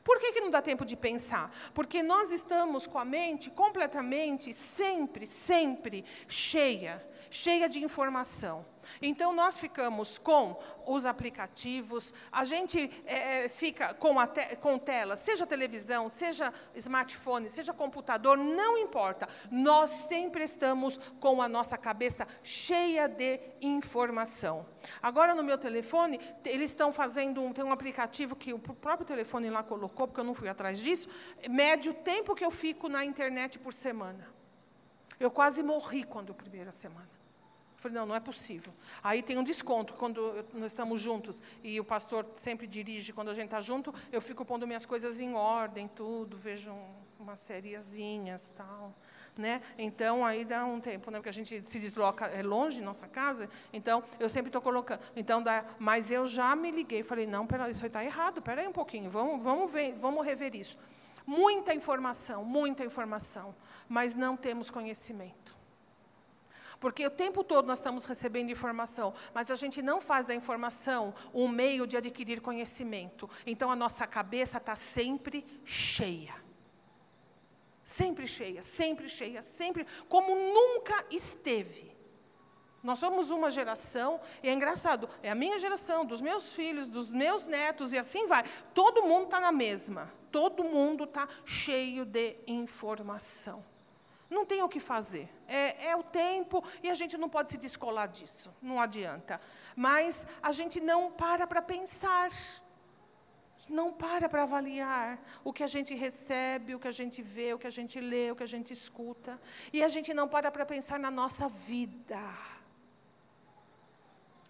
Por 0.03 0.19
que, 0.19 0.33
que 0.33 0.41
não 0.41 0.51
dá 0.51 0.63
tempo 0.63 0.85
de 0.87 0.97
pensar? 0.97 1.53
Porque 1.75 2.03
nós 2.03 2.31
estamos 2.31 2.87
com 2.87 2.99
a 2.99 3.05
mente 3.05 3.51
completamente, 3.51 4.55
sempre, 4.55 5.27
sempre 5.27 6.05
cheia, 6.27 7.07
cheia 7.31 7.69
de 7.69 7.85
informação. 7.85 8.65
Então, 9.01 9.33
nós 9.33 9.59
ficamos 9.59 10.19
com 10.19 10.59
os 10.87 11.05
aplicativos, 11.05 12.15
a 12.33 12.45
gente 12.45 12.91
é, 13.05 13.49
fica 13.49 13.93
com, 13.95 14.15
te, 14.27 14.57
com 14.57 14.79
tela, 14.79 15.17
seja 15.17 15.47
televisão, 15.47 16.09
seja 16.09 16.53
smartphone, 16.75 17.49
seja 17.49 17.73
computador, 17.73 18.37
não 18.39 18.79
importa. 18.79 19.29
Nós 19.51 19.91
sempre 19.91 20.45
estamos 20.45 20.99
com 21.21 21.43
a 21.43 21.49
nossa 21.49 21.77
cabeça 21.77 22.27
cheia 22.43 23.07
de 23.07 23.41
informação. 23.61 24.67
Agora, 25.03 25.35
no 25.35 25.43
meu 25.43 25.59
telefone, 25.59 26.21
eles 26.45 26.71
estão 26.71 26.93
fazendo, 26.93 27.43
um, 27.43 27.53
tem 27.53 27.65
um 27.65 27.73
aplicativo 27.73 28.35
que 28.35 28.53
o 28.53 28.59
próprio 28.59 29.07
telefone 29.07 29.51
lá 29.51 29.63
colocou, 29.63 30.09
porque 30.09 30.21
eu 30.21 30.25
não 30.25 30.35
fui 30.35 30.49
atrás 30.49 30.79
disso, 30.79 31.09
mede 31.49 31.91
o 31.91 31.95
tempo 31.95 32.35
que 32.35 32.45
eu 32.45 32.51
fico 32.51 32.89
na 32.89 33.05
internet 33.05 33.59
por 33.59 33.73
semana. 33.73 34.27
Eu 35.21 35.31
quase 35.31 35.63
morri 35.63 36.05
quando 36.05 36.33
a 36.33 36.35
primeira 36.35 36.73
semana. 36.73 37.18
Eu 37.79 37.83
falei, 37.83 37.97
não, 37.97 38.07
não 38.07 38.15
é 38.17 38.19
possível. 38.19 38.73
Aí 39.05 39.23
tem 39.23 39.39
um 39.39 39.45
desconto, 39.45 39.95
quando 39.95 40.45
nós 40.53 40.73
estamos 40.73 41.01
juntos, 41.01 41.41
e 41.63 41.79
o 41.79 41.85
pastor 41.85 42.27
sempre 42.35 42.67
dirige, 42.67 43.13
quando 43.13 43.31
a 43.31 43.35
gente 43.35 43.45
está 43.45 43.61
junto, 43.61 43.95
eu 44.11 44.21
fico 44.21 44.45
pondo 44.45 44.67
minhas 44.67 44.85
coisas 44.85 45.21
em 45.21 45.35
ordem, 45.35 45.87
tudo, 45.87 46.37
vejo 46.37 46.73
um, 46.73 46.95
umas 47.21 47.39
sériezinhas, 47.39 48.53
tal. 48.57 48.93
Né? 49.37 49.63
Então, 49.79 50.27
aí 50.27 50.45
dá 50.45 50.67
um 50.67 50.81
tempo, 50.81 51.09
né? 51.13 51.19
porque 51.19 51.29
a 51.29 51.33
gente 51.33 51.63
se 51.71 51.79
desloca, 51.79 52.27
é 52.27 52.43
longe 52.43 52.81
nossa 52.81 53.07
casa, 53.07 53.49
então 53.73 54.03
eu 54.19 54.29
sempre 54.29 54.49
estou 54.49 54.61
colocando. 54.61 55.01
Então, 55.15 55.41
dá, 55.41 55.65
mas 55.79 56.11
eu 56.11 56.27
já 56.27 56.57
me 56.57 56.73
liguei, 56.73 57.05
falei, 57.05 57.29
não, 57.29 57.47
pera, 57.47 57.71
isso 57.71 57.87
está 57.87 58.05
errado, 58.05 58.39
espera 58.39 58.61
aí 58.61 58.67
um 58.67 58.73
pouquinho, 58.73 59.09
vamos, 59.09 59.41
vamos, 59.41 59.71
ver, 59.71 59.95
vamos 60.01 60.27
rever 60.27 60.57
isso. 60.57 60.77
Muita 61.25 61.73
informação, 61.73 62.45
muita 62.45 62.85
informação, 62.85 63.55
mas 63.89 64.17
não 64.17 64.37
temos 64.37 64.69
conhecimento. 64.69 65.58
Porque 66.81 67.05
o 67.07 67.11
tempo 67.11 67.43
todo 67.43 67.67
nós 67.67 67.79
estamos 67.79 68.05
recebendo 68.05 68.51
informação, 68.51 69.13
mas 69.35 69.51
a 69.51 69.57
gente 69.57 69.83
não 69.83 70.01
faz 70.01 70.27
da 70.27 70.35
informação 70.35 71.13
um 71.35 71.49
meio 71.49 71.87
de 71.87 71.97
adquirir 71.97 72.41
conhecimento. 72.41 73.29
Então 73.45 73.71
a 73.71 73.77
nossa 73.77 74.07
cabeça 74.07 74.59
está 74.59 74.77
sempre 74.77 75.45
cheia. 75.65 76.35
Sempre 77.85 78.27
cheia, 78.27 78.63
sempre 78.63 79.09
cheia, 79.09 79.43
sempre, 79.43 79.87
como 80.09 80.35
nunca 80.35 81.05
esteve. 81.11 81.97
Nós 82.83 83.01
somos 83.01 83.31
uma 83.31 83.51
geração, 83.51 84.21
e 84.43 84.49
é 84.49 84.53
engraçado, 84.53 85.09
é 85.23 85.31
a 85.31 85.35
minha 85.35 85.59
geração, 85.59 86.05
dos 86.05 86.21
meus 86.21 86.53
filhos, 86.53 86.87
dos 86.87 87.11
meus 87.11 87.45
netos, 87.45 87.93
e 87.93 87.99
assim 87.99 88.27
vai. 88.27 88.45
Todo 88.73 89.03
mundo 89.03 89.25
está 89.25 89.41
na 89.41 89.51
mesma. 89.51 90.13
Todo 90.31 90.63
mundo 90.63 91.05
está 91.05 91.29
cheio 91.45 92.05
de 92.05 92.37
informação. 92.47 93.65
Não 94.31 94.45
tem 94.45 94.63
o 94.63 94.69
que 94.69 94.81
fazer. 94.81 95.29
É, 95.47 95.89
é, 95.89 95.97
o 95.97 96.03
tempo 96.03 96.63
e 96.83 96.91
a 96.91 96.95
gente 96.95 97.17
não 97.17 97.29
pode 97.29 97.51
se 97.51 97.57
descolar 97.57 98.09
disso. 98.09 98.55
Não 98.61 98.81
adianta. 98.81 99.41
Mas 99.75 100.27
a 100.43 100.53
gente 100.53 100.81
não 100.81 101.11
para 101.11 101.47
para 101.47 101.63
pensar. 101.63 102.31
Não 103.69 103.93
para 103.93 104.29
para 104.29 104.43
avaliar 104.43 105.19
o 105.45 105.53
que 105.53 105.63
a 105.63 105.67
gente 105.67 105.95
recebe, 105.95 106.75
o 106.75 106.81
que 106.81 106.89
a 106.89 106.93
gente 106.93 107.21
vê, 107.23 107.53
o 107.53 107.59
que 107.59 107.67
a 107.67 107.71
gente 107.71 108.01
lê, 108.01 108.31
o 108.31 108.37
que 108.37 108.43
a 108.43 108.53
gente 108.55 108.73
escuta. 108.73 109.41
E 109.73 109.83
a 109.83 109.89
gente 109.89 110.13
não 110.15 110.27
para 110.27 110.51
para 110.51 110.65
pensar 110.65 110.99
na 110.99 111.11
nossa 111.11 111.49
vida. 111.49 112.23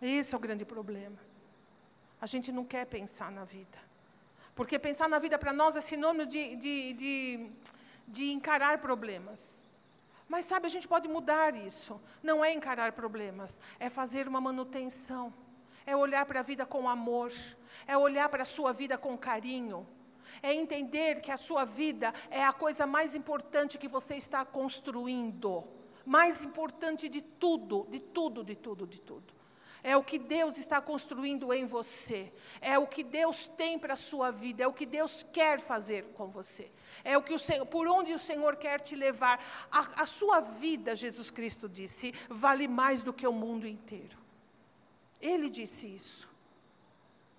Esse 0.00 0.34
é 0.34 0.38
o 0.38 0.40
grande 0.40 0.64
problema. 0.64 1.18
A 2.20 2.26
gente 2.26 2.52
não 2.52 2.64
quer 2.64 2.86
pensar 2.86 3.30
na 3.30 3.44
vida. 3.44 3.78
Porque 4.54 4.78
pensar 4.78 5.08
na 5.08 5.18
vida 5.18 5.38
para 5.38 5.52
nós 5.52 5.76
é 5.76 5.80
sinônimo 5.80 6.26
de, 6.26 6.56
de, 6.56 6.92
de, 6.92 7.50
de 8.06 8.32
encarar 8.32 8.78
problemas. 8.78 9.67
Mas 10.28 10.44
sabe, 10.44 10.66
a 10.66 10.70
gente 10.70 10.86
pode 10.86 11.08
mudar 11.08 11.56
isso. 11.56 12.00
Não 12.22 12.44
é 12.44 12.52
encarar 12.52 12.92
problemas, 12.92 13.58
é 13.80 13.88
fazer 13.88 14.28
uma 14.28 14.40
manutenção. 14.40 15.32
É 15.86 15.96
olhar 15.96 16.26
para 16.26 16.40
a 16.40 16.42
vida 16.42 16.66
com 16.66 16.86
amor, 16.86 17.32
é 17.86 17.96
olhar 17.96 18.28
para 18.28 18.42
a 18.42 18.46
sua 18.46 18.72
vida 18.74 18.98
com 18.98 19.16
carinho, 19.16 19.86
é 20.42 20.52
entender 20.52 21.22
que 21.22 21.30
a 21.30 21.38
sua 21.38 21.64
vida 21.64 22.12
é 22.30 22.44
a 22.44 22.52
coisa 22.52 22.86
mais 22.86 23.14
importante 23.14 23.78
que 23.78 23.88
você 23.88 24.16
está 24.16 24.44
construindo. 24.44 25.64
Mais 26.04 26.42
importante 26.42 27.08
de 27.08 27.22
tudo, 27.22 27.86
de 27.90 28.00
tudo, 28.00 28.44
de 28.44 28.54
tudo, 28.54 28.86
de 28.86 29.00
tudo. 29.00 29.37
É 29.82 29.96
o 29.96 30.02
que 30.02 30.18
Deus 30.18 30.58
está 30.58 30.80
construindo 30.80 31.52
em 31.52 31.64
você. 31.64 32.32
É 32.60 32.78
o 32.78 32.86
que 32.86 33.04
Deus 33.04 33.46
tem 33.56 33.78
para 33.78 33.94
a 33.94 33.96
sua 33.96 34.30
vida. 34.30 34.64
É 34.64 34.66
o 34.66 34.72
que 34.72 34.86
Deus 34.86 35.24
quer 35.32 35.60
fazer 35.60 36.04
com 36.14 36.28
você. 36.28 36.70
É 37.04 37.16
o 37.16 37.22
que 37.22 37.34
o 37.34 37.38
Senhor, 37.38 37.64
por 37.66 37.86
onde 37.86 38.12
o 38.12 38.18
Senhor 38.18 38.56
quer 38.56 38.80
te 38.80 38.96
levar. 38.96 39.40
A, 39.70 40.02
a 40.02 40.06
sua 40.06 40.40
vida, 40.40 40.96
Jesus 40.96 41.30
Cristo 41.30 41.68
disse, 41.68 42.12
vale 42.28 42.66
mais 42.66 43.00
do 43.00 43.12
que 43.12 43.26
o 43.26 43.32
mundo 43.32 43.66
inteiro. 43.66 44.18
Ele 45.20 45.48
disse 45.48 45.86
isso. 45.86 46.28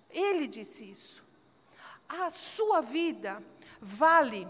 Ele 0.08 0.46
disse 0.46 0.90
isso. 0.90 1.22
A 2.08 2.30
sua 2.30 2.80
vida 2.80 3.42
vale. 3.80 4.48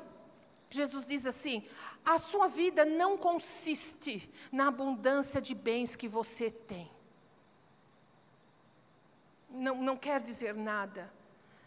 Jesus 0.70 1.05
diz 1.05 1.26
assim: 1.26 1.66
a 2.05 2.18
sua 2.18 2.49
vida 2.49 2.84
não 2.84 3.18
consiste 3.18 4.30
na 4.51 4.68
abundância 4.68 5.41
de 5.41 5.55
bens 5.55 5.95
que 5.95 6.09
você 6.09 6.51
tem 6.51 6.91
não, 9.51 9.76
não 9.76 9.96
quer 9.96 10.20
dizer 10.20 10.55
nada. 10.55 11.11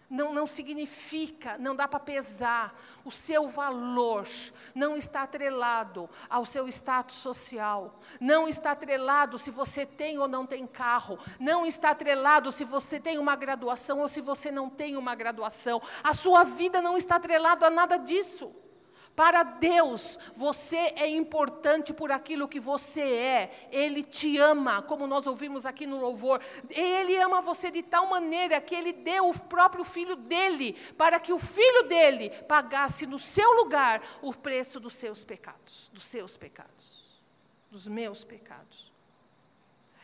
Não, 0.10 0.32
não 0.32 0.46
significa, 0.46 1.58
não 1.58 1.76
dá 1.76 1.88
para 1.88 2.00
pesar. 2.00 2.80
O 3.04 3.12
seu 3.12 3.48
valor 3.48 4.28
não 4.76 4.96
está 4.96 5.24
atrelado 5.24 6.08
ao 6.30 6.46
seu 6.46 6.68
status 6.68 7.16
social. 7.16 8.00
Não 8.20 8.48
está 8.48 8.72
atrelado 8.72 9.40
se 9.40 9.50
você 9.50 9.88
tem 9.88 10.20
ou 10.20 10.28
não 10.28 10.46
tem 10.46 10.68
carro. 10.68 11.18
Não 11.40 11.66
está 11.66 11.90
atrelado 11.90 12.52
se 12.52 12.64
você 12.64 13.00
tem 13.00 13.18
uma 13.18 13.36
graduação 13.36 14.02
ou 14.02 14.08
se 14.08 14.22
você 14.22 14.52
não 14.52 14.70
tem 14.70 14.96
uma 14.96 15.16
graduação. 15.16 15.82
A 16.04 16.14
sua 16.14 16.44
vida 16.44 16.80
não 16.80 16.96
está 16.96 17.16
atrelada 17.16 17.66
a 17.66 17.72
nada 17.72 17.98
disso. 17.98 18.54
Para 19.16 19.44
Deus, 19.44 20.18
você 20.36 20.76
é 20.96 21.08
importante 21.08 21.94
por 21.94 22.12
aquilo 22.12 22.48
que 22.48 22.60
você 22.60 23.02
é. 23.02 23.68
Ele 23.72 24.02
te 24.02 24.40
ama, 24.40 24.82
como 24.82 25.06
nós 25.06 25.28
ouvimos 25.28 25.68
aqui 25.68 25.86
no 25.86 26.00
louvor. 26.00 26.42
Ele 26.70 27.16
ama 27.18 27.40
você 27.40 27.70
de 27.70 27.84
tal 27.84 28.08
maneira 28.08 28.60
que 28.60 28.74
ele 28.74 28.92
deu 28.92 29.30
o 29.30 29.40
próprio 29.40 29.84
filho 29.84 30.16
dele, 30.16 30.76
para 30.98 31.20
que 31.20 31.32
o 31.32 31.38
filho 31.38 31.84
dele 31.84 32.32
pagasse 32.48 33.06
no 33.06 33.20
seu 33.20 33.54
lugar 33.54 34.02
o 34.22 34.34
preço 34.34 34.80
dos 34.80 34.96
seus 34.96 35.24
pecados, 35.24 35.92
dos 35.94 36.06
seus 36.06 36.36
pecados, 36.36 37.22
dos 37.70 37.88
meus 37.88 38.24
pecados. 38.24 38.92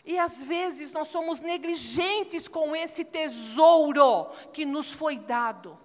E 0.05 0.20
às 0.20 0.43
vezes 0.43 0.91
nós 0.91 1.07
somos 1.07 1.41
negligentes 1.41 2.47
com 2.47 2.76
esse 2.76 3.03
tesouro 3.03 4.30
que 4.53 4.66
nos 4.66 4.93
foi 4.93 5.18
dado. 5.18 5.80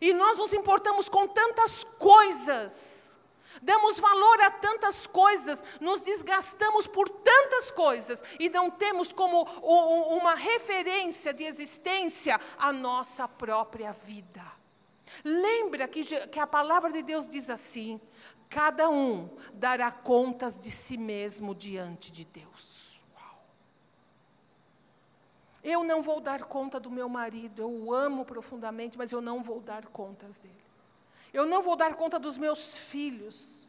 E 0.00 0.12
nós 0.12 0.38
nos 0.38 0.52
importamos 0.52 1.08
com 1.08 1.26
tantas 1.26 1.84
coisas, 1.98 3.16
damos 3.62 3.98
valor 3.98 4.40
a 4.42 4.50
tantas 4.50 5.06
coisas, 5.06 5.62
nos 5.80 6.00
desgastamos 6.00 6.86
por 6.86 7.08
tantas 7.08 7.70
coisas 7.70 8.22
e 8.38 8.48
não 8.48 8.70
temos 8.70 9.12
como 9.12 9.42
uma 9.42 10.34
referência 10.34 11.32
de 11.32 11.44
existência 11.44 12.40
a 12.56 12.72
nossa 12.72 13.26
própria 13.26 13.92
vida. 13.92 14.44
Lembra 15.24 15.88
que, 15.88 16.04
que 16.28 16.38
a 16.38 16.46
palavra 16.46 16.92
de 16.92 17.02
Deus 17.02 17.26
diz 17.26 17.50
assim: 17.50 18.00
cada 18.48 18.88
um 18.88 19.28
dará 19.52 19.90
contas 19.90 20.56
de 20.56 20.70
si 20.70 20.96
mesmo 20.96 21.54
diante 21.54 22.10
de 22.12 22.24
Deus. 22.24 22.67
Eu 25.70 25.84
não 25.84 26.00
vou 26.00 26.18
dar 26.18 26.44
conta 26.44 26.80
do 26.80 26.90
meu 26.90 27.10
marido, 27.10 27.60
eu 27.60 27.70
o 27.70 27.92
amo 27.92 28.24
profundamente, 28.24 28.96
mas 28.96 29.12
eu 29.12 29.20
não 29.20 29.42
vou 29.42 29.60
dar 29.60 29.84
contas 29.88 30.38
dele. 30.38 30.64
Eu 31.30 31.44
não 31.44 31.60
vou 31.60 31.76
dar 31.76 31.94
conta 31.94 32.18
dos 32.18 32.38
meus 32.38 32.74
filhos. 32.74 33.68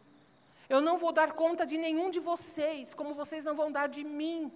Eu 0.70 0.80
não 0.80 0.97
vou 0.97 1.12
dar 1.12 1.34
conta 1.34 1.66
de 1.66 1.78
nenhum 1.78 2.10
de 2.10 2.22
vocês, 2.22 2.93
como 2.93 3.14
vocês 3.14 3.43
não 3.43 3.54
vão 3.54 3.70
dar 3.70 3.89
de 3.89 4.06
mim. 4.06 4.50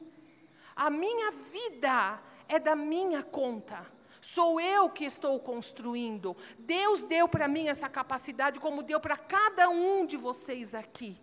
A 0.74 0.90
minha 0.90 1.32
vida 1.32 2.22
é 2.48 2.58
da 2.58 2.78
minha 2.78 3.22
conta. 3.22 3.86
Sou 4.22 4.62
eu 4.62 4.90
que 4.90 5.04
estou 5.04 5.38
construindo. 5.38 6.38
Deus 6.58 7.04
deu 7.04 7.28
para 7.28 7.46
mim 7.46 7.68
essa 7.68 7.90
capacidade, 7.90 8.58
como 8.58 8.82
deu 8.82 9.02
para 9.02 9.18
cada 9.18 9.70
um 9.70 10.06
de 10.06 10.16
vocês 10.16 10.74
aqui. 10.74 11.20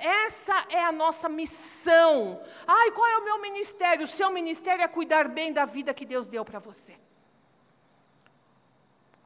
Essa 0.00 0.66
é 0.70 0.82
a 0.82 0.90
nossa 0.90 1.28
missão. 1.28 2.40
Ai, 2.66 2.90
qual 2.92 3.06
é 3.06 3.18
o 3.18 3.24
meu 3.24 3.40
ministério? 3.40 4.04
O 4.04 4.08
seu 4.08 4.32
ministério 4.32 4.82
é 4.82 4.88
cuidar 4.88 5.28
bem 5.28 5.52
da 5.52 5.66
vida 5.66 5.92
que 5.92 6.06
Deus 6.06 6.26
deu 6.26 6.44
para 6.44 6.58
você. 6.58 6.96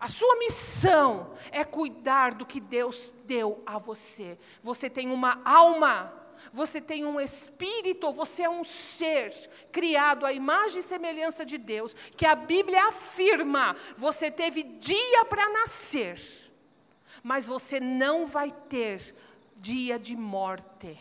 A 0.00 0.08
sua 0.08 0.36
missão 0.36 1.34
é 1.50 1.64
cuidar 1.64 2.34
do 2.34 2.44
que 2.44 2.60
Deus 2.60 3.10
deu 3.24 3.62
a 3.64 3.78
você. 3.78 4.36
Você 4.62 4.90
tem 4.90 5.10
uma 5.10 5.40
alma, 5.44 6.12
você 6.52 6.80
tem 6.80 7.06
um 7.06 7.20
espírito, 7.20 8.12
você 8.12 8.42
é 8.42 8.50
um 8.50 8.64
ser 8.64 9.32
criado 9.72 10.26
à 10.26 10.32
imagem 10.32 10.80
e 10.80 10.82
semelhança 10.82 11.46
de 11.46 11.56
Deus, 11.56 11.94
que 12.16 12.26
a 12.26 12.34
Bíblia 12.34 12.88
afirma: 12.88 13.76
você 13.96 14.30
teve 14.30 14.62
dia 14.62 15.24
para 15.24 15.48
nascer, 15.50 16.20
mas 17.22 17.46
você 17.46 17.80
não 17.80 18.26
vai 18.26 18.50
ter 18.50 19.14
dia 19.64 19.98
de 19.98 20.14
morte. 20.14 20.98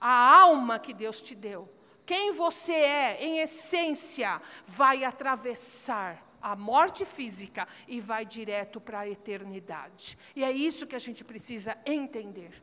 A 0.00 0.40
alma 0.42 0.78
que 0.78 0.94
Deus 0.94 1.20
te 1.20 1.34
deu, 1.34 1.68
quem 2.06 2.32
você 2.32 2.72
é, 2.72 3.24
em 3.24 3.40
essência, 3.40 4.40
vai 4.66 5.02
atravessar 5.02 6.24
a 6.40 6.54
morte 6.54 7.04
física 7.04 7.66
e 7.88 8.00
vai 8.00 8.24
direto 8.24 8.80
para 8.80 9.00
a 9.00 9.08
eternidade. 9.08 10.16
E 10.36 10.44
é 10.44 10.52
isso 10.52 10.86
que 10.86 10.96
a 10.96 11.00
gente 11.00 11.24
precisa 11.24 11.76
entender. 11.84 12.62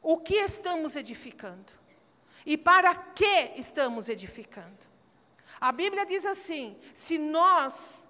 O 0.00 0.18
que 0.18 0.36
estamos 0.36 0.94
edificando? 0.94 1.72
E 2.46 2.56
para 2.56 2.94
que 2.94 3.52
estamos 3.56 4.08
edificando? 4.08 4.78
A 5.60 5.72
Bíblia 5.72 6.06
diz 6.06 6.24
assim: 6.24 6.76
se 6.94 7.18
nós 7.18 8.07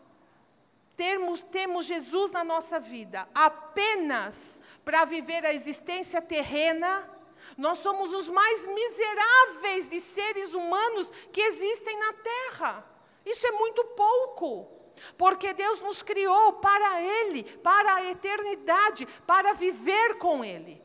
termos, 0.99 1.43
temos 1.45 1.87
Jesus 1.87 2.33
na 2.33 2.43
nossa 2.43 2.81
vida 2.81 3.29
apenas 3.33 4.61
para 4.85 5.05
viver 5.05 5.47
a 5.47 5.55
existência 5.55 6.21
terrena, 6.21 7.09
Nós 7.57 7.79
somos 7.79 8.13
os 8.15 8.29
mais 8.29 8.67
miseráveis 8.67 9.89
de 9.89 10.01
seres 10.01 10.55
humanos 10.55 11.11
que 11.33 11.41
existem 11.41 11.99
na 11.99 12.13
terra. 12.13 12.85
Isso 13.27 13.47
é 13.47 13.51
muito 13.53 13.85
pouco. 13.85 14.71
Porque 15.17 15.53
Deus 15.55 15.81
nos 15.81 16.03
criou 16.03 16.55
para 16.55 17.01
Ele, 17.01 17.43
para 17.59 17.95
a 17.95 18.05
eternidade, 18.05 19.07
para 19.27 19.55
viver 19.55 20.19
com 20.19 20.45
Ele, 20.45 20.81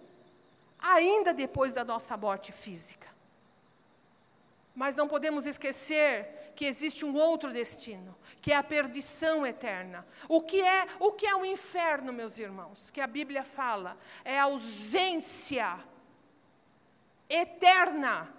ainda 0.80 1.34
depois 1.34 1.74
da 1.74 1.84
nossa 1.84 2.16
morte 2.16 2.52
física. 2.52 3.10
Mas 4.76 4.96
não 4.96 5.08
podemos 5.08 5.46
esquecer 5.46 6.43
que 6.56 6.66
existe 6.66 7.06
um 7.06 7.16
outro 7.16 7.52
destino, 7.52 8.16
que 8.42 8.52
é 8.52 8.56
a 8.56 8.64
perdição 8.64 9.46
eterna. 9.46 10.06
O 10.28 10.42
que 10.42 10.62
é 10.62 10.88
o 11.00 11.12
que 11.12 11.26
é 11.26 11.36
o 11.36 11.46
inferno, 11.46 12.14
meus 12.14 12.38
irmãos? 12.38 12.90
Que 12.90 13.02
a 13.02 13.08
Bíblia 13.08 13.44
fala 13.44 13.98
é 14.24 14.40
a 14.40 14.44
ausência 14.44 15.80
eterna 17.30 18.34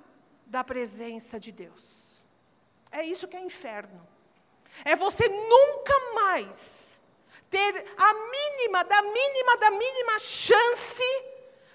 da 0.47 0.63
presença 0.63 1.41
de 1.41 1.51
Deus. 1.51 2.23
É 2.91 3.05
isso 3.05 3.27
que 3.27 3.37
é 3.37 3.41
inferno. 3.41 4.07
É 4.85 4.95
você 4.95 5.29
nunca 5.29 6.15
mais 6.15 7.01
ter 7.51 7.87
a 7.97 8.15
mínima, 8.15 8.85
da 8.85 9.03
mínima, 9.03 9.57
da 9.57 9.71
mínima 9.71 10.19
chance 10.19 11.25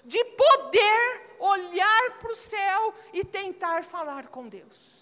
de 0.04 0.22
poder 0.24 1.36
olhar 1.38 2.18
para 2.18 2.32
o 2.32 2.36
céu 2.36 2.94
e 3.12 3.24
tentar 3.24 3.84
falar 3.84 4.28
com 4.28 4.46
Deus. 4.48 4.99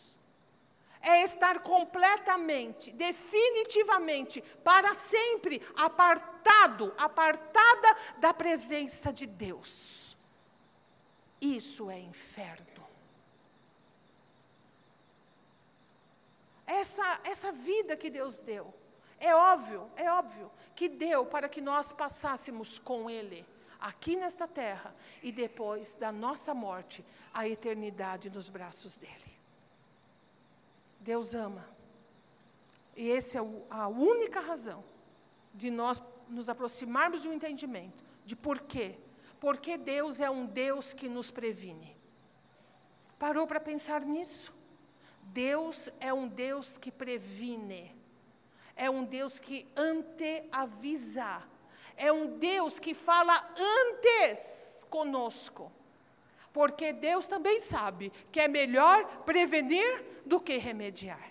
É 1.01 1.22
estar 1.22 1.61
completamente, 1.61 2.90
definitivamente, 2.92 4.42
para 4.62 4.94
sempre 4.94 5.62
apartado, 5.76 6.92
apartada 6.99 7.96
da 8.18 8.34
presença 8.34 9.12
de 9.12 9.26
Deus. 9.26 10.16
Isso 11.40 11.90
é 11.90 11.99
inferno. 12.01 12.78
essa, 16.68 17.20
essa 17.24 17.51
vida 17.51 17.96
que 17.96 18.11
Deus 18.11 18.36
deu. 18.36 18.72
É 19.18 19.34
óbvio, 19.34 19.90
é 19.96 20.12
óbvio 20.12 20.51
que 20.76 20.88
deu 20.88 21.24
para 21.26 21.49
que 21.49 21.61
nós 21.61 21.90
passássemos 21.90 22.78
com 22.78 23.11
Ele 23.11 23.44
aqui 23.80 24.14
nesta 24.14 24.46
terra 24.46 24.94
e 25.22 25.32
depois 25.32 25.94
da 25.94 26.12
nossa 26.12 26.55
morte, 26.55 27.05
a 27.32 27.49
eternidade 27.49 28.28
nos 28.28 28.49
braços 28.49 28.96
dele. 28.96 29.38
Deus 31.09 31.35
ama. 31.35 31.67
E 32.95 33.11
essa 33.11 33.39
é 33.39 33.43
a 33.71 33.89
única 33.89 34.41
razão 34.41 34.85
de 35.55 35.71
nós 35.71 36.03
nos 36.29 36.51
aproximarmos 36.51 37.25
um 37.25 37.33
entendimento 37.33 38.05
de 38.27 38.37
por 38.37 38.61
quê. 38.61 38.95
Porque 39.41 39.79
Deus 39.79 40.21
é 40.21 40.29
um 40.29 40.45
Deus 40.45 40.93
que 40.93 41.09
nos 41.09 41.31
previne. 41.31 41.97
Parou 43.19 43.47
para 43.47 43.59
pensar 43.59 44.03
nisso? 44.03 44.53
Deus 45.23 45.91
é 45.99 46.13
um 46.13 46.29
Deus 46.29 46.77
que 46.77 46.93
previne, 46.93 47.97
é 48.77 48.91
um 48.91 49.03
Deus 49.03 49.39
que 49.39 49.67
anteavisa, 49.75 51.43
é 51.97 52.13
um 52.13 52.37
Deus 52.37 52.79
que 52.79 52.93
fala 52.93 53.37
antes 53.57 54.85
conosco. 54.91 55.73
Porque 56.59 56.93
Deus 56.93 57.25
também 57.29 57.61
sabe 57.61 58.13
que 58.33 58.41
é 58.41 58.49
melhor 58.49 59.23
prevenir 59.25 60.05
do 60.27 60.41
que 60.41 60.57
remediar. 60.57 61.31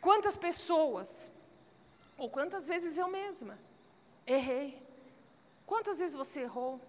Quantas 0.00 0.34
pessoas, 0.34 1.30
ou 2.16 2.30
quantas 2.30 2.66
vezes 2.66 2.96
eu 2.96 3.06
mesma, 3.06 3.58
errei. 4.26 4.82
Quantas 5.66 5.98
vezes 5.98 6.16
você 6.16 6.40
errou? 6.40 6.80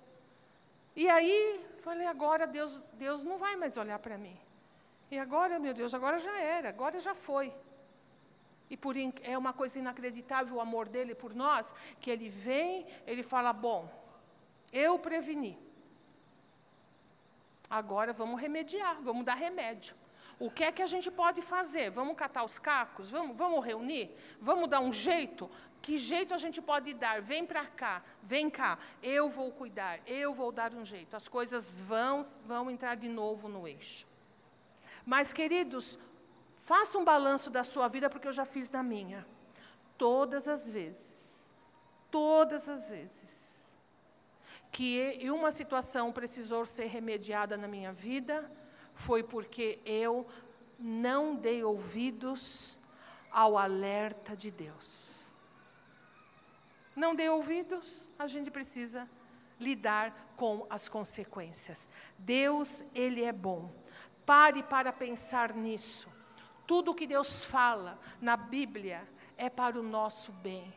E 0.95 1.10
aí, 1.10 1.66
falei, 1.82 2.08
agora 2.08 2.47
Deus, 2.47 2.80
Deus 2.93 3.22
não 3.22 3.38
vai 3.38 3.58
mais 3.58 3.76
olhar 3.76 3.99
para 3.99 4.18
mim. 4.18 4.39
E 5.12 5.20
agora, 5.20 5.60
meu 5.60 5.74
Deus, 5.74 5.93
agora 5.93 6.18
já 6.20 6.39
era, 6.39 6.70
agora 6.70 7.01
já 7.01 7.14
foi. 7.14 7.54
E 8.70 8.78
por, 8.78 8.95
é 9.24 9.38
uma 9.38 9.51
coisa 9.51 9.78
inacreditável 9.78 10.56
o 10.56 10.62
amor 10.62 10.88
dele 10.88 11.14
por 11.14 11.36
nós, 11.36 11.76
que 11.99 12.10
ele 12.10 12.30
vem, 12.30 12.88
ele 13.06 13.24
fala: 13.24 13.51
Bom, 13.51 13.91
eu 14.72 14.97
preveni. 14.97 15.72
Agora 17.70 18.14
vamos 18.14 18.39
remediar, 18.39 19.01
vamos 19.01 19.26
dar 19.26 19.36
remédio. 19.36 19.95
O 20.39 20.49
que 20.49 20.64
é 20.64 20.72
que 20.72 20.82
a 20.82 20.88
gente 20.88 21.09
pode 21.09 21.41
fazer? 21.41 21.89
Vamos 21.89 22.16
catar 22.16 22.43
os 22.43 22.59
cacos? 22.59 23.09
Vamos, 23.09 23.38
vamos 23.38 23.64
reunir? 23.64 24.16
Vamos 24.41 24.68
dar 24.70 24.80
um 24.80 24.91
jeito? 24.91 25.49
Que 25.82 25.97
jeito 25.97 26.34
a 26.34 26.38
gente 26.38 26.61
pode 26.61 26.93
dar? 26.93 27.22
Vem 27.22 27.45
para 27.45 27.66
cá, 27.66 28.01
vem 28.22 28.49
cá, 28.49 28.80
eu 29.01 29.30
vou 29.30 29.51
cuidar, 29.51 29.99
eu 30.07 30.34
vou 30.34 30.51
dar 30.51 30.74
um 30.74 30.86
jeito. 30.86 31.16
As 31.16 31.28
coisas 31.28 31.80
vão, 31.82 32.26
vão 32.45 32.72
entrar 32.72 32.95
de 32.95 33.09
novo 33.09 33.49
no 33.49 33.68
eixo. 33.68 34.07
Mas, 35.05 35.34
queridos, 35.34 35.99
faça 36.64 36.97
um 36.97 37.03
balanço 37.03 37.49
da 37.49 37.64
sua 37.64 37.89
vida, 37.89 38.09
porque 38.09 38.28
eu 38.28 38.34
já 38.34 38.45
fiz 38.45 38.70
da 38.70 38.82
minha. 38.82 39.26
Todas 39.97 40.47
as 40.47 40.70
vezes, 40.70 41.51
todas 42.09 42.68
as 42.70 42.88
vezes, 42.88 43.22
que 44.74 45.30
uma 45.30 45.51
situação 45.51 46.11
precisou 46.11 46.65
ser 46.65 46.88
remediada 46.88 47.55
na 47.55 47.67
minha 47.67 47.93
vida, 47.93 48.51
foi 48.95 49.21
porque 49.21 49.80
eu 49.86 50.28
não 50.80 51.36
dei 51.36 51.63
ouvidos 51.63 52.78
ao 53.32 53.55
alerta 53.55 54.36
de 54.36 54.49
Deus. 54.49 55.24
Não 56.95 57.13
dei 57.13 57.30
ouvidos, 57.30 58.07
a 58.17 58.26
gente 58.26 58.49
precisa 58.49 59.07
lidar 59.59 60.34
com 60.36 60.65
as 60.69 60.89
consequências. 60.89 61.88
Deus, 62.17 62.84
Ele 62.95 63.24
é 63.24 63.32
bom. 63.32 63.71
Pare 64.26 64.63
para 64.63 64.91
pensar 64.91 65.53
nisso. 65.53 66.09
Tudo 66.65 66.95
que 66.95 67.05
Deus 67.05 67.43
fala 67.43 67.99
na 68.19 68.36
Bíblia 68.36 69.07
é 69.38 69.51
para 69.51 69.80
o 69.80 69.84
nosso 69.84 70.32
bem. 70.32 70.74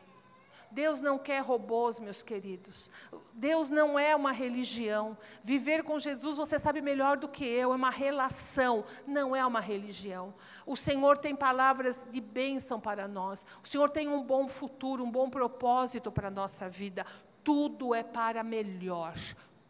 Deus 0.71 0.99
não 0.99 1.17
quer 1.17 1.41
robôs, 1.41 1.99
meus 1.99 2.21
queridos. 2.21 2.89
Deus 3.33 3.69
não 3.69 3.97
é 3.97 4.15
uma 4.15 4.31
religião. 4.31 5.17
Viver 5.43 5.83
com 5.83 5.97
Jesus, 5.97 6.37
você 6.37 6.59
sabe 6.59 6.81
melhor 6.81 7.17
do 7.17 7.27
que 7.27 7.45
eu, 7.45 7.71
é 7.71 7.75
uma 7.75 7.89
relação, 7.89 8.83
não 9.05 9.35
é 9.35 9.45
uma 9.45 9.59
religião. 9.59 10.33
O 10.65 10.75
Senhor 10.75 11.17
tem 11.17 11.35
palavras 11.35 12.05
de 12.11 12.19
bênção 12.19 12.79
para 12.79 13.07
nós. 13.07 13.45
O 13.63 13.67
Senhor 13.67 13.89
tem 13.89 14.07
um 14.07 14.23
bom 14.23 14.47
futuro, 14.47 15.03
um 15.03 15.11
bom 15.11 15.29
propósito 15.29 16.11
para 16.11 16.27
a 16.27 16.31
nossa 16.31 16.69
vida. 16.69 17.05
Tudo 17.43 17.95
é 17.95 18.03
para 18.03 18.43
melhor. 18.43 19.15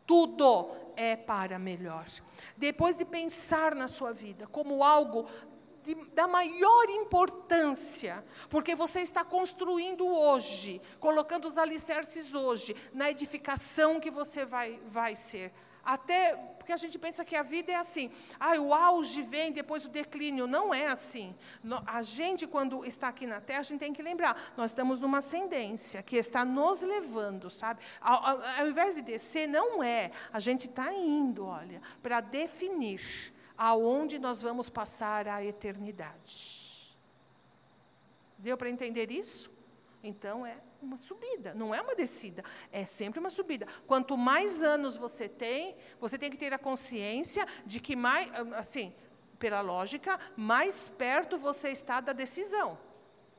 Tudo 0.08 0.72
é 0.96 1.18
para 1.18 1.60
melhor. 1.60 2.06
Depois 2.56 2.98
de 2.98 3.04
pensar 3.04 3.76
na 3.76 3.90
sua 3.90 4.14
vida 4.14 4.48
como 4.48 4.82
algo 4.82 5.28
de, 5.88 5.96
da 6.12 6.28
maior 6.28 6.90
importância, 6.90 8.22
porque 8.50 8.76
você 8.76 9.00
está 9.00 9.24
construindo 9.24 10.06
hoje, 10.06 10.82
colocando 11.00 11.46
os 11.46 11.58
alicerces 11.58 12.34
hoje, 12.34 12.76
na 12.94 13.10
edificação 13.10 13.98
que 13.98 14.12
você 14.12 14.44
vai, 14.44 14.82
vai 14.88 15.16
ser. 15.16 15.54
Até 15.86 16.36
porque 16.58 16.74
a 16.74 16.78
gente 16.78 17.00
pensa 17.00 17.24
que 17.24 17.34
a 17.34 17.42
vida 17.42 17.72
é 17.72 17.76
assim, 17.76 18.12
ah, 18.38 18.60
o 18.60 18.74
auge 18.74 19.22
vem 19.22 19.54
depois 19.54 19.86
o 19.86 19.90
declínio. 19.90 20.46
Não 20.46 20.74
é 20.74 20.88
assim. 20.88 21.34
A 21.86 22.02
gente, 22.02 22.46
quando 22.46 22.84
está 22.84 23.08
aqui 23.08 23.26
na 23.26 23.40
Terra, 23.40 23.62
a 23.62 23.64
gente 23.64 23.80
tem 23.80 23.94
que 23.94 24.02
lembrar, 24.02 24.52
nós 24.58 24.72
estamos 24.72 25.00
numa 25.00 25.20
ascendência 25.20 26.04
que 26.04 26.18
está 26.18 26.44
nos 26.44 26.82
levando, 26.82 27.50
sabe? 27.50 27.80
Ao, 28.02 28.22
ao, 28.32 28.42
ao 28.60 28.68
invés 28.68 28.96
de 28.96 29.02
descer, 29.02 29.48
não 29.48 29.82
é. 29.82 30.12
A 30.34 30.42
gente 30.42 30.68
está 30.68 30.92
indo, 30.92 31.46
olha, 31.46 31.82
para 32.04 32.20
definir 32.20 33.32
aonde 33.58 34.20
nós 34.20 34.42
vamos 34.42 34.70
passar 34.70 35.28
a 35.28 35.44
eternidade. 35.44 36.96
Deu 38.38 38.56
para 38.56 38.70
entender 38.70 39.12
isso? 39.12 39.50
Então 40.04 40.46
é 40.46 40.58
uma 40.82 40.98
subida, 40.98 41.54
não 41.54 41.74
é 41.74 41.82
uma 41.82 41.96
descida, 41.96 42.44
é 42.72 42.86
sempre 42.86 43.20
uma 43.20 43.32
subida. 43.32 43.68
Quanto 43.88 44.16
mais 44.16 44.62
anos 44.62 44.96
você 44.96 45.28
tem, 45.28 45.76
você 46.00 46.18
tem 46.18 46.30
que 46.30 46.38
ter 46.38 46.54
a 46.54 46.60
consciência 46.60 47.48
de 47.66 47.80
que 47.80 47.96
mais, 47.96 48.30
assim, 48.56 48.94
pela 49.40 49.62
lógica, 49.62 50.20
mais 50.36 50.88
perto 50.90 51.38
você 51.38 51.70
está 51.70 52.00
da 52.00 52.14
decisão. 52.14 52.78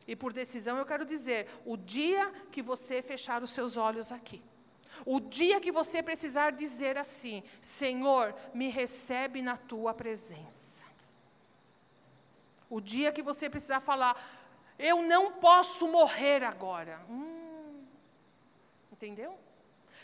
E 0.07 0.17
por 0.17 0.33
decisão 0.33 0.79
eu 0.79 0.87
quero 0.87 1.05
dizer, 1.05 1.49
o 1.65 1.77
dia 1.77 2.31
que 2.51 2.63
você 2.63 3.03
fechar 3.03 3.43
os 3.43 3.51
seus 3.51 3.77
olhos 3.77 4.11
aqui. 4.11 4.43
O 5.05 5.21
dia 5.21 5.61
que 5.61 5.73
você 5.73 6.03
precisar 6.03 6.53
dizer 6.53 6.97
assim: 6.97 7.43
Senhor, 7.63 8.35
me 8.55 8.69
recebe 8.69 9.43
na 9.43 9.57
tua 9.57 9.95
presença. 9.95 10.85
O 12.71 12.81
dia 12.81 13.13
que 13.13 13.23
você 13.23 13.49
precisar 13.49 13.81
falar, 13.81 14.15
eu 14.79 15.03
não 15.03 15.33
posso 15.33 15.89
morrer 15.89 16.45
agora. 16.45 17.01
Hum, 17.09 17.85
entendeu? 18.93 19.39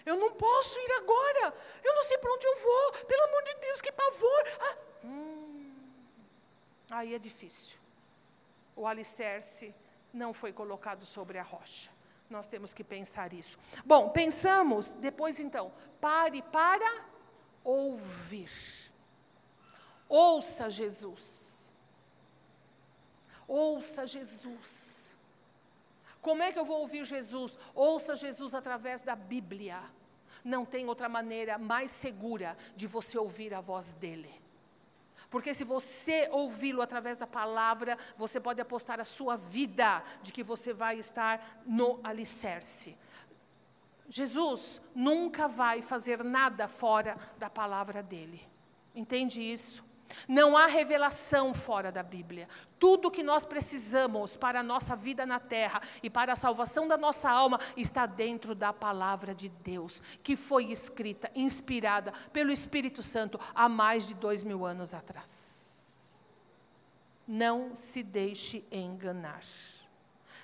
Eu 0.05 0.17
não 0.17 0.33
posso 0.33 0.79
ir 0.79 0.93
agora. 0.93 1.55
Eu 1.83 1.95
não 1.95 2.03
sei 2.03 2.19
para 2.19 2.33
onde 2.33 2.47
eu 2.47 2.57
vou. 2.61 2.93
Pelo 3.05 3.23
amor 3.25 3.43
de 3.45 3.55
Deus, 3.55 3.81
que 3.81 3.93
pavor. 3.93 4.45
Ah, 4.61 4.77
hum, 5.05 5.73
aí 6.91 7.15
é 7.15 7.19
difícil. 7.19 7.79
O 8.77 8.87
alicerce 8.87 9.75
não 10.13 10.33
foi 10.33 10.53
colocado 10.53 11.07
sobre 11.07 11.39
a 11.39 11.43
rocha. 11.43 11.94
Nós 12.29 12.47
temos 12.47 12.73
que 12.73 12.83
pensar 12.83 13.33
isso. 13.33 13.59
Bom, 13.85 14.11
pensamos, 14.11 14.93
depois 14.93 15.39
então, 15.39 15.73
pare 16.01 16.43
para 16.43 17.05
ouvir. 17.63 18.51
Ouça 20.09 20.71
Jesus. 20.71 21.69
Ouça 23.47 24.07
Jesus. 24.07 25.15
Como 26.21 26.43
é 26.43 26.51
que 26.51 26.59
eu 26.59 26.65
vou 26.65 26.81
ouvir 26.81 27.05
Jesus? 27.05 27.59
Ouça 27.75 28.17
Jesus 28.17 28.55
através 28.55 29.03
da 29.03 29.15
Bíblia. 29.15 29.83
Não 30.43 30.65
tem 30.65 30.89
outra 30.89 31.09
maneira 31.09 31.59
mais 31.59 31.91
segura 31.91 32.57
de 32.75 32.87
você 32.87 33.19
ouvir 33.19 33.53
a 33.55 33.61
voz 33.61 33.93
dele. 33.93 34.44
Porque 35.31 35.53
se 35.55 35.65
você 35.65 36.29
ouvi-lo 36.31 36.83
através 36.83 37.17
da 37.17 37.27
palavra, 37.27 37.99
você 38.17 38.39
pode 38.41 38.61
apostar 38.61 39.01
a 39.01 39.05
sua 39.05 39.37
vida 39.37 40.03
de 40.23 40.33
que 40.33 40.43
você 40.43 40.73
vai 40.73 40.99
estar 40.99 41.63
no 41.67 42.01
alicerce. 42.05 42.97
Jesus 44.09 44.81
nunca 44.95 45.49
vai 45.49 45.83
fazer 45.83 46.23
nada 46.23 46.69
fora 46.69 47.17
da 47.39 47.49
palavra 47.49 48.03
dele. 48.03 48.47
Entende 48.95 49.43
isso? 49.43 49.85
Não 50.29 50.57
há 50.57 50.67
revelação 50.67 51.55
fora 51.55 51.91
da 51.91 52.03
Bíblia. 52.03 52.49
Tudo 52.79 53.11
que 53.11 53.23
nós 53.23 53.45
precisamos 53.45 54.37
para 54.37 54.61
a 54.61 54.63
nossa 54.63 54.95
vida 54.95 55.25
na 55.25 55.39
terra 55.39 55.81
e 56.03 56.11
para 56.11 56.33
a 56.33 56.37
salvação 56.37 56.87
da 56.89 56.97
nossa 56.97 57.31
alma 57.31 57.61
está 57.77 58.07
dentro 58.07 58.55
da 58.55 58.73
palavra 58.73 59.35
de 59.35 59.49
Deus, 59.49 60.03
que 60.23 60.37
foi 60.37 60.71
escrita, 60.71 61.31
inspirada 61.35 62.13
pelo 62.33 62.53
Espírito 62.53 63.03
Santo 63.03 63.39
há 63.55 63.69
mais 63.69 64.07
de 64.07 64.15
dois 64.15 64.43
mil 64.43 64.67
anos 64.67 64.93
atrás. 64.95 65.99
Não 67.27 67.75
se 67.75 68.03
deixe 68.03 68.65
enganar. 68.71 69.45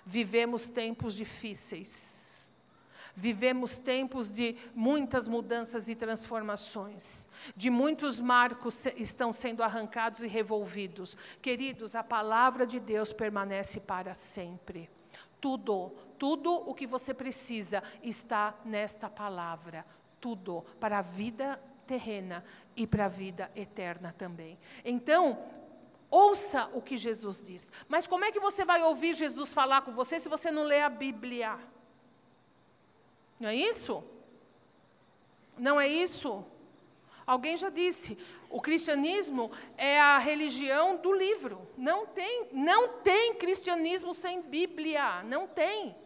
Vivemos 0.07 0.67
tempos 0.67 1.15
difíceis 1.15 2.30
Vivemos 3.21 3.77
tempos 3.77 4.31
de 4.31 4.57
muitas 4.75 5.29
mudanças 5.29 5.91
e 5.91 5.95
transformações, 5.95 7.29
de 7.55 7.69
muitos 7.69 8.19
marcos 8.19 8.87
estão 8.97 9.31
sendo 9.31 9.63
arrancados 9.63 10.23
e 10.23 10.27
revolvidos. 10.27 11.19
Queridos, 11.43 11.95
a 11.95 12.03
palavra 12.03 12.67
de 12.67 12.81
Deus 12.81 13.13
permanece 13.13 13.79
para 13.79 14.15
sempre. 14.15 14.89
Tudo, 15.39 15.93
tudo 16.19 16.51
o 16.51 16.75
que 16.75 16.87
você 16.87 17.13
precisa 17.13 17.83
está 18.03 18.55
nesta 18.65 19.11
palavra. 19.11 19.85
Tudo 20.19 20.65
para 20.81 21.01
a 21.01 21.03
vida 21.03 21.61
terrena 21.87 22.43
e 22.75 22.87
para 22.87 23.05
a 23.05 23.09
vida 23.09 23.51
eterna 23.55 24.15
também. 24.17 24.59
Então, 24.83 25.45
ouça 26.11 26.71
o 26.73 26.81
que 26.81 26.97
Jesus 26.97 27.43
diz. 27.43 27.71
Mas 27.87 28.07
como 28.07 28.25
é 28.25 28.33
que 28.33 28.41
você 28.41 28.65
vai 28.65 28.83
ouvir 28.83 29.15
Jesus 29.15 29.53
falar 29.53 29.83
com 29.83 29.93
você 29.93 30.19
se 30.19 30.29
você 30.29 30.51
não 30.51 30.63
lê 30.63 30.81
a 30.81 30.89
Bíblia? 30.89 31.59
Não 33.41 33.49
é 33.49 33.55
isso? 33.57 34.05
Não 35.59 35.81
é 35.81 35.89
isso? 35.89 36.45
Alguém 37.27 37.57
já 37.57 37.71
disse, 37.71 38.19
o 38.51 38.61
cristianismo 38.61 39.51
é 39.79 39.99
a 39.99 40.19
religião 40.19 40.97
do 40.97 41.13
livro. 41.13 41.67
Não 41.77 42.05
tem, 42.05 42.49
não 42.53 42.99
tem 42.99 43.35
cristianismo 43.35 44.13
sem 44.13 44.43
Bíblia, 44.43 45.23
não 45.23 45.49
tem. 45.49 45.97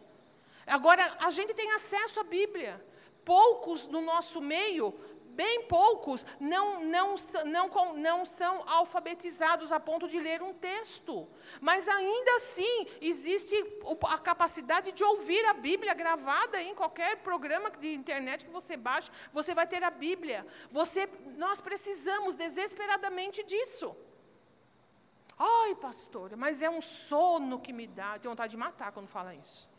Agora, 0.65 1.17
a 1.19 1.29
gente 1.29 1.53
tem 1.53 1.71
acesso 1.71 2.21
à 2.21 2.23
Bíblia. 2.23 2.83
Poucos 3.25 3.85
no 3.87 4.01
nosso 4.01 4.39
meio 4.39 4.93
bem 5.35 5.63
poucos 5.67 6.25
não, 6.39 6.83
não, 6.83 7.15
não, 7.45 7.93
não 7.93 8.25
são 8.25 8.67
alfabetizados 8.67 9.71
a 9.71 9.79
ponto 9.79 10.07
de 10.07 10.19
ler 10.19 10.41
um 10.41 10.53
texto. 10.53 11.27
Mas 11.59 11.87
ainda 11.87 12.31
assim, 12.37 12.87
existe 13.01 13.55
a 14.07 14.17
capacidade 14.17 14.91
de 14.91 15.03
ouvir 15.03 15.43
a 15.45 15.53
Bíblia 15.53 15.93
gravada 15.93 16.61
em 16.61 16.73
qualquer 16.73 17.17
programa 17.17 17.69
de 17.71 17.93
internet 17.93 18.45
que 18.45 18.51
você 18.51 18.77
baixe, 18.77 19.11
você 19.33 19.53
vai 19.53 19.67
ter 19.67 19.83
a 19.83 19.91
Bíblia. 19.91 20.45
Você, 20.71 21.09
nós 21.35 21.59
precisamos 21.59 22.35
desesperadamente 22.35 23.43
disso. 23.43 23.95
Ai, 25.37 25.75
pastora, 25.75 26.37
mas 26.37 26.61
é 26.61 26.69
um 26.69 26.81
sono 26.81 27.59
que 27.59 27.73
me 27.73 27.87
dá. 27.87 28.13
Eu 28.15 28.19
tenho 28.21 28.31
vontade 28.31 28.51
de 28.51 28.57
matar 28.57 28.93
quando 28.93 29.07
fala 29.07 29.35
isso. 29.35 29.69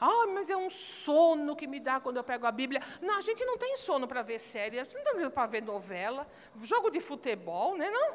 Ah, 0.00 0.26
mas 0.32 0.50
é 0.50 0.56
um 0.56 0.68
sono 0.70 1.56
que 1.56 1.66
me 1.66 1.80
dá 1.80 2.00
quando 2.00 2.18
eu 2.18 2.24
pego 2.24 2.46
a 2.46 2.52
Bíblia. 2.52 2.82
Não, 3.00 3.18
a 3.18 3.20
gente 3.20 3.44
não 3.44 3.56
tem 3.56 3.76
sono 3.76 4.06
para 4.06 4.22
ver 4.22 4.38
série, 4.38 4.78
a 4.78 4.84
gente 4.84 4.94
não 4.94 5.14
tem 5.14 5.30
para 5.30 5.46
ver 5.46 5.62
novela, 5.62 6.26
jogo 6.62 6.90
de 6.90 7.00
futebol, 7.00 7.76
né? 7.76 7.90
Não. 7.90 8.14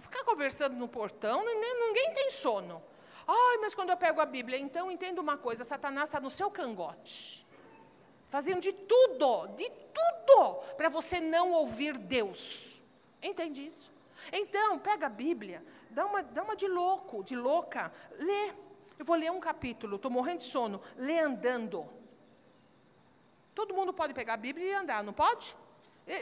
Ficar 0.00 0.24
conversando 0.24 0.74
no 0.76 0.88
portão, 0.88 1.44
ninguém 1.44 2.12
tem 2.14 2.30
sono. 2.30 2.82
Ai, 3.26 3.58
mas 3.58 3.74
quando 3.74 3.90
eu 3.90 3.96
pego 3.96 4.20
a 4.20 4.26
Bíblia, 4.26 4.58
então 4.58 4.90
entenda 4.90 5.20
uma 5.20 5.36
coisa: 5.38 5.62
Satanás 5.62 6.08
está 6.08 6.18
no 6.18 6.30
seu 6.30 6.50
cangote, 6.50 7.46
fazendo 8.28 8.60
de 8.60 8.72
tudo, 8.72 9.46
de 9.48 9.70
tudo, 9.70 10.54
para 10.76 10.88
você 10.88 11.20
não 11.20 11.52
ouvir 11.52 11.96
Deus. 11.96 12.80
Entende 13.22 13.66
isso? 13.66 13.92
Então, 14.32 14.78
pega 14.78 15.06
a 15.06 15.08
Bíblia, 15.08 15.64
dá 15.90 16.06
uma, 16.06 16.22
dá 16.22 16.42
uma 16.42 16.56
de 16.56 16.66
louco, 16.66 17.22
de 17.22 17.36
louca, 17.36 17.92
lê. 18.18 18.52
Eu 19.00 19.04
vou 19.06 19.16
ler 19.16 19.32
um 19.32 19.40
capítulo, 19.40 19.96
estou 19.96 20.10
morrendo 20.10 20.40
de 20.40 20.50
sono. 20.50 20.78
Lê 20.94 21.18
andando. 21.18 21.88
Todo 23.54 23.72
mundo 23.72 23.94
pode 23.94 24.12
pegar 24.12 24.34
a 24.34 24.36
Bíblia 24.36 24.66
e 24.66 24.74
andar, 24.74 25.02
não 25.02 25.14
pode? 25.14 25.56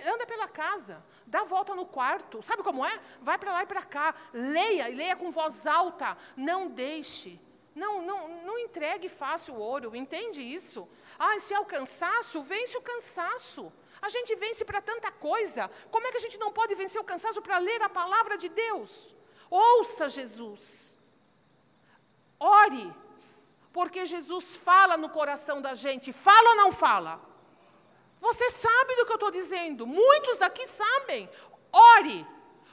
Anda 0.06 0.24
pela 0.24 0.46
casa, 0.46 1.04
dá 1.26 1.42
volta 1.42 1.74
no 1.74 1.84
quarto. 1.84 2.40
Sabe 2.40 2.62
como 2.62 2.86
é? 2.86 3.00
Vai 3.20 3.36
para 3.36 3.52
lá 3.52 3.64
e 3.64 3.66
para 3.66 3.82
cá. 3.82 4.14
Leia 4.32 4.88
e 4.88 4.94
leia 4.94 5.16
com 5.16 5.28
voz 5.28 5.66
alta. 5.66 6.16
Não 6.36 6.68
deixe. 6.68 7.40
Não, 7.74 8.00
não, 8.00 8.42
não 8.44 8.56
entregue 8.56 9.08
fácil 9.08 9.54
o 9.54 9.58
ouro. 9.58 9.96
Entende 9.96 10.40
isso? 10.40 10.88
Ah, 11.18 11.36
se 11.40 11.52
é 11.52 11.58
o 11.58 11.64
cansaço, 11.64 12.42
vence 12.42 12.76
o 12.76 12.82
cansaço. 12.82 13.72
A 14.00 14.08
gente 14.08 14.36
vence 14.36 14.64
para 14.64 14.80
tanta 14.80 15.10
coisa. 15.10 15.68
Como 15.90 16.06
é 16.06 16.12
que 16.12 16.18
a 16.18 16.20
gente 16.20 16.38
não 16.38 16.52
pode 16.52 16.76
vencer 16.76 17.00
o 17.00 17.04
cansaço 17.04 17.42
para 17.42 17.58
ler 17.58 17.82
a 17.82 17.88
palavra 17.88 18.38
de 18.38 18.48
Deus? 18.48 19.16
Ouça 19.50 20.08
Jesus. 20.08 20.97
Ore, 22.38 22.94
porque 23.72 24.06
Jesus 24.06 24.56
fala 24.56 24.96
no 24.96 25.08
coração 25.08 25.60
da 25.60 25.74
gente. 25.74 26.12
Fala 26.12 26.50
ou 26.50 26.56
não 26.56 26.72
fala? 26.72 27.20
Você 28.20 28.50
sabe 28.50 28.96
do 28.96 29.06
que 29.06 29.12
eu 29.12 29.16
estou 29.16 29.30
dizendo, 29.30 29.86
muitos 29.86 30.36
daqui 30.38 30.66
sabem. 30.66 31.28
Ore, 31.72 32.26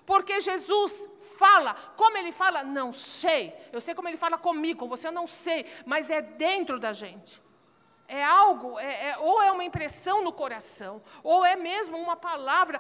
porque 0.05 0.39
Jesus 0.39 1.09
fala. 1.37 1.73
Como 1.95 2.17
ele 2.17 2.31
fala? 2.31 2.63
Não 2.63 2.91
sei. 2.93 3.53
Eu 3.71 3.81
sei 3.81 3.93
como 3.93 4.07
ele 4.07 4.17
fala 4.17 4.37
comigo, 4.37 4.79
com 4.81 4.87
você 4.87 5.07
eu 5.07 5.11
não 5.11 5.27
sei, 5.27 5.65
mas 5.85 6.09
é 6.09 6.21
dentro 6.21 6.79
da 6.79 6.93
gente. 6.93 7.41
É 8.07 8.23
algo, 8.23 8.77
é, 8.77 9.09
é, 9.09 9.17
ou 9.17 9.41
é 9.41 9.51
uma 9.51 9.63
impressão 9.63 10.23
no 10.23 10.31
coração, 10.31 11.01
ou 11.23 11.43
é 11.43 11.55
mesmo 11.55 11.97
uma 11.97 12.15
palavra. 12.15 12.79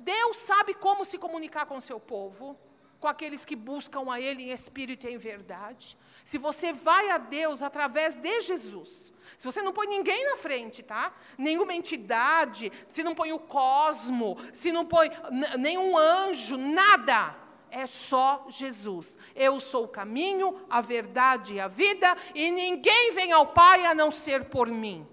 Deus 0.00 0.36
sabe 0.38 0.74
como 0.74 1.06
se 1.06 1.16
comunicar 1.16 1.64
com 1.64 1.78
o 1.78 1.80
seu 1.80 1.98
povo, 1.98 2.58
com 3.00 3.08
aqueles 3.08 3.46
que 3.46 3.56
buscam 3.56 4.12
a 4.12 4.20
Ele 4.20 4.42
em 4.42 4.50
espírito 4.50 5.06
e 5.06 5.14
em 5.14 5.16
verdade. 5.16 5.96
Se 6.28 6.36
você 6.36 6.74
vai 6.74 7.08
a 7.08 7.16
Deus 7.16 7.62
através 7.62 8.14
de 8.14 8.42
Jesus, 8.42 9.10
se 9.38 9.46
você 9.46 9.62
não 9.62 9.72
põe 9.72 9.86
ninguém 9.86 10.26
na 10.26 10.36
frente, 10.36 10.82
tá? 10.82 11.10
Nenhuma 11.38 11.72
entidade, 11.72 12.70
se 12.90 13.02
não 13.02 13.14
põe 13.14 13.32
o 13.32 13.38
cosmo, 13.38 14.36
se 14.52 14.70
não 14.70 14.84
põe 14.84 15.10
nenhum 15.58 15.96
anjo, 15.96 16.58
nada. 16.58 17.34
É 17.70 17.86
só 17.86 18.44
Jesus. 18.50 19.16
Eu 19.34 19.58
sou 19.58 19.84
o 19.84 19.88
caminho, 19.88 20.60
a 20.68 20.82
verdade 20.82 21.54
e 21.54 21.60
a 21.60 21.66
vida, 21.66 22.14
e 22.34 22.50
ninguém 22.50 23.12
vem 23.14 23.32
ao 23.32 23.46
Pai 23.46 23.86
a 23.86 23.94
não 23.94 24.10
ser 24.10 24.50
por 24.50 24.68
mim. 24.68 25.08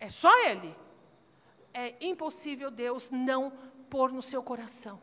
É 0.00 0.08
só 0.08 0.36
Ele. 0.48 0.74
É 1.72 1.94
impossível 2.00 2.72
Deus 2.72 3.08
não 3.08 3.52
pôr 3.88 4.10
no 4.10 4.20
seu 4.20 4.42
coração 4.42 5.00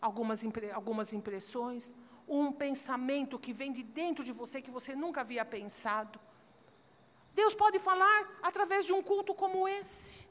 algumas, 0.00 0.44
algumas 0.72 1.12
impressões, 1.12 1.92
um 2.30 2.50
pensamento 2.52 3.38
que 3.38 3.52
vem 3.52 3.72
de 3.72 3.82
dentro 3.82 4.24
de 4.24 4.32
você 4.32 4.62
que 4.62 4.70
você 4.70 4.94
nunca 4.94 5.22
havia 5.22 5.44
pensado. 5.44 6.20
Deus 7.34 7.54
pode 7.54 7.80
falar 7.80 8.38
através 8.40 8.86
de 8.86 8.92
um 8.92 9.02
culto 9.02 9.34
como 9.34 9.66
esse. 9.66 10.24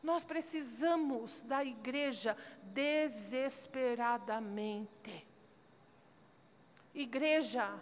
Nós 0.00 0.24
precisamos 0.24 1.40
da 1.40 1.64
igreja 1.64 2.36
desesperadamente. 2.62 5.26
Igreja, 6.94 7.74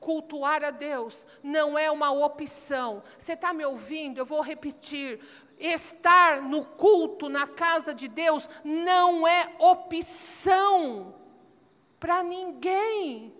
cultuar 0.00 0.64
a 0.64 0.70
Deus 0.70 1.26
não 1.42 1.78
é 1.78 1.90
uma 1.90 2.10
opção. 2.10 3.02
Você 3.18 3.34
está 3.34 3.52
me 3.52 3.62
ouvindo? 3.64 4.18
Eu 4.18 4.24
vou 4.24 4.40
repetir. 4.40 5.20
Estar 5.58 6.42
no 6.42 6.64
culto, 6.64 7.28
na 7.28 7.46
casa 7.46 7.92
de 7.92 8.08
Deus, 8.08 8.48
não 8.64 9.26
é 9.26 9.54
opção 9.58 11.14
para 11.98 12.22
ninguém. 12.22 13.34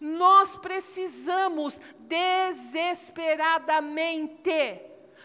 Nós 0.00 0.56
precisamos 0.56 1.80
desesperadamente, 2.00 4.80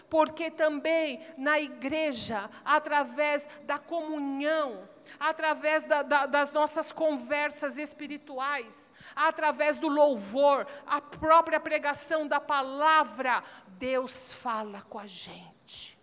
porque 0.08 0.50
também 0.50 1.20
na 1.36 1.60
igreja, 1.60 2.48
através 2.64 3.46
da 3.64 3.78
comunhão, 3.78 4.88
através 5.18 5.84
da, 5.84 6.02
da, 6.02 6.26
das 6.26 6.52
nossas 6.52 6.90
conversas 6.90 7.76
espirituais, 7.76 8.90
através 9.14 9.76
do 9.76 9.88
louvor, 9.88 10.66
a 10.86 11.00
própria 11.00 11.60
pregação 11.60 12.26
da 12.26 12.40
palavra, 12.40 13.42
Deus 13.68 14.32
fala 14.32 14.82
com 14.82 14.98
a 14.98 15.06
gente. 15.06 16.00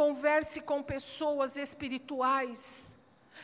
Converse 0.00 0.60
com 0.60 0.82
pessoas 0.82 1.56
espirituais 1.56 2.94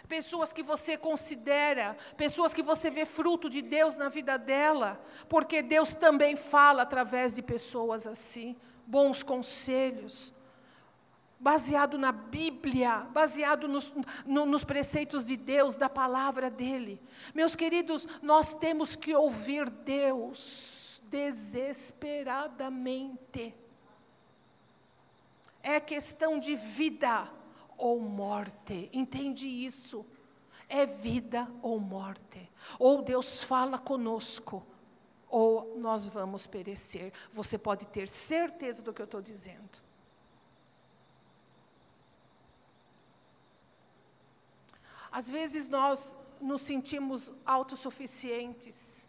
pessoas 0.08 0.52
que 0.52 0.62
você 0.62 0.98
considera, 0.98 1.96
pessoas 2.16 2.52
que 2.52 2.62
você 2.62 2.90
vê 2.90 3.06
fruto 3.06 3.48
de 3.48 3.62
Deus 3.62 3.96
na 3.96 4.10
vida 4.10 4.36
dela, 4.36 5.02
porque 5.28 5.62
Deus 5.62 5.94
também 5.94 6.36
fala 6.36 6.82
através 6.82 7.34
de 7.34 7.40
pessoas 7.40 8.06
assim, 8.06 8.54
bons 8.86 9.22
conselhos, 9.22 10.30
baseado 11.40 11.96
na 11.96 12.12
Bíblia, 12.12 13.06
baseado 13.10 13.66
nos, 13.66 13.90
no, 14.26 14.44
nos 14.44 14.64
preceitos 14.64 15.24
de 15.24 15.34
Deus, 15.36 15.76
da 15.76 15.88
palavra 15.88 16.50
dele. 16.50 17.00
Meus 17.34 17.56
queridos, 17.56 18.06
nós 18.20 18.54
temos 18.54 18.94
que 18.94 19.14
ouvir 19.14 19.70
Deus 19.70 21.00
desesperadamente. 21.04 23.61
É 25.62 25.78
questão 25.78 26.38
de 26.38 26.56
vida 26.56 27.30
ou 27.76 28.00
morte. 28.00 28.90
Entende 28.92 29.46
isso? 29.46 30.04
É 30.68 30.86
vida 30.86 31.50
ou 31.62 31.78
morte. 31.78 32.50
Ou 32.78 33.02
Deus 33.02 33.42
fala 33.42 33.78
conosco, 33.78 34.64
ou 35.28 35.78
nós 35.78 36.06
vamos 36.06 36.46
perecer. 36.46 37.12
Você 37.32 37.56
pode 37.56 37.86
ter 37.86 38.08
certeza 38.08 38.82
do 38.82 38.92
que 38.92 39.00
eu 39.00 39.04
estou 39.04 39.22
dizendo. 39.22 39.82
Às 45.10 45.28
vezes 45.28 45.68
nós 45.68 46.16
nos 46.40 46.62
sentimos 46.62 47.32
autossuficientes. 47.44 49.04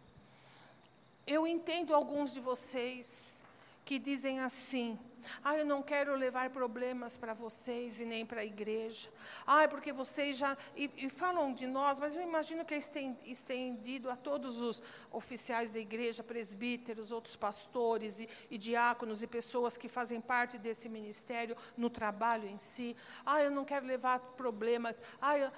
Eu 1.26 1.46
entendo 1.46 1.94
alguns 1.94 2.32
de 2.32 2.40
vocês 2.40 3.42
que 3.84 3.98
dizem 3.98 4.40
assim: 4.40 4.98
ah, 5.42 5.56
eu 5.56 5.64
não 5.64 5.82
quero 5.82 6.14
levar 6.14 6.50
problemas 6.50 7.16
para 7.16 7.34
vocês 7.34 8.00
e 8.00 8.04
nem 8.04 8.24
para 8.24 8.40
a 8.40 8.44
igreja. 8.44 9.08
Ah, 9.46 9.66
porque 9.68 9.92
vocês 9.92 10.36
já. 10.36 10.56
E, 10.76 10.90
e, 10.96 11.08
falam 11.08 11.52
de 11.52 11.66
nós, 11.66 11.98
mas 11.98 12.14
eu 12.14 12.22
imagino 12.22 12.64
que 12.64 12.74
é 12.74 12.78
estendido 13.24 14.10
a 14.10 14.16
todos 14.16 14.60
os 14.60 14.82
oficiais 15.10 15.70
da 15.70 15.78
igreja, 15.78 16.22
presbíteros, 16.22 17.12
outros 17.12 17.36
pastores 17.36 18.20
e, 18.20 18.28
e 18.50 18.58
diáconos 18.58 19.22
e 19.22 19.26
pessoas 19.26 19.76
que 19.76 19.88
fazem 19.88 20.20
parte 20.20 20.58
desse 20.58 20.88
ministério 20.88 21.56
no 21.76 21.90
trabalho 21.90 22.48
em 22.48 22.58
si. 22.58 22.96
Ah, 23.24 23.42
eu 23.42 23.50
não 23.50 23.64
quero 23.64 23.86
levar 23.86 24.18
problemas. 24.18 25.00
Ah, 25.20 25.38
eu, 25.38 25.50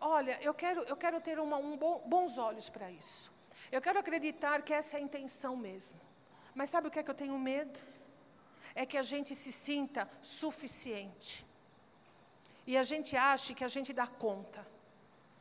olha, 0.00 0.38
eu 0.42 0.54
quero, 0.54 0.82
eu 0.82 0.96
quero 0.96 1.20
ter 1.20 1.38
uma, 1.38 1.56
um 1.56 1.76
bom, 1.76 2.02
bons 2.06 2.38
olhos 2.38 2.68
para 2.68 2.90
isso. 2.90 3.30
Eu 3.70 3.80
quero 3.80 3.98
acreditar 3.98 4.62
que 4.62 4.74
essa 4.74 4.96
é 4.96 5.00
a 5.00 5.02
intenção 5.02 5.56
mesmo. 5.56 6.11
Mas 6.54 6.70
sabe 6.70 6.88
o 6.88 6.90
que 6.90 6.98
é 6.98 7.02
que 7.02 7.10
eu 7.10 7.14
tenho 7.14 7.38
medo? 7.38 7.78
é 8.74 8.86
que 8.86 8.96
a 8.96 9.02
gente 9.02 9.34
se 9.34 9.52
sinta 9.52 10.08
suficiente. 10.22 11.46
E 12.66 12.76
a 12.76 12.82
gente 12.82 13.16
ache 13.16 13.54
que 13.54 13.64
a 13.64 13.68
gente 13.68 13.92
dá 13.92 14.06
conta. 14.06 14.66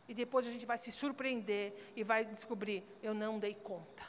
E 0.08 0.14
depois 0.14 0.48
a 0.48 0.52
gente 0.52 0.66
vai 0.66 0.78
se 0.78 0.92
surpreender 0.92 1.74
e 1.96 2.04
vai 2.04 2.26
descobrir: 2.26 2.84
eu 3.02 3.14
não 3.14 3.40
dei 3.40 3.54
conta. 3.54 4.04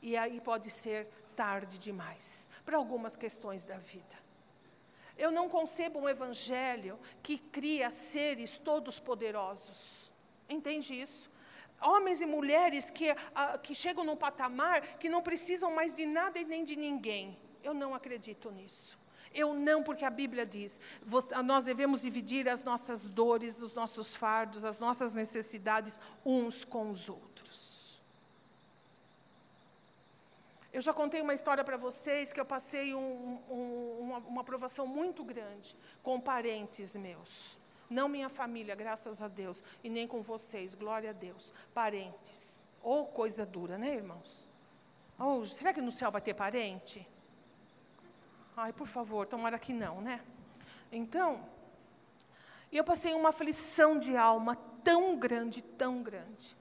E 0.00 0.16
aí 0.16 0.40
pode 0.40 0.70
ser 0.70 1.08
tarde 1.34 1.78
demais 1.78 2.48
para 2.64 2.76
algumas 2.76 3.16
questões 3.16 3.64
da 3.64 3.76
vida. 3.76 4.16
Eu 5.18 5.30
não 5.30 5.48
concebo 5.48 5.98
um 5.98 6.08
evangelho 6.08 6.98
que 7.22 7.38
cria 7.38 7.90
seres 7.90 8.58
todos 8.58 8.98
poderosos. 8.98 10.12
Entende 10.48 10.94
isso? 10.94 11.30
Homens 11.80 12.20
e 12.20 12.26
mulheres 12.26 12.90
que, 12.90 13.10
uh, 13.10 13.58
que 13.62 13.74
chegam 13.74 14.04
num 14.04 14.16
patamar 14.16 14.80
que 14.98 15.08
não 15.08 15.22
precisam 15.22 15.70
mais 15.70 15.92
de 15.92 16.06
nada 16.06 16.38
e 16.38 16.44
nem 16.44 16.64
de 16.64 16.76
ninguém. 16.76 17.36
Eu 17.62 17.74
não 17.74 17.94
acredito 17.94 18.50
nisso. 18.50 18.98
Eu 19.34 19.52
não, 19.52 19.82
porque 19.82 20.04
a 20.04 20.08
Bíblia 20.08 20.46
diz, 20.46 20.80
nós 21.44 21.62
devemos 21.62 22.00
dividir 22.00 22.48
as 22.48 22.64
nossas 22.64 23.06
dores, 23.06 23.60
os 23.60 23.74
nossos 23.74 24.14
fardos, 24.14 24.64
as 24.64 24.78
nossas 24.78 25.12
necessidades 25.12 25.98
uns 26.24 26.64
com 26.64 26.90
os 26.90 27.10
outros. 27.10 28.00
Eu 30.72 30.80
já 30.80 30.92
contei 30.92 31.20
uma 31.20 31.32
história 31.34 31.64
para 31.64 31.76
vocês 31.76 32.32
que 32.32 32.40
eu 32.40 32.44
passei 32.44 32.94
um, 32.94 33.40
um, 33.50 33.98
uma, 34.00 34.18
uma 34.18 34.40
aprovação 34.40 34.86
muito 34.86 35.24
grande 35.24 35.76
com 36.02 36.20
parentes 36.20 36.94
meus. 36.96 37.58
Não 37.88 38.08
minha 38.08 38.28
família, 38.28 38.74
graças 38.74 39.22
a 39.22 39.28
Deus, 39.28 39.62
e 39.82 39.88
nem 39.88 40.06
com 40.06 40.22
vocês, 40.22 40.74
glória 40.74 41.10
a 41.10 41.12
Deus. 41.12 41.52
Parentes. 41.72 42.60
Ou 42.82 43.02
oh, 43.02 43.06
coisa 43.06 43.44
dura, 43.46 43.78
né, 43.78 43.94
irmãos? 43.94 44.46
Oh, 45.18 45.44
será 45.44 45.72
que 45.72 45.80
no 45.80 45.92
céu 45.92 46.10
vai 46.10 46.20
ter 46.20 46.34
parente? 46.34 47.06
Ai, 48.56 48.72
por 48.72 48.86
favor, 48.86 49.26
tomara 49.26 49.58
que 49.58 49.72
não, 49.72 50.00
né? 50.00 50.20
Então, 50.90 51.40
eu 52.72 52.84
passei 52.84 53.14
uma 53.14 53.30
aflição 53.30 53.98
de 53.98 54.16
alma 54.16 54.56
tão 54.82 55.16
grande, 55.16 55.62
tão 55.62 56.02
grande, 56.02 56.56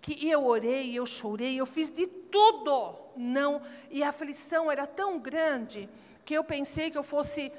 que 0.00 0.28
eu 0.28 0.44
orei, 0.44 0.94
eu 0.94 1.04
chorei, 1.06 1.56
eu 1.60 1.66
fiz 1.66 1.90
de 1.90 2.06
tudo, 2.06 2.96
não, 3.16 3.62
e 3.90 4.02
a 4.02 4.08
aflição 4.08 4.70
era 4.70 4.86
tão 4.86 5.18
grande 5.18 5.88
que 6.24 6.34
eu 6.34 6.44
pensei 6.44 6.90
que 6.90 6.98
eu 6.98 7.02
fosse 7.02 7.52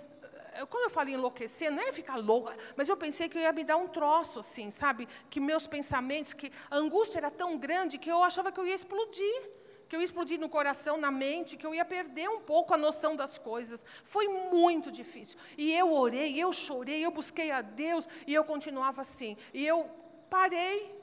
quando 0.70 0.84
eu 0.86 0.90
falo 0.90 1.10
enlouquecer, 1.10 1.72
não 1.72 1.82
é 1.82 1.92
ficar 1.94 2.18
louca, 2.18 2.58
mas 2.76 2.90
eu 2.90 2.98
pensei 2.98 3.30
que 3.30 3.38
eu 3.38 3.42
ia 3.42 3.52
me 3.52 3.64
dar 3.64 3.78
um 3.78 3.88
troço, 3.88 4.40
assim, 4.40 4.70
sabe? 4.70 5.08
Que 5.30 5.40
meus 5.40 5.66
pensamentos, 5.68 6.34
que 6.34 6.52
a 6.70 6.78
angústia 6.78 7.20
era 7.20 7.32
tão 7.32 7.58
grande 7.58 7.98
que 7.98 8.12
eu 8.12 8.22
achava 8.22 8.52
que 8.52 8.60
eu 8.60 8.68
ia 8.68 8.76
explodir 8.76 9.50
que 9.88 9.96
eu 9.98 10.00
ia 10.00 10.06
explodir 10.06 10.40
no 10.40 10.48
coração, 10.48 10.96
na 10.96 11.12
mente, 11.12 11.58
que 11.58 11.66
eu 11.66 11.76
ia 11.76 11.84
perder 11.84 12.30
um 12.30 12.40
pouco 12.40 12.74
a 12.74 12.78
noção 12.78 13.14
das 13.14 13.38
coisas. 13.38 13.84
Foi 14.06 14.26
muito 14.26 14.90
difícil. 14.90 15.38
E 15.58 15.74
eu 15.74 15.92
orei, 15.92 16.42
eu 16.42 16.54
chorei, 16.54 17.06
eu 17.06 17.12
busquei 17.12 17.52
a 17.52 17.62
Deus 17.62 18.08
e 18.26 18.34
eu 18.34 18.46
continuava 18.46 19.02
assim. 19.02 19.36
E 19.54 19.68
eu 19.68 19.90
parei, 20.30 20.98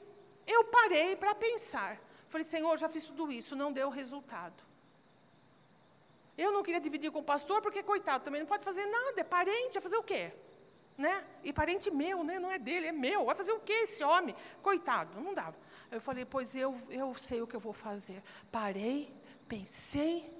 eu 0.47 0.63
parei 0.63 1.15
para 1.15 1.35
pensar. 1.35 2.01
Falei, 2.27 2.45
Senhor, 2.45 2.75
já 2.79 2.89
fiz 2.89 3.05
tudo 3.05 3.31
isso, 3.31 3.55
não 3.55 3.71
deu 3.71 3.89
resultado. 3.89 4.68
Eu 6.43 6.53
não 6.53 6.63
queria 6.63 6.79
dividir 6.79 7.11
com 7.11 7.19
o 7.19 7.29
pastor, 7.33 7.61
porque, 7.61 7.83
coitado, 7.83 8.23
também 8.23 8.39
não 8.39 8.47
pode 8.47 8.63
fazer 8.63 8.85
nada, 8.85 9.19
é 9.19 9.25
parente, 9.25 9.73
vai 9.73 9.81
fazer 9.81 9.97
o 9.97 10.03
quê? 10.11 10.31
Né? 10.97 11.21
E 11.43 11.51
parente 11.51 11.91
meu, 11.91 12.23
né? 12.23 12.39
não 12.39 12.49
é 12.49 12.57
dele, 12.57 12.87
é 12.87 12.93
meu. 12.93 13.25
Vai 13.25 13.35
fazer 13.35 13.51
o 13.51 13.59
quê 13.59 13.73
esse 13.83 14.01
homem? 14.05 14.33
Coitado, 14.61 15.19
não 15.19 15.33
dava. 15.33 15.57
Eu 15.91 15.99
falei, 15.99 16.23
pois 16.23 16.55
eu, 16.55 16.73
eu 16.89 17.13
sei 17.15 17.41
o 17.41 17.47
que 17.47 17.57
eu 17.57 17.59
vou 17.59 17.73
fazer. 17.73 18.23
Parei, 18.49 19.13
pensei, 19.49 20.31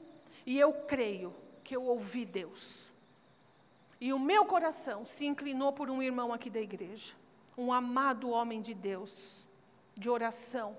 e 0.46 0.58
eu 0.58 0.72
creio 0.72 1.36
que 1.66 1.76
eu 1.76 1.84
ouvi 1.84 2.24
Deus. 2.26 2.90
E 4.00 4.14
o 4.14 4.20
meu 4.20 4.46
coração 4.46 5.06
se 5.06 5.26
inclinou 5.26 5.74
por 5.74 5.90
um 5.90 6.02
irmão 6.02 6.32
aqui 6.32 6.50
da 6.50 6.62
igreja, 6.62 7.14
um 7.58 7.74
amado 7.74 8.30
homem 8.30 8.62
de 8.62 8.74
Deus, 8.74 9.46
de 9.96 10.10
oração 10.10 10.78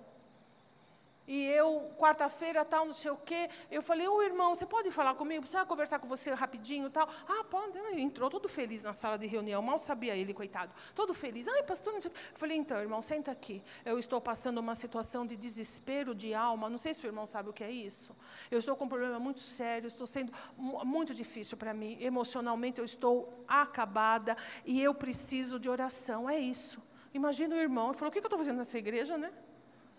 e 1.33 1.45
eu, 1.45 1.93
quarta-feira, 1.97 2.65
tal, 2.65 2.85
não 2.85 2.93
sei 2.93 3.13
o 3.13 3.17
quê, 3.17 3.49
eu 3.71 3.81
falei, 3.81 4.09
ô 4.09 4.21
irmão, 4.21 4.53
você 4.53 4.67
pode 4.67 4.91
falar 4.91 5.15
comigo? 5.15 5.43
Precisa 5.43 5.65
conversar 5.65 6.01
com 6.01 6.09
você 6.09 6.33
rapidinho 6.35 6.91
tal? 6.91 7.09
Ah, 7.29 7.45
pode. 7.45 7.79
Entrou 8.01 8.29
todo 8.29 8.49
feliz 8.49 8.83
na 8.83 8.93
sala 8.93 9.17
de 9.17 9.29
reunião, 9.29 9.63
mal 9.63 9.79
sabia 9.79 10.17
ele, 10.17 10.35
coitado. 10.35 10.73
Todo 10.93 11.15
feliz. 11.15 11.47
Ai, 11.47 11.63
pastor, 11.63 11.93
não 11.93 12.01
sei 12.01 12.11
o 12.11 12.15
quê. 12.15 12.21
Eu 12.33 12.39
falei, 12.41 12.57
então, 12.57 12.77
irmão, 12.79 13.01
senta 13.01 13.31
aqui. 13.31 13.63
Eu 13.85 13.97
estou 13.97 14.21
passando 14.21 14.59
uma 14.59 14.75
situação 14.75 15.25
de 15.25 15.37
desespero 15.37 16.17
de 16.17 16.35
alma. 16.35 16.69
Não 16.69 16.77
sei 16.77 16.93
se 16.95 17.07
o 17.07 17.09
irmão 17.09 17.29
sabe 17.29 17.49
o 17.49 17.53
que 17.53 17.63
é 17.63 17.71
isso. 17.71 18.13
Eu 18.51 18.59
estou 18.59 18.75
com 18.75 18.87
um 18.87 18.89
problema 18.89 19.21
muito 19.21 19.39
sério, 19.39 19.87
estou 19.87 20.09
sendo 20.09 20.33
muito 20.57 21.15
difícil 21.15 21.57
para 21.57 21.73
mim. 21.73 21.97
Emocionalmente, 22.01 22.81
eu 22.81 22.85
estou 22.85 23.45
acabada 23.47 24.37
e 24.65 24.83
eu 24.83 24.93
preciso 24.93 25.61
de 25.61 25.69
oração. 25.69 26.29
É 26.29 26.41
isso. 26.41 26.83
Imagina 27.15 27.55
o 27.55 27.59
irmão, 27.59 27.91
ele 27.91 27.99
falou, 27.99 28.09
o 28.09 28.13
que 28.13 28.19
eu 28.19 28.25
estou 28.25 28.37
fazendo 28.37 28.57
nessa 28.57 28.77
igreja, 28.77 29.17
né? 29.17 29.33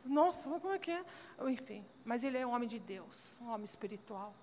Nossa, 0.06 0.50
como 0.50 0.74
é 0.74 0.80
que 0.80 0.92
é? 0.92 1.04
Enfim, 1.48 1.86
mas 2.04 2.24
ele 2.24 2.38
é 2.38 2.46
um 2.46 2.54
homem 2.54 2.68
de 2.68 2.80
Deus, 2.80 3.40
um 3.42 3.50
homem 3.50 3.66
espiritual. 3.66 4.34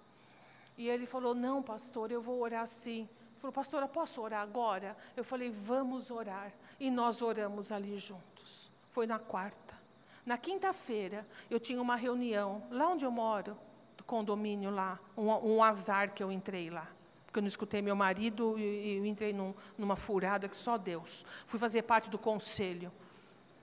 E 0.76 0.88
ele 0.88 1.06
falou: 1.06 1.34
Não, 1.34 1.62
pastor, 1.62 2.10
eu 2.12 2.20
vou 2.20 2.40
orar 2.40 2.66
sim. 2.66 3.08
Ele 3.38 3.40
falou, 3.40 3.52
pastora, 3.52 3.86
posso 3.86 4.20
orar 4.20 4.42
agora? 4.42 4.96
Eu 5.16 5.22
falei, 5.22 5.48
vamos 5.48 6.10
orar. 6.10 6.52
E 6.80 6.90
nós 6.90 7.22
oramos 7.22 7.70
ali 7.70 7.96
juntos. 7.96 8.68
Foi 8.88 9.06
na 9.06 9.20
quarta. 9.20 9.78
Na 10.26 10.36
quinta-feira, 10.36 11.24
eu 11.48 11.60
tinha 11.60 11.80
uma 11.80 11.94
reunião, 11.94 12.64
lá 12.68 12.88
onde 12.88 13.04
eu 13.04 13.12
moro, 13.12 13.56
do 13.96 14.02
condomínio 14.02 14.70
lá, 14.70 14.98
um, 15.16 15.28
um 15.28 15.62
azar 15.62 16.12
que 16.12 16.20
eu 16.20 16.32
entrei 16.32 16.68
lá. 16.68 16.88
Porque 17.24 17.38
eu 17.38 17.42
não 17.42 17.48
escutei 17.48 17.80
meu 17.80 17.94
marido 17.94 18.58
e, 18.58 18.96
eu 18.96 19.06
entrei 19.06 19.32
num, 19.32 19.54
numa 19.76 19.94
furada 19.94 20.48
que 20.48 20.56
só 20.56 20.76
Deus. 20.76 21.24
Fui 21.46 21.60
fazer 21.60 21.82
parte 21.82 22.10
do 22.10 22.18
conselho. 22.18 22.90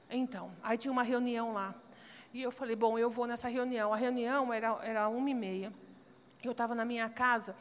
Então, 0.09 0.51
aí 0.63 0.77
tinha 0.77 0.91
uma 0.91 1.03
reunião 1.03 1.51
lá. 1.51 1.75
E 2.35 2.41
eu 2.41 2.51
falei, 2.51 2.75
bom, 2.75 2.99
eu 2.99 3.09
vou 3.09 3.25
nessa 3.25 3.47
reunião. 3.47 3.93
A 3.93 3.95
reunião 3.95 4.51
era, 4.51 4.77
era 4.83 5.07
uma 5.07 5.29
e 5.29 5.33
meia. 5.33 5.71
Eu 6.43 6.51
estava 6.51 6.75
na 6.75 6.83
minha 6.83 7.07
casa 7.07 7.55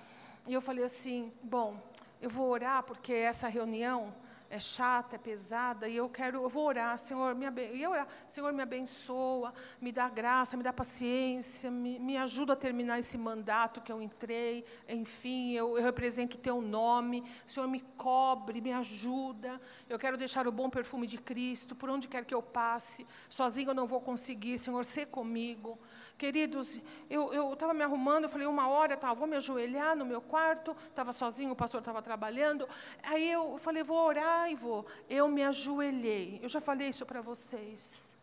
e 0.49 0.53
eu 0.53 0.61
falei 0.61 0.83
assim, 0.83 1.33
bom, 1.41 1.81
eu 2.20 2.29
vou 2.29 2.49
orar 2.49 2.83
porque 2.83 3.12
essa 3.12 3.47
reunião 3.47 4.12
é 4.51 4.59
chata, 4.59 5.16
é 5.16 5.18
pesada, 5.18 5.88
e 5.88 5.97
eu 5.97 6.09
quero, 6.09 6.42
eu 6.42 6.49
vou 6.49 6.66
orar, 6.66 6.99
Senhor, 6.99 7.34
me, 7.34 7.47
aben 7.47 7.76
eu 7.76 7.90
orar, 7.90 8.07
Senhor, 8.28 8.53
me 8.53 8.62
abençoa, 8.62 9.53
me 9.80 9.90
dá 9.90 10.09
graça, 10.09 10.57
me 10.57 10.62
dá 10.62 10.72
paciência, 10.72 11.70
me, 11.70 11.99
me 11.99 12.16
ajuda 12.16 12.53
a 12.53 12.57
terminar 12.57 12.99
esse 12.99 13.18
mandato 13.18 13.80
que 13.80 13.90
eu 13.90 14.01
entrei, 14.01 14.64
enfim, 14.88 15.53
eu, 15.53 15.76
eu 15.76 15.82
represento 15.82 16.36
o 16.36 16.40
Teu 16.40 16.61
nome, 16.61 17.24
Senhor, 17.47 17.66
me 17.66 17.80
cobre, 17.97 18.61
me 18.61 18.72
ajuda, 18.72 19.61
eu 19.88 19.99
quero 19.99 20.16
deixar 20.16 20.47
o 20.47 20.53
bom 20.53 20.70
perfume 20.70 21.07
de 21.07 21.18
Cristo, 21.18 21.74
por 21.74 21.90
onde 21.90 22.07
quer 22.07 22.24
que 22.24 22.34
eu 22.34 22.42
passe, 22.42 23.07
sozinho 23.28 23.70
eu 23.70 23.74
não 23.74 23.86
vou 23.86 24.01
conseguir, 24.01 24.59
Senhor, 24.59 24.84
ser 24.84 25.07
comigo. 25.07 25.78
Queridos, 26.17 26.81
eu 27.11 27.53
estava 27.53 27.75
me 27.75 27.83
arrumando, 27.83 28.25
eu 28.25 28.29
falei, 28.29 28.47
uma 28.47 28.69
hora, 28.69 28.97
tá, 28.97 29.12
vou 29.12 29.27
me 29.27 29.37
ajoelhar 29.37 29.97
no 29.97 30.07
meu 30.07 30.21
quarto, 30.21 30.77
estava 30.89 31.12
sozinho, 31.12 31.51
o 31.51 31.57
pastor 31.57 31.81
estava 31.81 32.01
trabalhando. 32.01 32.69
Aí 33.03 33.31
eu 33.31 33.59
falei, 33.59 33.83
vou 33.83 33.99
orar 33.99 34.49
e 34.51 34.55
vou. 34.55 34.87
Eu 35.11 35.27
me 35.27 35.43
ajoelhei. 35.43 36.39
Eu 36.41 36.49
já 36.49 36.61
falei 36.61 36.89
isso 36.89 37.05
para 37.05 37.21
vocês. 37.21 38.17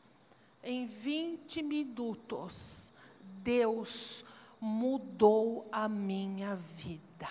Em 0.63 0.85
20 0.85 1.61
minutos, 1.63 2.93
Deus 3.43 4.23
mudou 4.59 5.67
a 5.71 5.89
minha 5.89 6.55
vida. 6.55 7.27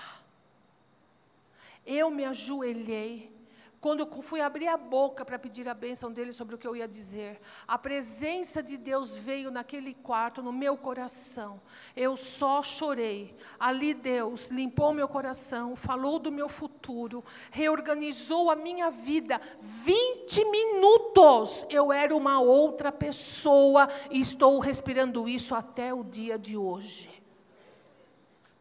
Eu 1.87 2.11
me 2.11 2.25
ajoelhei 2.25 3.39
quando 3.81 4.01
eu 4.01 4.22
fui 4.22 4.43
abrir 4.43 4.68
a 4.68 4.76
boca 4.76 5.24
para 5.24 5.39
pedir 5.39 5.66
a 5.66 5.72
bênção 5.72 6.12
dele 6.12 6.33
sobre 6.33 6.55
o 6.55 6.59
que 6.59 6.66
eu 6.66 6.76
ia 6.76 6.87
dizer, 6.87 7.41
a 7.66 7.78
presença 7.78 8.62
de 8.62 8.76
Deus 8.76 9.16
veio 9.16 9.51
naquele 9.51 9.95
quarto, 9.95 10.43
no 10.43 10.53
meu 10.53 10.76
coração. 10.76 11.62
Eu 11.97 12.14
só 12.14 12.62
chorei. 12.62 13.35
Ali 13.59 13.95
Deus 13.95 14.51
limpou 14.51 14.93
meu 14.93 15.09
coração, 15.09 15.74
falou 15.74 16.18
do 16.18 16.31
meu 16.31 16.47
futuro, 16.47 17.24
reorganizou 17.51 18.51
a 18.51 18.57
minha 18.57 18.91
vida. 18.91 19.41
20 19.61 20.45
minutos 20.45 21.64
eu 21.70 21.91
era 21.91 22.14
uma 22.14 22.39
outra 22.39 22.93
pessoa 22.93 23.89
e 24.11 24.20
estou 24.20 24.59
respirando 24.59 25.26
isso 25.26 25.55
até 25.55 25.95
o 25.95 26.05
dia 26.05 26.39
de 26.39 26.55
hoje. 26.55 27.09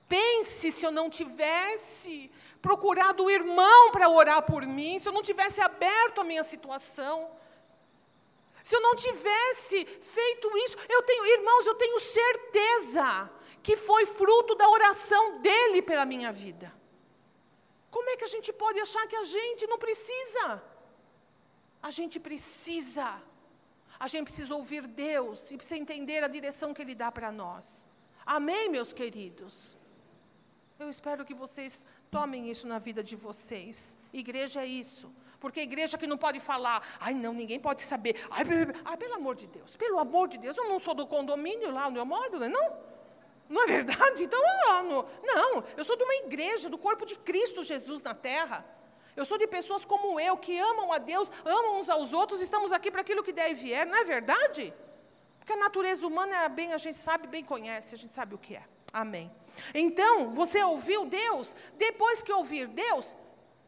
Pense 0.07 0.71
se 0.71 0.85
eu 0.85 0.91
não 0.91 1.09
tivesse 1.09 2.31
procurado 2.61 3.23
o 3.23 3.29
irmão 3.29 3.91
para 3.91 4.09
orar 4.09 4.41
por 4.43 4.65
mim, 4.65 4.99
se 4.99 5.07
eu 5.07 5.13
não 5.13 5.21
tivesse 5.21 5.61
aberto 5.61 6.21
a 6.21 6.23
minha 6.23 6.43
situação, 6.43 7.31
se 8.63 8.75
eu 8.75 8.81
não 8.81 8.95
tivesse 8.95 9.85
feito 9.85 10.57
isso, 10.65 10.77
eu 10.89 11.01
tenho, 11.03 11.25
irmãos, 11.25 11.65
eu 11.65 11.75
tenho 11.75 11.99
certeza 11.99 13.29
que 13.63 13.75
foi 13.75 14.05
fruto 14.05 14.55
da 14.55 14.67
oração 14.69 15.39
dele 15.39 15.81
pela 15.81 16.05
minha 16.05 16.31
vida. 16.31 16.73
Como 17.89 18.09
é 18.09 18.17
que 18.17 18.23
a 18.23 18.33
gente 18.35 18.51
pode 18.53 18.79
achar 18.79 19.07
que 19.07 19.15
a 19.15 19.23
gente 19.23 19.65
não 19.65 19.77
precisa? 19.77 20.61
A 21.81 21.91
gente 21.91 22.19
precisa. 22.19 23.21
A 23.99 24.07
gente 24.07 24.25
precisa 24.25 24.53
ouvir 24.55 24.85
Deus 24.87 25.49
e 25.51 25.57
precisa 25.57 25.77
entender 25.77 26.23
a 26.23 26.27
direção 26.27 26.73
que 26.73 26.81
Ele 26.81 26.95
dá 26.95 27.11
para 27.11 27.31
nós. 27.31 27.89
Amém, 28.25 28.69
meus 28.69 28.93
queridos? 28.93 29.77
Eu 30.77 30.89
espero 30.89 31.25
que 31.25 31.33
vocês 31.33 31.81
Tomem 32.11 32.49
isso 32.49 32.67
na 32.67 32.79
vida 32.79 33.03
de 33.03 33.15
vocês. 33.15 33.95
Igreja 34.11 34.63
é 34.63 34.65
isso. 34.65 35.11
Porque 35.39 35.61
igreja 35.61 35.97
que 35.97 36.07
não 36.07 36.17
pode 36.17 36.39
falar, 36.39 36.85
ai 36.99 37.13
não, 37.13 37.33
ninguém 37.33 37.59
pode 37.59 37.81
saber. 37.81 38.15
Ai, 38.29 38.43
ai, 38.83 38.97
pelo 38.97 39.13
amor 39.15 39.35
de 39.35 39.47
Deus, 39.47 39.75
pelo 39.75 39.97
amor 39.99 40.27
de 40.27 40.37
Deus, 40.37 40.57
eu 40.57 40.67
não 40.67 40.79
sou 40.79 40.93
do 40.93 41.07
condomínio 41.07 41.71
lá 41.71 41.87
onde 41.87 41.97
eu 41.97 42.05
moro, 42.05 42.39
né? 42.39 42.49
não? 42.49 42.89
Não 43.47 43.63
é 43.63 43.67
verdade? 43.67 44.23
Então, 44.23 44.39
não, 44.83 45.05
não, 45.23 45.63
eu 45.77 45.83
sou 45.83 45.95
de 45.95 46.03
uma 46.03 46.15
igreja, 46.15 46.69
do 46.69 46.77
corpo 46.77 47.05
de 47.05 47.15
Cristo 47.15 47.63
Jesus 47.63 48.03
na 48.03 48.13
terra. 48.13 48.65
Eu 49.15 49.25
sou 49.25 49.37
de 49.37 49.47
pessoas 49.47 49.83
como 49.83 50.19
eu, 50.19 50.37
que 50.37 50.57
amam 50.59 50.91
a 50.93 50.97
Deus, 50.97 51.31
amam 51.43 51.79
uns 51.79 51.89
aos 51.89 52.13
outros, 52.13 52.41
estamos 52.41 52.71
aqui 52.71 52.91
para 52.91 53.01
aquilo 53.01 53.23
que 53.23 53.33
der 53.33 53.49
e 53.49 53.53
vier, 53.53 53.85
não 53.85 53.97
é 53.97 54.03
verdade? 54.03 54.73
Porque 55.39 55.53
a 55.53 55.57
natureza 55.57 56.05
humana, 56.05 56.43
é 56.43 56.49
bem, 56.49 56.73
a 56.73 56.77
gente 56.77 56.97
sabe, 56.97 57.27
bem 57.27 57.43
conhece, 57.43 57.95
a 57.95 57.97
gente 57.97 58.13
sabe 58.13 58.35
o 58.35 58.37
que 58.37 58.55
é. 58.55 58.63
Amém. 58.91 59.31
Então, 59.73 60.33
você 60.33 60.63
ouviu 60.63 61.05
Deus? 61.05 61.55
Depois 61.77 62.21
que 62.21 62.31
ouvir 62.31 62.67
Deus, 62.67 63.15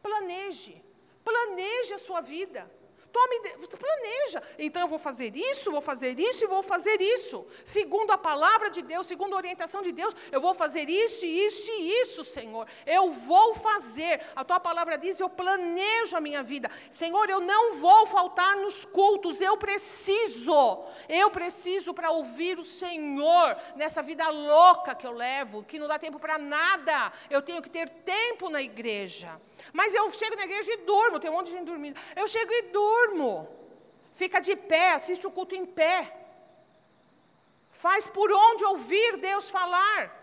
planeje. 0.02 0.82
Planeje 1.24 1.94
a 1.94 1.98
sua 1.98 2.20
vida. 2.20 2.70
Tome, 3.12 3.40
planeja. 3.76 4.42
Então 4.58 4.82
eu 4.82 4.88
vou 4.88 4.98
fazer 4.98 5.36
isso, 5.36 5.70
vou 5.70 5.82
fazer 5.82 6.18
isso 6.18 6.44
e 6.44 6.46
vou 6.46 6.62
fazer 6.62 7.00
isso. 7.00 7.46
Segundo 7.64 8.10
a 8.10 8.18
palavra 8.18 8.70
de 8.70 8.80
Deus, 8.80 9.06
segundo 9.06 9.34
a 9.34 9.36
orientação 9.36 9.82
de 9.82 9.92
Deus, 9.92 10.14
eu 10.30 10.40
vou 10.40 10.54
fazer 10.54 10.88
isso, 10.88 11.26
isso 11.26 11.70
e 11.70 12.00
isso, 12.00 12.24
Senhor. 12.24 12.66
Eu 12.86 13.10
vou 13.10 13.54
fazer. 13.54 14.22
A 14.34 14.44
tua 14.44 14.58
palavra 14.58 14.96
diz: 14.96 15.20
eu 15.20 15.28
planejo 15.28 16.16
a 16.16 16.20
minha 16.20 16.42
vida. 16.42 16.70
Senhor, 16.90 17.28
eu 17.28 17.40
não 17.40 17.74
vou 17.74 18.06
faltar 18.06 18.56
nos 18.56 18.84
cultos. 18.84 19.40
Eu 19.40 19.56
preciso. 19.56 20.84
Eu 21.08 21.30
preciso 21.30 21.92
para 21.92 22.10
ouvir 22.10 22.58
o 22.58 22.64
Senhor 22.64 23.56
nessa 23.76 24.02
vida 24.02 24.28
louca 24.28 24.94
que 24.94 25.06
eu 25.06 25.12
levo, 25.12 25.64
que 25.64 25.78
não 25.78 25.86
dá 25.86 25.98
tempo 25.98 26.18
para 26.18 26.38
nada. 26.38 27.12
Eu 27.28 27.42
tenho 27.42 27.60
que 27.60 27.68
ter 27.68 27.88
tempo 27.88 28.48
na 28.48 28.62
igreja. 28.62 29.40
Mas 29.72 29.94
eu 29.94 30.10
chego 30.12 30.36
na 30.36 30.44
igreja 30.44 30.72
e 30.72 30.78
durmo, 30.78 31.20
tem 31.20 31.30
um 31.30 31.34
monte 31.34 31.46
de 31.46 31.52
gente 31.52 31.66
dormindo. 31.66 32.00
Eu 32.16 32.26
chego 32.28 32.52
e 32.52 32.62
durmo. 32.62 33.48
Fica 34.12 34.40
de 34.40 34.54
pé, 34.54 34.92
assiste 34.92 35.26
o 35.26 35.30
culto 35.30 35.54
em 35.54 35.64
pé. 35.64 36.18
Faz 37.70 38.06
por 38.06 38.30
onde 38.30 38.64
ouvir 38.64 39.16
Deus 39.16 39.50
falar. 39.50 40.20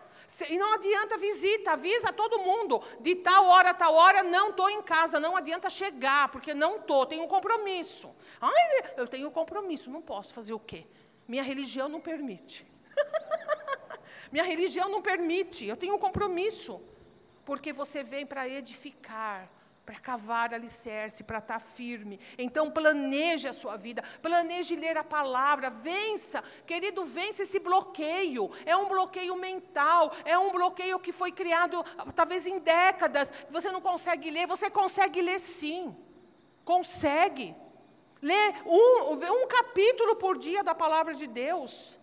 E 0.47 0.57
não 0.57 0.73
adianta 0.73 1.17
visita, 1.17 1.71
avisa 1.71 2.13
todo 2.13 2.39
mundo. 2.39 2.81
De 2.99 3.15
tal 3.15 3.45
hora 3.45 3.71
a 3.71 3.73
tal 3.73 3.93
hora, 3.95 4.21
não 4.21 4.49
estou 4.49 4.69
em 4.69 4.81
casa. 4.81 5.19
Não 5.19 5.35
adianta 5.35 5.69
chegar, 5.69 6.29
porque 6.31 6.53
não 6.53 6.77
estou, 6.77 7.05
tenho 7.05 7.23
um 7.23 7.27
compromisso. 7.27 8.13
Ai, 8.39 8.93
eu 8.95 9.07
tenho 9.07 9.27
um 9.27 9.31
compromisso, 9.31 9.89
não 9.89 10.01
posso 10.01 10.33
fazer 10.33 10.53
o 10.53 10.59
quê? 10.59 10.85
Minha 11.27 11.43
religião 11.43 11.89
não 11.89 11.99
permite. 11.99 12.65
Minha 14.31 14.43
religião 14.43 14.87
não 14.89 15.01
permite, 15.01 15.65
eu 15.65 15.75
tenho 15.75 15.95
um 15.95 15.99
compromisso 15.99 16.79
porque 17.49 17.73
você 17.73 18.03
vem 18.03 18.27
para 18.27 18.47
edificar, 18.47 19.49
para 19.83 19.95
cavar 19.95 20.53
alicerce, 20.53 21.23
para 21.23 21.39
estar 21.39 21.55
tá 21.55 21.59
firme. 21.59 22.19
Então 22.37 22.69
planeje 22.69 23.47
a 23.47 23.53
sua 23.53 23.75
vida, 23.75 24.03
planeje 24.21 24.75
ler 24.75 24.95
a 24.99 25.03
palavra, 25.03 25.67
vença, 25.71 26.43
querido, 26.67 27.03
vença 27.05 27.41
esse 27.41 27.57
bloqueio. 27.57 28.51
É 28.67 28.77
um 28.77 28.87
bloqueio 28.87 29.35
mental, 29.35 30.13
é 30.25 30.37
um 30.37 30.51
bloqueio 30.51 30.99
que 30.99 31.11
foi 31.11 31.31
criado 31.31 31.83
talvez 32.15 32.45
em 32.45 32.59
décadas. 32.59 33.33
Você 33.49 33.71
não 33.71 33.81
consegue 33.81 34.29
ler, 34.29 34.45
você 34.45 34.69
consegue 34.69 35.19
ler 35.19 35.39
sim. 35.39 35.97
Consegue. 36.63 37.55
Lê 38.21 38.53
um, 38.63 39.13
um 39.13 39.47
capítulo 39.47 40.17
por 40.17 40.37
dia 40.37 40.63
da 40.63 40.75
palavra 40.75 41.15
de 41.15 41.25
Deus. 41.25 41.98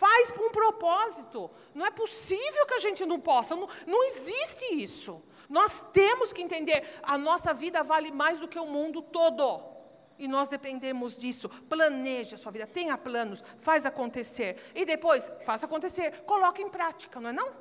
Faz 0.00 0.30
com 0.30 0.46
um 0.46 0.50
propósito. 0.50 1.50
Não 1.74 1.84
é 1.84 1.90
possível 1.90 2.64
que 2.66 2.72
a 2.72 2.78
gente 2.78 3.04
não 3.04 3.20
possa. 3.20 3.54
Não, 3.54 3.68
não 3.86 4.02
existe 4.04 4.64
isso. 4.82 5.22
Nós 5.46 5.84
temos 5.92 6.32
que 6.32 6.40
entender, 6.40 6.88
a 7.02 7.18
nossa 7.18 7.52
vida 7.52 7.82
vale 7.82 8.10
mais 8.10 8.38
do 8.38 8.48
que 8.48 8.58
o 8.58 8.64
mundo 8.64 9.02
todo. 9.02 9.62
E 10.18 10.26
nós 10.26 10.48
dependemos 10.48 11.18
disso. 11.18 11.50
Planeje 11.68 12.34
a 12.34 12.38
sua 12.38 12.50
vida, 12.50 12.66
tenha 12.66 12.96
planos, 12.96 13.44
faz 13.60 13.84
acontecer. 13.84 14.70
E 14.74 14.86
depois, 14.86 15.30
faça 15.44 15.66
acontecer, 15.66 16.22
coloque 16.22 16.62
em 16.62 16.70
prática, 16.70 17.20
não 17.20 17.28
é 17.28 17.32
não? 17.34 17.52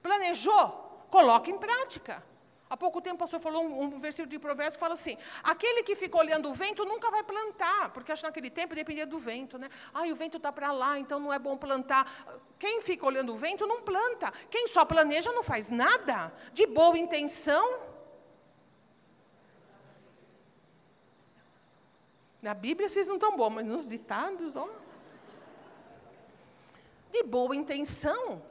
Planejou? 0.00 1.06
Coloque 1.10 1.50
em 1.50 1.58
prática. 1.58 2.22
Há 2.70 2.76
pouco 2.76 3.00
tempo 3.00 3.16
o 3.16 3.18
pastor 3.18 3.40
falou 3.40 3.64
um, 3.64 3.82
um 3.84 4.00
versículo 4.00 4.30
de 4.30 4.38
Provérbios 4.38 4.76
que 4.76 4.80
fala 4.80 4.94
assim: 4.94 5.16
aquele 5.42 5.82
que 5.82 5.96
fica 5.96 6.18
olhando 6.18 6.50
o 6.50 6.54
vento 6.54 6.84
nunca 6.84 7.10
vai 7.10 7.22
plantar, 7.22 7.90
porque 7.92 8.12
acho 8.12 8.22
que 8.22 8.28
naquele 8.28 8.50
tempo 8.50 8.74
dependia 8.74 9.06
do 9.06 9.18
vento, 9.18 9.58
né? 9.58 9.70
Ah, 9.92 10.02
o 10.02 10.14
vento 10.14 10.36
está 10.36 10.52
para 10.52 10.70
lá, 10.70 10.98
então 10.98 11.18
não 11.18 11.32
é 11.32 11.38
bom 11.38 11.56
plantar. 11.56 12.04
Quem 12.58 12.82
fica 12.82 13.06
olhando 13.06 13.32
o 13.32 13.36
vento 13.36 13.66
não 13.66 13.80
planta. 13.82 14.32
Quem 14.50 14.68
só 14.68 14.84
planeja 14.84 15.32
não 15.32 15.42
faz 15.42 15.70
nada. 15.70 16.32
De 16.52 16.66
boa 16.66 16.98
intenção. 16.98 17.80
Na 22.42 22.54
Bíblia 22.54 22.88
vocês 22.88 23.08
não 23.08 23.14
estão 23.14 23.36
bons, 23.36 23.50
mas 23.50 23.66
nos 23.66 23.88
ditados, 23.88 24.54
ó. 24.54 24.68
De 27.10 27.22
boa 27.22 27.56
intenção 27.56 28.42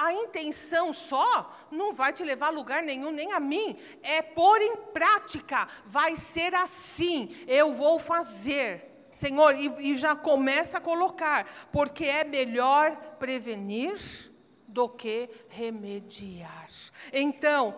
a 0.00 0.14
intenção 0.14 0.94
só 0.94 1.54
não 1.70 1.92
vai 1.92 2.10
te 2.10 2.24
levar 2.24 2.46
a 2.46 2.50
lugar 2.50 2.82
nenhum, 2.82 3.10
nem 3.10 3.32
a 3.32 3.38
mim. 3.38 3.76
É 4.02 4.22
pôr 4.22 4.62
em 4.62 4.76
prática. 4.76 5.68
Vai 5.84 6.16
ser 6.16 6.54
assim. 6.54 7.36
Eu 7.46 7.74
vou 7.74 7.98
fazer. 7.98 9.08
Senhor, 9.12 9.54
e, 9.54 9.92
e 9.92 9.96
já 9.98 10.16
começa 10.16 10.78
a 10.78 10.80
colocar, 10.80 11.68
porque 11.70 12.06
é 12.06 12.24
melhor 12.24 12.96
prevenir 13.18 14.32
do 14.66 14.88
que 14.88 15.28
remediar. 15.48 16.70
Então, 17.12 17.76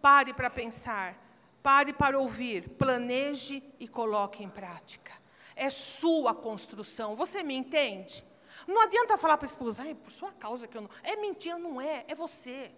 pare 0.00 0.32
para 0.32 0.48
pensar, 0.48 1.20
pare 1.64 1.92
para 1.92 2.16
ouvir, 2.16 2.68
planeje 2.78 3.60
e 3.80 3.88
coloque 3.88 4.44
em 4.44 4.48
prática. 4.48 5.12
É 5.56 5.70
sua 5.70 6.34
construção. 6.34 7.16
Você 7.16 7.42
me 7.42 7.56
entende? 7.56 8.24
Não 8.66 8.82
adianta 8.82 9.16
falar 9.16 9.36
para 9.38 9.46
a 9.46 9.50
esposa, 9.50 9.84
por 10.02 10.10
sua 10.10 10.32
causa 10.32 10.66
que 10.66 10.76
eu 10.76 10.82
não. 10.82 10.90
É 11.02 11.16
mentira, 11.16 11.58
não 11.58 11.80
é, 11.80 12.04
é 12.08 12.14
você. 12.14 12.72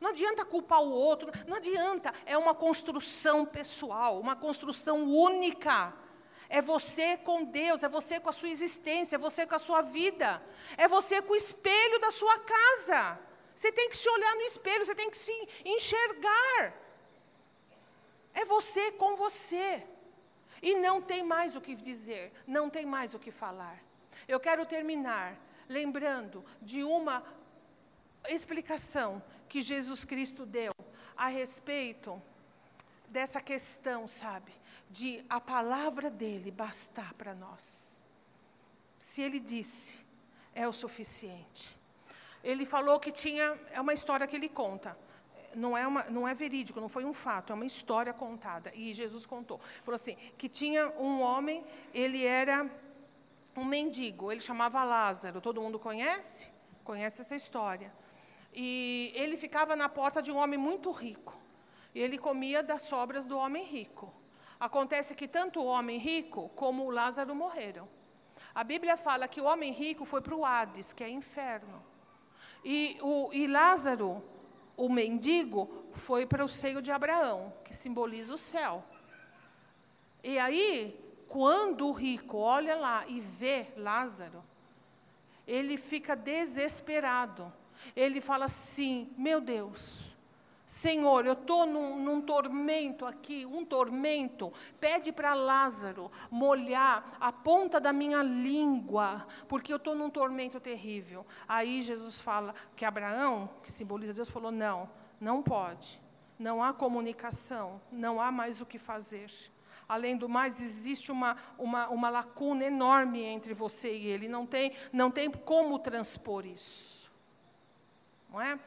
Não 0.00 0.10
adianta 0.10 0.44
culpar 0.44 0.82
o 0.82 0.90
outro, 0.90 1.30
não 1.46 1.56
adianta. 1.56 2.12
É 2.24 2.36
uma 2.36 2.54
construção 2.54 3.44
pessoal, 3.44 4.20
uma 4.20 4.36
construção 4.36 5.04
única. 5.04 5.94
É 6.48 6.62
você 6.62 7.16
com 7.16 7.44
Deus, 7.44 7.82
é 7.82 7.88
você 7.88 8.20
com 8.20 8.28
a 8.28 8.32
sua 8.32 8.48
existência, 8.48 9.16
é 9.16 9.18
você 9.18 9.46
com 9.46 9.54
a 9.54 9.58
sua 9.58 9.82
vida, 9.82 10.42
é 10.76 10.86
você 10.86 11.20
com 11.20 11.32
o 11.32 11.36
espelho 11.36 11.98
da 11.98 12.10
sua 12.10 12.38
casa. 12.38 13.18
Você 13.54 13.72
tem 13.72 13.88
que 13.88 13.96
se 13.96 14.08
olhar 14.08 14.34
no 14.36 14.42
espelho, 14.42 14.84
você 14.84 14.94
tem 14.94 15.10
que 15.10 15.18
se 15.18 15.32
enxergar. 15.64 16.74
É 18.32 18.44
você 18.44 18.92
com 18.92 19.16
você. 19.16 19.86
E 20.62 20.74
não 20.74 21.00
tem 21.00 21.22
mais 21.22 21.56
o 21.56 21.60
que 21.60 21.74
dizer, 21.74 22.32
não 22.46 22.70
tem 22.70 22.86
mais 22.86 23.14
o 23.14 23.18
que 23.18 23.30
falar. 23.30 23.85
Eu 24.28 24.40
quero 24.40 24.66
terminar 24.66 25.36
lembrando 25.68 26.44
de 26.60 26.82
uma 26.82 27.22
explicação 28.28 29.22
que 29.48 29.62
Jesus 29.62 30.04
Cristo 30.04 30.44
deu 30.44 30.72
a 31.16 31.28
respeito 31.28 32.20
dessa 33.08 33.40
questão, 33.40 34.08
sabe, 34.08 34.52
de 34.90 35.24
a 35.28 35.40
palavra 35.40 36.10
dele 36.10 36.50
bastar 36.50 37.14
para 37.14 37.34
nós. 37.34 38.02
Se 38.98 39.22
ele 39.22 39.38
disse, 39.38 39.96
é 40.54 40.66
o 40.66 40.72
suficiente. 40.72 41.76
Ele 42.42 42.66
falou 42.66 42.98
que 42.98 43.12
tinha, 43.12 43.58
é 43.70 43.80
uma 43.80 43.94
história 43.94 44.26
que 44.26 44.36
ele 44.36 44.48
conta. 44.48 44.96
Não 45.54 45.76
é, 45.76 45.86
uma, 45.86 46.04
não 46.04 46.28
é 46.28 46.34
verídico, 46.34 46.80
não 46.80 46.88
foi 46.88 47.04
um 47.04 47.14
fato, 47.14 47.52
é 47.52 47.54
uma 47.54 47.64
história 47.64 48.12
contada. 48.12 48.72
E 48.74 48.92
Jesus 48.92 49.24
contou. 49.24 49.58
Falou 49.82 49.96
assim: 49.96 50.16
que 50.36 50.48
tinha 50.48 50.88
um 50.98 51.22
homem, 51.22 51.64
ele 51.94 52.26
era 52.26 52.70
um 53.60 53.64
mendigo, 53.64 54.30
ele 54.30 54.40
chamava 54.40 54.84
Lázaro. 54.84 55.40
Todo 55.40 55.60
mundo 55.60 55.78
conhece? 55.78 56.48
Conhece 56.84 57.20
essa 57.20 57.34
história. 57.34 57.92
E 58.52 59.12
ele 59.14 59.36
ficava 59.36 59.76
na 59.76 59.88
porta 59.88 60.22
de 60.22 60.30
um 60.32 60.36
homem 60.36 60.58
muito 60.58 60.90
rico. 60.90 61.34
E 61.94 62.00
ele 62.00 62.18
comia 62.18 62.62
das 62.62 62.82
sobras 62.82 63.26
do 63.26 63.36
homem 63.36 63.64
rico. 63.64 64.12
Acontece 64.58 65.14
que 65.14 65.28
tanto 65.28 65.60
o 65.60 65.66
homem 65.66 65.98
rico 65.98 66.48
como 66.50 66.84
o 66.84 66.90
Lázaro 66.90 67.34
morreram. 67.34 67.88
A 68.54 68.64
Bíblia 68.64 68.96
fala 68.96 69.28
que 69.28 69.40
o 69.40 69.44
homem 69.44 69.72
rico 69.72 70.04
foi 70.04 70.20
para 70.22 70.34
o 70.34 70.44
Hades, 70.44 70.92
que 70.92 71.04
é 71.04 71.08
inferno. 71.08 71.84
E, 72.64 72.98
o, 73.02 73.30
e 73.32 73.46
Lázaro, 73.46 74.22
o 74.76 74.88
mendigo, 74.88 75.84
foi 75.92 76.24
para 76.24 76.44
o 76.44 76.48
seio 76.48 76.80
de 76.80 76.90
Abraão, 76.90 77.52
que 77.64 77.76
simboliza 77.76 78.34
o 78.34 78.38
céu. 78.38 78.82
E 80.24 80.38
aí, 80.38 80.98
quando 81.28 81.88
o 81.88 81.92
rico 81.92 82.38
olha 82.38 82.76
lá 82.76 83.06
e 83.06 83.20
vê 83.20 83.68
Lázaro, 83.76 84.42
ele 85.46 85.76
fica 85.76 86.14
desesperado. 86.16 87.52
Ele 87.94 88.20
fala 88.20 88.46
assim: 88.46 89.12
Meu 89.16 89.40
Deus, 89.40 90.16
Senhor, 90.66 91.24
eu 91.24 91.34
estou 91.34 91.64
num, 91.64 92.02
num, 92.02 92.20
tormento 92.20 93.06
aqui, 93.06 93.46
um 93.46 93.64
tormento. 93.64 94.52
Pede 94.80 95.12
para 95.12 95.32
Lázaro 95.32 96.10
molhar 96.30 97.16
a 97.20 97.32
ponta 97.32 97.80
da 97.80 97.92
minha 97.92 98.22
língua, 98.22 99.26
porque 99.48 99.72
eu 99.72 99.76
estou 99.76 99.94
num 99.94 100.10
tormento 100.10 100.58
terrível. 100.58 101.24
Aí 101.48 101.82
Jesus 101.82 102.20
fala 102.20 102.54
que 102.74 102.84
Abraão, 102.84 103.48
que 103.62 103.70
simboliza 103.70 104.12
Deus, 104.12 104.28
falou: 104.28 104.50
não, 104.50 104.90
não 105.20 105.42
pode. 105.42 106.00
Não 106.38 106.62
há 106.62 106.74
comunicação, 106.74 107.80
não 107.90 108.20
há 108.20 108.30
mais 108.30 108.60
o 108.60 108.66
que 108.66 108.78
fazer. 108.78 109.30
Além 109.88 110.16
do 110.16 110.28
mais, 110.28 110.60
existe 110.60 111.12
uma, 111.12 111.36
uma, 111.56 111.88
uma 111.88 112.10
lacuna 112.10 112.64
enorme 112.64 113.22
entre 113.22 113.54
você 113.54 113.92
e 113.92 114.06
ele. 114.06 114.26
Não 114.26 114.44
tem, 114.44 114.72
não 114.92 115.10
tem 115.10 115.30
como 115.30 115.78
transpor 115.78 116.44
isso. 116.44 117.10
Não 118.28 118.40
é? 118.40 118.58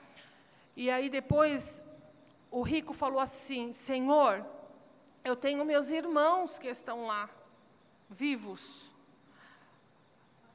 E 0.76 0.90
aí 0.90 1.10
depois 1.10 1.84
o 2.50 2.62
rico 2.62 2.94
falou 2.94 3.20
assim: 3.20 3.74
Senhor, 3.74 4.46
eu 5.24 5.36
tenho 5.36 5.66
meus 5.66 5.90
irmãos 5.90 6.58
que 6.58 6.68
estão 6.68 7.06
lá, 7.06 7.30
vivos. 8.10 8.90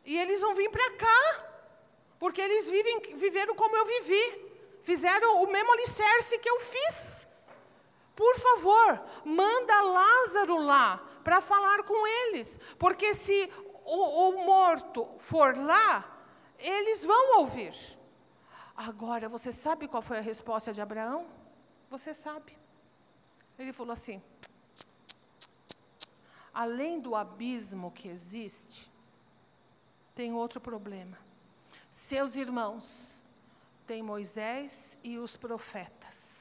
E 0.04 0.16
eles 0.18 0.40
vão 0.40 0.54
vir 0.54 0.70
para 0.70 0.90
cá, 0.96 1.44
porque 2.18 2.40
eles 2.40 2.68
vivem, 2.68 3.16
viveram 3.16 3.54
como 3.54 3.76
eu 3.76 3.86
vivi, 3.86 4.24
fizeram 4.82 5.42
o 5.42 5.50
mesmo 5.50 5.72
alicerce 5.72 6.38
que 6.38 6.48
eu 6.48 6.60
fiz. 6.60 7.23
Por 8.14 8.36
favor, 8.36 9.02
manda 9.24 9.80
Lázaro 9.82 10.58
lá 10.58 10.98
para 11.24 11.40
falar 11.40 11.82
com 11.84 12.06
eles, 12.06 12.58
porque 12.78 13.12
se 13.14 13.50
o, 13.84 14.28
o 14.28 14.44
morto 14.44 15.06
for 15.18 15.56
lá, 15.56 16.14
eles 16.58 17.04
vão 17.04 17.40
ouvir. 17.40 17.74
Agora, 18.76 19.28
você 19.28 19.52
sabe 19.52 19.88
qual 19.88 20.02
foi 20.02 20.18
a 20.18 20.22
resposta 20.22 20.72
de 20.72 20.80
Abraão? 20.80 21.26
Você 21.90 22.12
sabe. 22.12 22.56
Ele 23.58 23.72
falou 23.72 23.92
assim: 23.92 24.20
além 26.52 27.00
do 27.00 27.14
abismo 27.14 27.90
que 27.92 28.08
existe, 28.08 28.90
tem 30.14 30.32
outro 30.32 30.60
problema. 30.60 31.18
Seus 31.90 32.34
irmãos 32.34 33.20
têm 33.86 34.02
Moisés 34.02 34.98
e 35.02 35.18
os 35.18 35.36
profetas, 35.36 36.33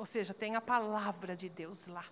ou 0.00 0.06
seja, 0.06 0.32
tem 0.32 0.56
a 0.56 0.62
palavra 0.62 1.36
de 1.36 1.46
Deus 1.46 1.86
lá. 1.86 2.06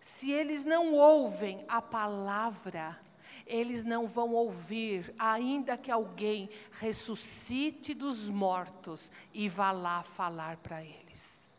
Se 0.00 0.32
eles 0.32 0.64
não 0.64 0.94
ouvem 0.94 1.62
a 1.68 1.82
palavra, 1.82 2.98
eles 3.46 3.84
não 3.84 4.06
vão 4.06 4.32
ouvir, 4.32 5.14
ainda 5.18 5.76
que 5.76 5.90
alguém 5.90 6.48
ressuscite 6.80 7.92
dos 7.92 8.30
mortos 8.30 9.12
e 9.34 9.50
vá 9.50 9.70
lá 9.70 10.02
falar 10.02 10.56
para 10.56 10.82
eles. 10.82 11.52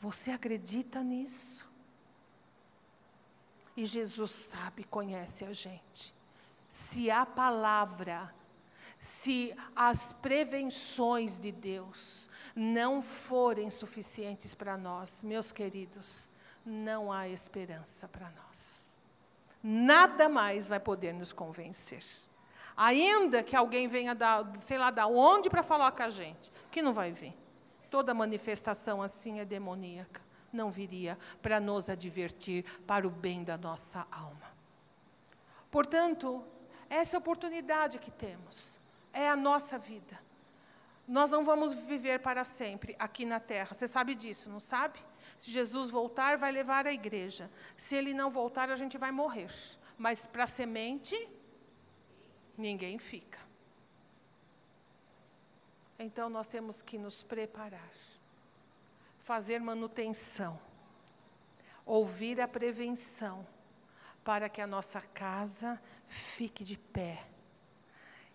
Você 0.00 0.30
acredita 0.30 1.02
nisso? 1.02 1.68
E 3.76 3.86
Jesus 3.86 4.30
sabe, 4.30 4.84
conhece 4.84 5.44
a 5.44 5.52
gente. 5.52 6.14
Se 6.68 7.10
a 7.10 7.26
palavra, 7.26 8.32
se 9.04 9.54
as 9.74 10.12
prevenções 10.12 11.38
de 11.38 11.52
Deus 11.52 12.28
não 12.54 13.02
forem 13.02 13.70
suficientes 13.70 14.54
para 14.54 14.76
nós, 14.76 15.22
meus 15.22 15.52
queridos, 15.52 16.28
não 16.64 17.12
há 17.12 17.28
esperança 17.28 18.08
para 18.08 18.30
nós 18.30 18.84
nada 19.64 20.28
mais 20.28 20.68
vai 20.68 20.78
poder 20.78 21.14
nos 21.14 21.32
convencer. 21.32 22.04
Ainda 22.76 23.42
que 23.42 23.56
alguém 23.56 23.88
venha 23.88 24.14
da, 24.14 24.44
sei 24.60 24.76
lá, 24.76 24.90
da 24.90 25.06
onde 25.06 25.48
para 25.48 25.62
falar 25.62 25.90
com 25.92 26.02
a 26.02 26.10
gente, 26.10 26.52
que 26.70 26.82
não 26.82 26.92
vai 26.92 27.12
vir. 27.12 27.34
Toda 27.88 28.12
manifestação 28.12 29.00
assim 29.00 29.40
é 29.40 29.44
demoníaca. 29.44 30.20
Não 30.52 30.70
viria 30.70 31.18
para 31.40 31.58
nos 31.58 31.88
advertir 31.88 32.64
para 32.86 33.06
o 33.06 33.10
bem 33.10 33.42
da 33.42 33.56
nossa 33.56 34.06
alma. 34.10 34.52
Portanto, 35.70 36.44
essa 36.90 37.16
é 37.16 37.18
oportunidade 37.18 37.98
que 37.98 38.10
temos. 38.10 38.78
É 39.14 39.28
a 39.28 39.36
nossa 39.36 39.78
vida. 39.78 40.20
Nós 41.06 41.30
não 41.30 41.44
vamos 41.44 41.72
viver 41.72 42.18
para 42.20 42.42
sempre 42.42 42.96
aqui 42.98 43.24
na 43.24 43.38
terra. 43.38 43.74
Você 43.74 43.86
sabe 43.86 44.14
disso, 44.14 44.50
não 44.50 44.58
sabe? 44.58 44.98
Se 45.38 45.50
Jesus 45.50 45.88
voltar, 45.88 46.36
vai 46.36 46.50
levar 46.50 46.86
a 46.86 46.92
igreja. 46.92 47.48
Se 47.76 47.94
ele 47.94 48.12
não 48.12 48.28
voltar, 48.28 48.70
a 48.70 48.76
gente 48.76 48.98
vai 48.98 49.12
morrer. 49.12 49.50
Mas 49.96 50.26
para 50.26 50.44
a 50.44 50.46
semente, 50.48 51.28
ninguém 52.58 52.98
fica. 52.98 53.38
Então 55.98 56.28
nós 56.28 56.48
temos 56.48 56.82
que 56.82 56.98
nos 56.98 57.22
preparar, 57.22 57.92
fazer 59.20 59.60
manutenção, 59.60 60.58
ouvir 61.86 62.40
a 62.40 62.48
prevenção, 62.48 63.46
para 64.24 64.48
que 64.48 64.60
a 64.60 64.66
nossa 64.66 65.00
casa 65.00 65.80
fique 66.08 66.64
de 66.64 66.76
pé 66.76 67.24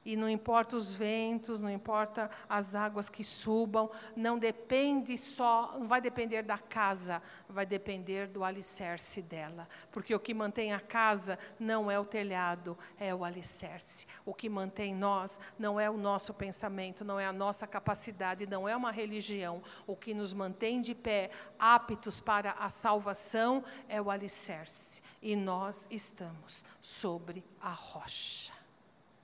e 0.05 0.15
não 0.15 0.29
importa 0.29 0.75
os 0.75 0.93
ventos, 0.93 1.59
não 1.59 1.69
importa 1.69 2.31
as 2.47 2.73
águas 2.73 3.09
que 3.09 3.23
subam, 3.23 3.91
não 4.15 4.39
depende 4.39 5.17
só, 5.17 5.75
não 5.77 5.87
vai 5.87 5.99
depender 5.99 6.41
da 6.41 6.57
casa, 6.57 7.21
vai 7.47 7.65
depender 7.65 8.27
do 8.27 8.43
alicerce 8.43 9.21
dela. 9.21 9.67
Porque 9.91 10.15
o 10.15 10.19
que 10.19 10.33
mantém 10.33 10.73
a 10.73 10.79
casa 10.79 11.37
não 11.59 11.91
é 11.91 11.99
o 11.99 12.05
telhado, 12.05 12.77
é 12.97 13.13
o 13.13 13.23
alicerce. 13.25 14.07
O 14.25 14.33
que 14.33 14.47
mantém 14.47 14.95
nós 14.95 15.39
não 15.57 15.79
é 15.79 15.89
o 15.89 15.97
nosso 15.97 16.33
pensamento, 16.33 17.03
não 17.03 17.19
é 17.19 17.25
a 17.25 17.33
nossa 17.33 17.67
capacidade, 17.67 18.47
não 18.47 18.67
é 18.67 18.75
uma 18.75 18.91
religião. 18.91 19.61
O 19.85 19.95
que 19.95 20.13
nos 20.13 20.33
mantém 20.33 20.81
de 20.81 20.95
pé, 20.95 21.29
aptos 21.59 22.19
para 22.19 22.51
a 22.53 22.69
salvação, 22.69 23.63
é 23.87 24.01
o 24.01 24.09
alicerce. 24.09 25.01
E 25.21 25.35
nós 25.35 25.85
estamos 25.91 26.63
sobre 26.81 27.43
a 27.59 27.71
rocha. 27.71 28.58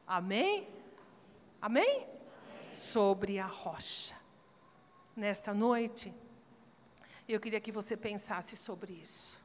Amém? 0.08 0.68
Amém? 1.62 1.84
Amém? 1.84 2.08
Sobre 2.76 3.40
a 3.40 3.48
rocha. 3.48 4.16
Nesta 5.16 5.54
noite, 5.54 6.14
eu 7.28 7.40
queria 7.40 7.60
que 7.60 7.72
você 7.72 7.98
pensasse 7.98 8.56
sobre 8.56 8.94
isso. 8.94 9.42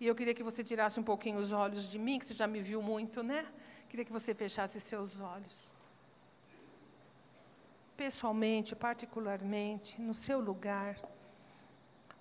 E 0.00 0.06
eu 0.06 0.14
queria 0.14 0.34
que 0.34 0.42
você 0.42 0.62
tirasse 0.62 1.00
um 1.00 1.02
pouquinho 1.02 1.38
os 1.38 1.52
olhos 1.52 1.88
de 1.88 1.98
mim, 1.98 2.18
que 2.18 2.26
você 2.26 2.34
já 2.34 2.46
me 2.46 2.60
viu 2.60 2.82
muito, 2.82 3.22
né? 3.22 3.46
Queria 3.88 4.04
que 4.04 4.12
você 4.12 4.34
fechasse 4.34 4.80
seus 4.80 5.20
olhos. 5.20 5.72
pessoalmente, 7.96 8.76
particularmente, 8.76 10.00
no 10.00 10.14
seu 10.14 10.38
lugar, 10.38 10.96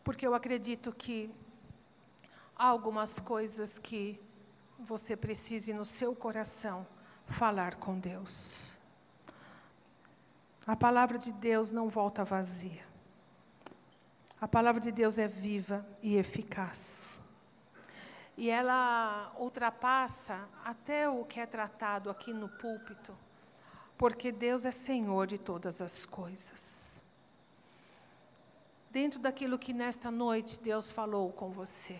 porque 0.03 0.25
eu 0.25 0.33
acredito 0.33 0.91
que 0.91 1.29
há 2.55 2.65
algumas 2.65 3.19
coisas 3.19 3.77
que 3.77 4.19
você 4.79 5.15
precise 5.15 5.73
no 5.73 5.85
seu 5.85 6.15
coração 6.15 6.87
falar 7.27 7.75
com 7.75 7.99
Deus. 7.99 8.75
A 10.65 10.75
palavra 10.75 11.17
de 11.17 11.31
Deus 11.31 11.71
não 11.71 11.87
volta 11.87 12.23
vazia. 12.23 12.85
A 14.39 14.47
palavra 14.47 14.81
de 14.81 14.91
Deus 14.91 15.17
é 15.17 15.27
viva 15.27 15.85
e 16.01 16.15
eficaz. 16.15 17.17
E 18.35 18.49
ela 18.49 19.33
ultrapassa 19.39 20.47
até 20.63 21.09
o 21.09 21.25
que 21.25 21.39
é 21.39 21.45
tratado 21.45 22.09
aqui 22.09 22.33
no 22.33 22.47
púlpito, 22.47 23.17
porque 23.97 24.31
Deus 24.31 24.63
é 24.63 24.71
Senhor 24.71 25.25
de 25.25 25.39
todas 25.39 25.81
as 25.81 26.05
coisas. 26.05 27.01
Dentro 28.91 29.19
daquilo 29.19 29.57
que 29.57 29.73
nesta 29.73 30.11
noite 30.11 30.59
Deus 30.59 30.91
falou 30.91 31.31
com 31.31 31.49
você. 31.49 31.99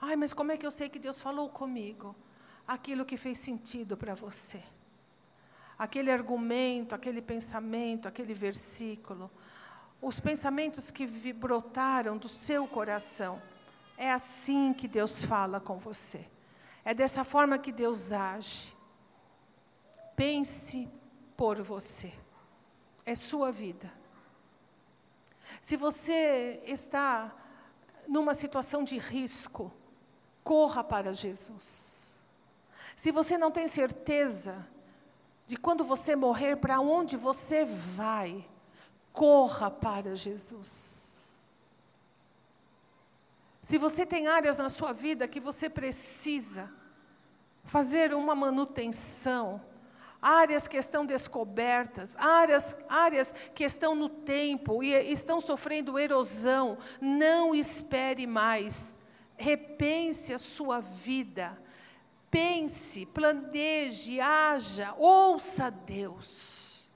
Ai, 0.00 0.16
mas 0.16 0.32
como 0.32 0.50
é 0.50 0.56
que 0.56 0.66
eu 0.66 0.70
sei 0.70 0.88
que 0.88 0.98
Deus 0.98 1.20
falou 1.20 1.48
comigo? 1.48 2.16
Aquilo 2.70 3.04
que 3.04 3.16
fez 3.16 3.36
sentido 3.40 3.96
para 3.96 4.14
você. 4.14 4.62
Aquele 5.76 6.08
argumento, 6.08 6.94
aquele 6.94 7.20
pensamento, 7.20 8.06
aquele 8.06 8.32
versículo, 8.32 9.28
os 10.00 10.20
pensamentos 10.20 10.88
que 10.88 11.04
brotaram 11.32 12.16
do 12.16 12.28
seu 12.28 12.68
coração. 12.68 13.42
É 13.98 14.12
assim 14.12 14.72
que 14.72 14.86
Deus 14.86 15.24
fala 15.24 15.58
com 15.58 15.78
você. 15.78 16.24
É 16.84 16.94
dessa 16.94 17.24
forma 17.24 17.58
que 17.58 17.72
Deus 17.72 18.12
age. 18.12 18.72
Pense 20.14 20.88
por 21.36 21.60
você. 21.60 22.12
É 23.04 23.16
sua 23.16 23.50
vida. 23.50 23.92
Se 25.60 25.76
você 25.76 26.62
está 26.64 27.34
numa 28.06 28.32
situação 28.32 28.84
de 28.84 28.96
risco, 28.96 29.72
corra 30.44 30.84
para 30.84 31.12
Jesus. 31.12 31.89
Se 33.00 33.10
você 33.10 33.38
não 33.38 33.50
tem 33.50 33.66
certeza 33.66 34.68
de 35.46 35.56
quando 35.56 35.82
você 35.82 36.14
morrer, 36.14 36.56
para 36.56 36.80
onde 36.80 37.16
você 37.16 37.64
vai, 37.64 38.46
corra 39.10 39.70
para 39.70 40.14
Jesus. 40.14 41.16
Se 43.62 43.78
você 43.78 44.04
tem 44.04 44.26
áreas 44.26 44.58
na 44.58 44.68
sua 44.68 44.92
vida 44.92 45.26
que 45.26 45.40
você 45.40 45.66
precisa 45.70 46.70
fazer 47.64 48.12
uma 48.12 48.34
manutenção, 48.34 49.62
áreas 50.20 50.68
que 50.68 50.76
estão 50.76 51.06
descobertas, 51.06 52.14
áreas, 52.18 52.76
áreas 52.86 53.34
que 53.54 53.64
estão 53.64 53.94
no 53.94 54.10
tempo 54.10 54.82
e 54.82 54.92
estão 55.10 55.40
sofrendo 55.40 55.98
erosão, 55.98 56.76
não 57.00 57.54
espere 57.54 58.26
mais. 58.26 59.00
Repense 59.38 60.34
a 60.34 60.38
sua 60.38 60.80
vida. 60.80 61.56
Pense, 62.30 63.06
planeje, 63.06 64.20
haja, 64.20 64.94
ouça 64.96 65.70
Deus. 65.70 66.88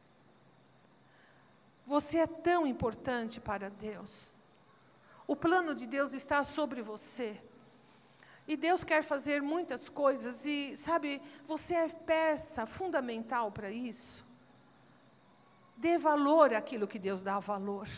Você 1.86 2.18
é 2.18 2.26
tão 2.26 2.66
importante 2.66 3.40
para 3.40 3.68
Deus. 3.68 4.36
O 5.26 5.34
plano 5.34 5.74
de 5.74 5.86
Deus 5.86 6.12
está 6.12 6.42
sobre 6.42 6.82
você. 6.82 7.40
E 8.46 8.56
Deus 8.56 8.84
quer 8.84 9.02
fazer 9.02 9.40
muitas 9.40 9.88
coisas, 9.88 10.44
e 10.44 10.76
sabe, 10.76 11.20
você 11.46 11.74
é 11.74 11.88
peça 11.88 12.66
fundamental 12.66 13.50
para 13.50 13.70
isso. 13.70 14.24
Dê 15.76 15.96
valor 15.96 16.54
àquilo 16.54 16.86
que 16.86 16.98
Deus 16.98 17.22
dá 17.22 17.38
valor. 17.38 17.88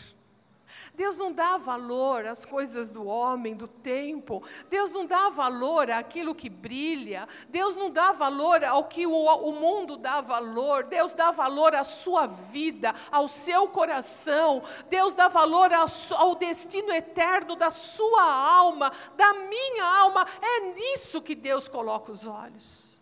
Deus 0.93 1.17
não 1.17 1.31
dá 1.31 1.57
valor 1.57 2.25
às 2.25 2.45
coisas 2.45 2.89
do 2.89 3.05
homem, 3.05 3.55
do 3.55 3.67
tempo. 3.67 4.43
Deus 4.69 4.91
não 4.91 5.05
dá 5.05 5.29
valor 5.29 5.91
àquilo 5.91 6.35
que 6.35 6.49
brilha. 6.49 7.27
Deus 7.49 7.75
não 7.75 7.89
dá 7.89 8.11
valor 8.11 8.63
ao 8.63 8.85
que 8.85 9.05
o, 9.05 9.13
o 9.13 9.51
mundo 9.51 9.97
dá 9.97 10.21
valor. 10.21 10.83
Deus 10.85 11.13
dá 11.13 11.31
valor 11.31 11.75
à 11.75 11.83
sua 11.83 12.25
vida, 12.27 12.93
ao 13.11 13.27
seu 13.27 13.67
coração. 13.67 14.63
Deus 14.89 15.13
dá 15.13 15.27
valor 15.27 15.71
ao, 15.73 15.87
ao 16.17 16.35
destino 16.35 16.91
eterno 16.91 17.55
da 17.55 17.69
sua 17.69 18.23
alma, 18.23 18.91
da 19.15 19.33
minha 19.33 19.85
alma. 19.85 20.25
É 20.41 20.73
nisso 20.73 21.21
que 21.21 21.35
Deus 21.35 21.67
coloca 21.67 22.11
os 22.11 22.25
olhos. 22.25 22.99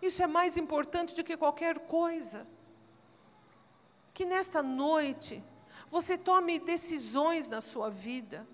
Isso 0.00 0.22
é 0.22 0.26
mais 0.26 0.56
importante 0.56 1.14
do 1.14 1.24
que 1.24 1.36
qualquer 1.36 1.80
coisa. 1.80 2.46
Que 4.14 4.24
nesta 4.24 4.62
noite, 4.62 5.42
você 5.90 6.18
tome 6.18 6.58
decisões 6.58 7.48
na 7.48 7.60
sua 7.60 7.90
vida. 7.90 8.46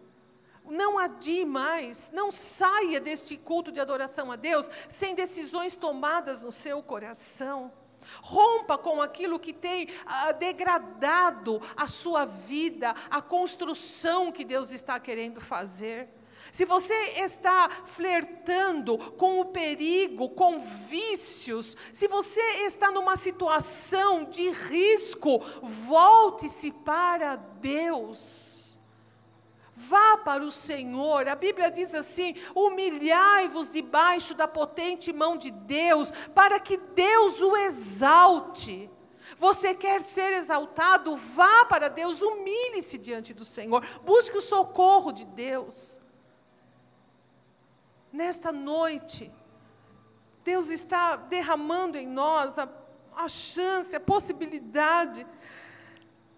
Não 0.65 0.99
adie 0.99 1.45
mais, 1.45 2.11
não 2.13 2.31
saia 2.31 3.01
deste 3.01 3.37
culto 3.37 3.73
de 3.73 3.81
adoração 3.81 4.31
a 4.31 4.37
Deus 4.37 4.71
sem 4.89 5.15
decisões 5.15 5.75
tomadas 5.75 6.43
no 6.43 6.53
seu 6.53 6.83
coração. 6.83 7.73
Rompa 8.21 8.79
com 8.79 9.01
aquilo 9.01 9.39
que 9.39 9.53
tem 9.53 9.89
ah, 10.07 10.33
degradado 10.33 11.61
a 11.77 11.87
sua 11.87 12.25
vida, 12.25 12.95
a 13.11 13.21
construção 13.21 14.33
que 14.33 14.45
Deus 14.45 14.73
está 14.73 14.99
querendo 14.99 15.41
fazer. 15.41 16.09
Se 16.51 16.65
você 16.65 16.95
está 17.17 17.69
flertando 17.87 18.99
com 19.13 19.41
o 19.41 19.47
perigo, 19.47 20.31
com 20.31 20.59
vícios, 20.59 21.77
se 21.93 22.09
você 22.09 22.41
está 22.67 22.91
numa 22.91 23.17
situação 23.17 24.25
de 24.25 24.51
risco, 24.51 25.39
volte-se 25.63 26.71
para 26.71 27.37
Deus. 27.37 28.77
Vá 29.75 30.19
para 30.19 30.45
o 30.45 30.51
Senhor. 30.51 31.27
A 31.29 31.35
Bíblia 31.35 31.71
diz 31.71 31.95
assim: 31.95 32.35
humilhai-vos 32.55 33.71
debaixo 33.71 34.35
da 34.35 34.47
potente 34.47 35.13
mão 35.13 35.37
de 35.37 35.51
Deus, 35.51 36.11
para 36.35 36.61
que 36.61 36.77
Deus 36.77 37.41
o 37.41 37.57
exalte. 37.57 38.91
Você 39.39 39.75
quer 39.75 40.03
ser 40.03 40.35
exaltado? 40.35 41.17
Vá 41.17 41.65
para 41.65 41.89
Deus, 41.89 42.21
humilhe-se 42.21 42.99
diante 42.99 43.33
do 43.33 43.45
Senhor, 43.45 43.85
busque 44.05 44.37
o 44.37 44.43
socorro 44.43 45.11
de 45.11 45.25
Deus 45.25 46.02
nesta 48.13 48.53
noite, 48.53 49.33
Deus 50.45 50.69
está 50.69 51.17
derramando 51.17 51.97
em 51.97 52.07
nós 52.07 52.59
a, 52.59 52.69
a 53.17 53.29
chance, 53.29 53.95
a 53.97 54.01
possibilidade 54.01 55.27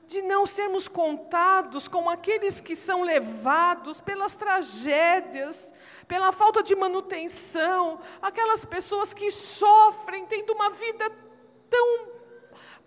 de 0.06 0.22
não 0.22 0.46
sermos 0.46 0.86
contados 0.86 1.88
como 1.88 2.10
aqueles 2.10 2.60
que 2.60 2.76
são 2.76 3.02
levados 3.02 4.00
pelas 4.00 4.34
tragédias, 4.34 5.72
pela 6.06 6.30
falta 6.30 6.62
de 6.62 6.76
manutenção, 6.76 7.98
aquelas 8.20 8.64
pessoas 8.64 9.14
que 9.14 9.30
sofrem 9.30 10.26
tendo 10.26 10.52
uma 10.52 10.70
vida 10.70 11.10
tão 11.70 12.13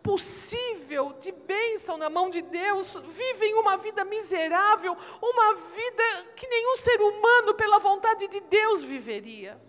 possível 0.08 1.12
de 1.20 1.34
bênção 1.34 1.98
na 1.98 2.10
mão 2.10 2.30
de 2.30 2.42
Deus, 2.42 2.96
vivem 3.10 3.56
uma 3.56 3.76
vida 3.76 4.06
miserável, 4.06 4.96
uma 5.22 5.54
vida 5.54 6.32
que 6.34 6.48
nenhum 6.48 6.78
ser 6.78 7.02
humano, 7.02 7.54
pela 7.54 7.78
vontade 7.78 8.26
de 8.30 8.40
Deus, 8.40 8.82
viveria. 8.82 9.62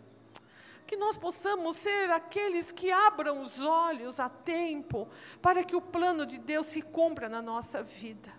Que 0.87 0.97
nós 0.97 1.17
possamos 1.17 1.75
ser 1.75 2.09
aqueles 2.13 2.71
que 2.71 2.89
abram 2.89 3.41
os 3.41 3.61
olhos 3.61 4.21
a 4.21 4.29
tempo, 4.29 5.09
para 5.43 5.65
que 5.65 5.75
o 5.75 5.81
plano 5.81 6.25
de 6.25 6.39
Deus 6.39 6.67
se 6.67 6.83
cumpra 6.83 7.29
na 7.29 7.43
nossa 7.43 7.83
vida. 7.83 8.33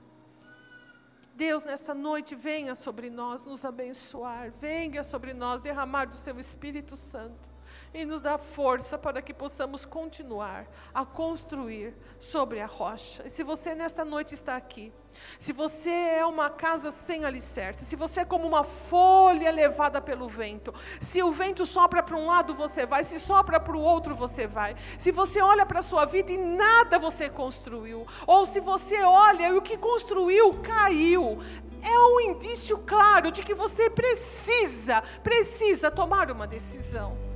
Deus, 1.35 1.65
nesta 1.65 1.93
noite, 1.93 2.33
venha 2.33 2.75
sobre 2.75 3.09
nós 3.09 3.43
nos 3.43 3.65
abençoar, 3.65 4.51
venha 4.51 5.03
sobre 5.03 5.33
nós 5.33 5.59
derramar 5.59 6.05
do 6.05 6.15
seu 6.15 6.39
Espírito 6.39 6.95
Santo 6.95 7.48
e 7.93 8.05
nos 8.05 8.21
dá 8.21 8.37
força 8.37 8.97
para 8.97 9.21
que 9.21 9.33
possamos 9.33 9.85
continuar 9.85 10.67
a 10.93 11.05
construir 11.05 11.95
sobre 12.19 12.59
a 12.59 12.65
rocha. 12.65 13.23
E 13.25 13.31
se 13.31 13.43
você 13.43 13.73
nesta 13.73 14.05
noite 14.05 14.33
está 14.33 14.55
aqui, 14.55 14.93
se 15.39 15.51
você 15.51 15.89
é 15.89 16.25
uma 16.25 16.49
casa 16.49 16.91
sem 16.91 17.25
alicerce, 17.25 17.85
se 17.85 17.95
você 17.95 18.21
é 18.21 18.25
como 18.25 18.47
uma 18.47 18.63
folha 18.63 19.51
levada 19.51 19.99
pelo 19.99 20.29
vento, 20.29 20.73
se 21.01 21.21
o 21.23 21.31
vento 21.31 21.65
sopra 21.65 22.03
para 22.03 22.15
um 22.15 22.27
lado, 22.27 22.53
você 22.53 22.85
vai, 22.85 23.03
se 23.03 23.19
sopra 23.19 23.59
para 23.59 23.75
o 23.75 23.81
outro, 23.81 24.13
você 24.15 24.45
vai. 24.45 24.75
Se 24.97 25.11
você 25.11 25.41
olha 25.41 25.65
para 25.65 25.79
a 25.79 25.83
sua 25.83 26.05
vida 26.05 26.31
e 26.31 26.37
nada 26.37 26.99
você 26.99 27.27
construiu, 27.29 28.05
ou 28.27 28.45
se 28.45 28.59
você 28.59 29.01
olha 29.01 29.47
e 29.49 29.57
o 29.57 29.61
que 29.61 29.77
construiu 29.77 30.53
caiu, 30.61 31.39
é 31.81 31.99
um 31.99 32.19
indício 32.19 32.77
claro 32.79 33.31
de 33.31 33.41
que 33.41 33.53
você 33.53 33.89
precisa, 33.89 35.01
precisa 35.23 35.89
tomar 35.89 36.29
uma 36.29 36.45
decisão. 36.45 37.28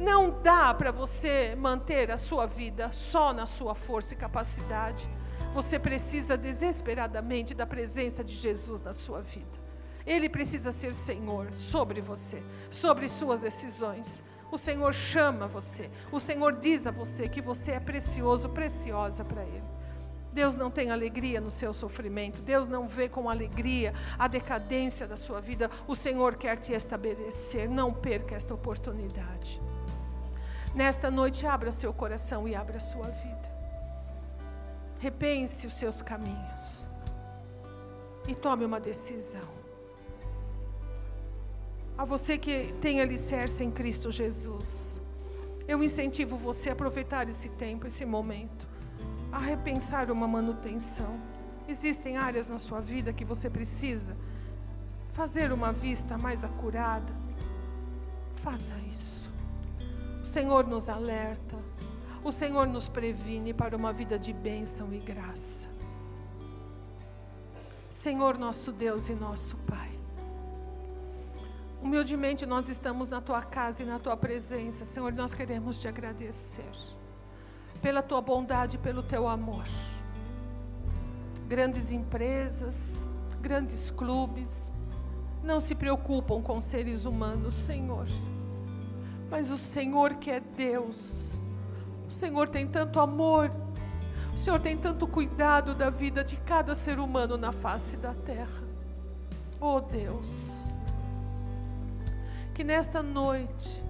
Não 0.00 0.40
dá 0.40 0.72
para 0.72 0.90
você 0.90 1.54
manter 1.54 2.10
a 2.10 2.16
sua 2.16 2.46
vida 2.46 2.90
só 2.90 3.34
na 3.34 3.44
sua 3.44 3.74
força 3.74 4.14
e 4.14 4.16
capacidade. 4.16 5.06
Você 5.52 5.78
precisa 5.78 6.38
desesperadamente 6.38 7.52
da 7.52 7.66
presença 7.66 8.24
de 8.24 8.34
Jesus 8.34 8.80
na 8.80 8.94
sua 8.94 9.20
vida. 9.20 9.60
Ele 10.06 10.26
precisa 10.26 10.72
ser 10.72 10.94
Senhor 10.94 11.52
sobre 11.52 12.00
você, 12.00 12.42
sobre 12.70 13.10
suas 13.10 13.40
decisões. 13.40 14.22
O 14.50 14.56
Senhor 14.56 14.94
chama 14.94 15.46
você, 15.46 15.90
o 16.10 16.18
Senhor 16.18 16.54
diz 16.54 16.86
a 16.86 16.90
você 16.90 17.28
que 17.28 17.42
você 17.42 17.72
é 17.72 17.80
precioso, 17.80 18.48
preciosa 18.48 19.22
para 19.22 19.42
Ele. 19.42 19.62
Deus 20.32 20.54
não 20.54 20.70
tem 20.70 20.90
alegria 20.90 21.42
no 21.42 21.50
seu 21.50 21.74
sofrimento, 21.74 22.40
Deus 22.40 22.66
não 22.66 22.88
vê 22.88 23.06
com 23.06 23.28
alegria 23.28 23.92
a 24.18 24.26
decadência 24.26 25.06
da 25.06 25.18
sua 25.18 25.42
vida. 25.42 25.70
O 25.86 25.94
Senhor 25.94 26.36
quer 26.36 26.56
te 26.56 26.72
estabelecer, 26.72 27.68
não 27.68 27.92
perca 27.92 28.34
esta 28.34 28.54
oportunidade. 28.54 29.60
Nesta 30.74 31.10
noite, 31.10 31.46
abra 31.46 31.72
seu 31.72 31.92
coração 31.92 32.46
e 32.46 32.54
abra 32.54 32.78
sua 32.78 33.08
vida. 33.08 33.50
Repense 34.98 35.66
os 35.66 35.74
seus 35.74 36.02
caminhos 36.02 36.86
e 38.28 38.34
tome 38.34 38.64
uma 38.64 38.78
decisão. 38.78 39.60
A 41.96 42.04
você 42.04 42.38
que 42.38 42.72
tem 42.80 43.00
alicerce 43.00 43.64
em 43.64 43.70
Cristo 43.70 44.10
Jesus, 44.10 45.00
eu 45.66 45.82
incentivo 45.82 46.36
você 46.36 46.70
a 46.70 46.72
aproveitar 46.72 47.28
esse 47.28 47.48
tempo, 47.50 47.86
esse 47.86 48.04
momento 48.04 48.70
a 49.32 49.38
repensar 49.38 50.10
uma 50.10 50.26
manutenção. 50.26 51.18
Existem 51.68 52.16
áreas 52.16 52.48
na 52.48 52.58
sua 52.58 52.80
vida 52.80 53.12
que 53.12 53.24
você 53.24 53.48
precisa 53.48 54.16
fazer 55.12 55.52
uma 55.52 55.72
vista 55.72 56.18
mais 56.18 56.44
acurada. 56.44 57.12
Faça 58.36 58.74
isso. 58.90 59.19
Senhor 60.30 60.64
nos 60.64 60.88
alerta, 60.88 61.56
o 62.22 62.30
Senhor 62.30 62.68
nos 62.68 62.88
previne 62.88 63.52
para 63.52 63.76
uma 63.76 63.92
vida 63.92 64.16
de 64.16 64.32
bênção 64.32 64.94
e 64.94 65.00
graça. 65.00 65.68
Senhor 67.90 68.38
nosso 68.38 68.70
Deus 68.70 69.08
e 69.08 69.14
nosso 69.16 69.56
Pai. 69.56 69.90
Humildemente 71.82 72.46
nós 72.46 72.68
estamos 72.68 73.08
na 73.08 73.20
tua 73.20 73.42
casa 73.42 73.82
e 73.82 73.86
na 73.86 73.98
tua 73.98 74.16
presença, 74.16 74.84
Senhor, 74.84 75.12
nós 75.12 75.34
queremos 75.34 75.80
te 75.80 75.88
agradecer 75.88 76.70
pela 77.82 78.00
tua 78.00 78.20
bondade, 78.20 78.78
pelo 78.78 79.02
teu 79.02 79.26
amor. 79.26 79.64
Grandes 81.48 81.90
empresas, 81.90 83.04
grandes 83.40 83.90
clubes, 83.90 84.70
não 85.42 85.60
se 85.60 85.74
preocupam 85.74 86.40
com 86.40 86.60
seres 86.60 87.04
humanos, 87.04 87.52
Senhor. 87.52 88.06
Mas 89.30 89.50
o 89.50 89.56
Senhor 89.56 90.14
que 90.14 90.30
é 90.30 90.40
Deus, 90.40 91.32
o 92.08 92.10
Senhor 92.10 92.48
tem 92.48 92.66
tanto 92.66 92.98
amor, 92.98 93.52
o 94.34 94.38
Senhor 94.38 94.58
tem 94.58 94.76
tanto 94.76 95.06
cuidado 95.06 95.74
da 95.74 95.88
vida 95.88 96.24
de 96.24 96.36
cada 96.36 96.74
ser 96.74 96.98
humano 96.98 97.36
na 97.36 97.52
face 97.52 97.96
da 97.96 98.12
terra. 98.12 98.64
Oh 99.60 99.80
Deus, 99.80 100.50
que 102.54 102.64
nesta 102.64 103.02
noite, 103.02 103.84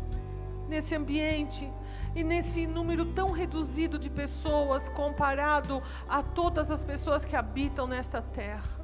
nesse 0.69 0.95
ambiente 0.95 1.73
e 2.15 2.23
nesse 2.23 2.67
número 2.67 3.07
tão 3.07 3.31
reduzido 3.31 3.99
de 3.99 4.11
pessoas 4.11 4.89
comparado 4.91 5.83
a 6.09 6.23
todas 6.23 6.71
as 6.71 6.85
pessoas 6.85 7.25
que 7.25 7.35
habitam 7.35 7.87
nesta 7.87 8.21
terra. 8.21 8.81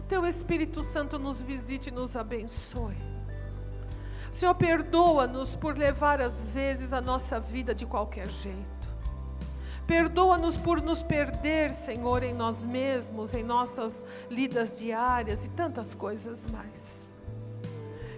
O 0.00 0.02
teu 0.04 0.24
Espírito 0.24 0.82
Santo 0.82 1.18
nos 1.18 1.42
visite 1.42 1.88
e 1.88 1.92
nos 1.92 2.16
abençoe. 2.16 3.13
Senhor, 4.34 4.56
perdoa-nos 4.56 5.54
por 5.54 5.78
levar 5.78 6.20
às 6.20 6.48
vezes 6.48 6.92
a 6.92 7.00
nossa 7.00 7.38
vida 7.38 7.72
de 7.72 7.86
qualquer 7.86 8.28
jeito. 8.28 8.88
Perdoa-nos 9.86 10.56
por 10.56 10.82
nos 10.82 11.04
perder, 11.04 11.72
Senhor, 11.72 12.24
em 12.24 12.34
nós 12.34 12.58
mesmos, 12.64 13.32
em 13.32 13.44
nossas 13.44 14.04
lidas 14.28 14.76
diárias 14.76 15.44
e 15.44 15.50
tantas 15.50 15.94
coisas 15.94 16.50
mais. 16.50 17.14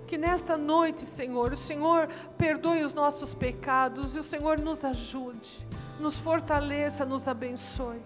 Que 0.07 0.17
nesta 0.17 0.57
noite, 0.57 1.03
Senhor, 1.03 1.53
o 1.53 1.57
Senhor 1.57 2.09
perdoe 2.39 2.83
os 2.83 2.95
nossos 2.95 3.35
pecados 3.35 4.17
e 4.17 4.19
o 4.19 4.23
Senhor 4.23 4.59
nos 4.59 4.87
ajude, 4.87 5.69
nos 6.01 6.17
fortaleça, 6.17 7.05
nos 7.05 7.29
abençoe 7.29 8.01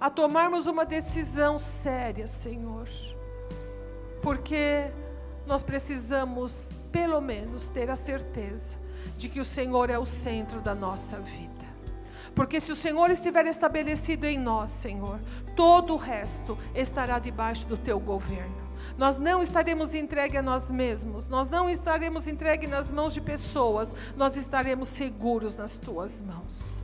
a 0.00 0.10
tomarmos 0.10 0.66
uma 0.66 0.84
decisão 0.84 1.56
séria, 1.56 2.26
Senhor. 2.26 2.88
Porque 4.20 4.90
nós 5.46 5.62
precisamos, 5.62 6.72
pelo 6.90 7.20
menos, 7.20 7.68
ter 7.68 7.90
a 7.90 7.96
certeza 7.96 8.76
de 9.16 9.28
que 9.28 9.40
o 9.40 9.44
Senhor 9.44 9.90
é 9.90 9.98
o 9.98 10.06
centro 10.06 10.60
da 10.60 10.74
nossa 10.74 11.18
vida. 11.18 11.52
Porque 12.34 12.60
se 12.60 12.72
o 12.72 12.76
Senhor 12.76 13.10
estiver 13.10 13.46
estabelecido 13.46 14.24
em 14.24 14.38
nós, 14.38 14.70
Senhor, 14.72 15.20
todo 15.54 15.94
o 15.94 15.96
resto 15.96 16.58
estará 16.74 17.18
debaixo 17.18 17.66
do 17.66 17.76
teu 17.76 18.00
governo. 18.00 18.64
Nós 18.98 19.16
não 19.16 19.42
estaremos 19.42 19.94
entregues 19.94 20.38
a 20.38 20.42
nós 20.42 20.70
mesmos, 20.70 21.26
nós 21.26 21.48
não 21.48 21.70
estaremos 21.70 22.28
entregues 22.28 22.68
nas 22.68 22.90
mãos 22.90 23.14
de 23.14 23.20
pessoas, 23.20 23.94
nós 24.16 24.36
estaremos 24.36 24.88
seguros 24.88 25.56
nas 25.56 25.76
tuas 25.76 26.20
mãos. 26.20 26.82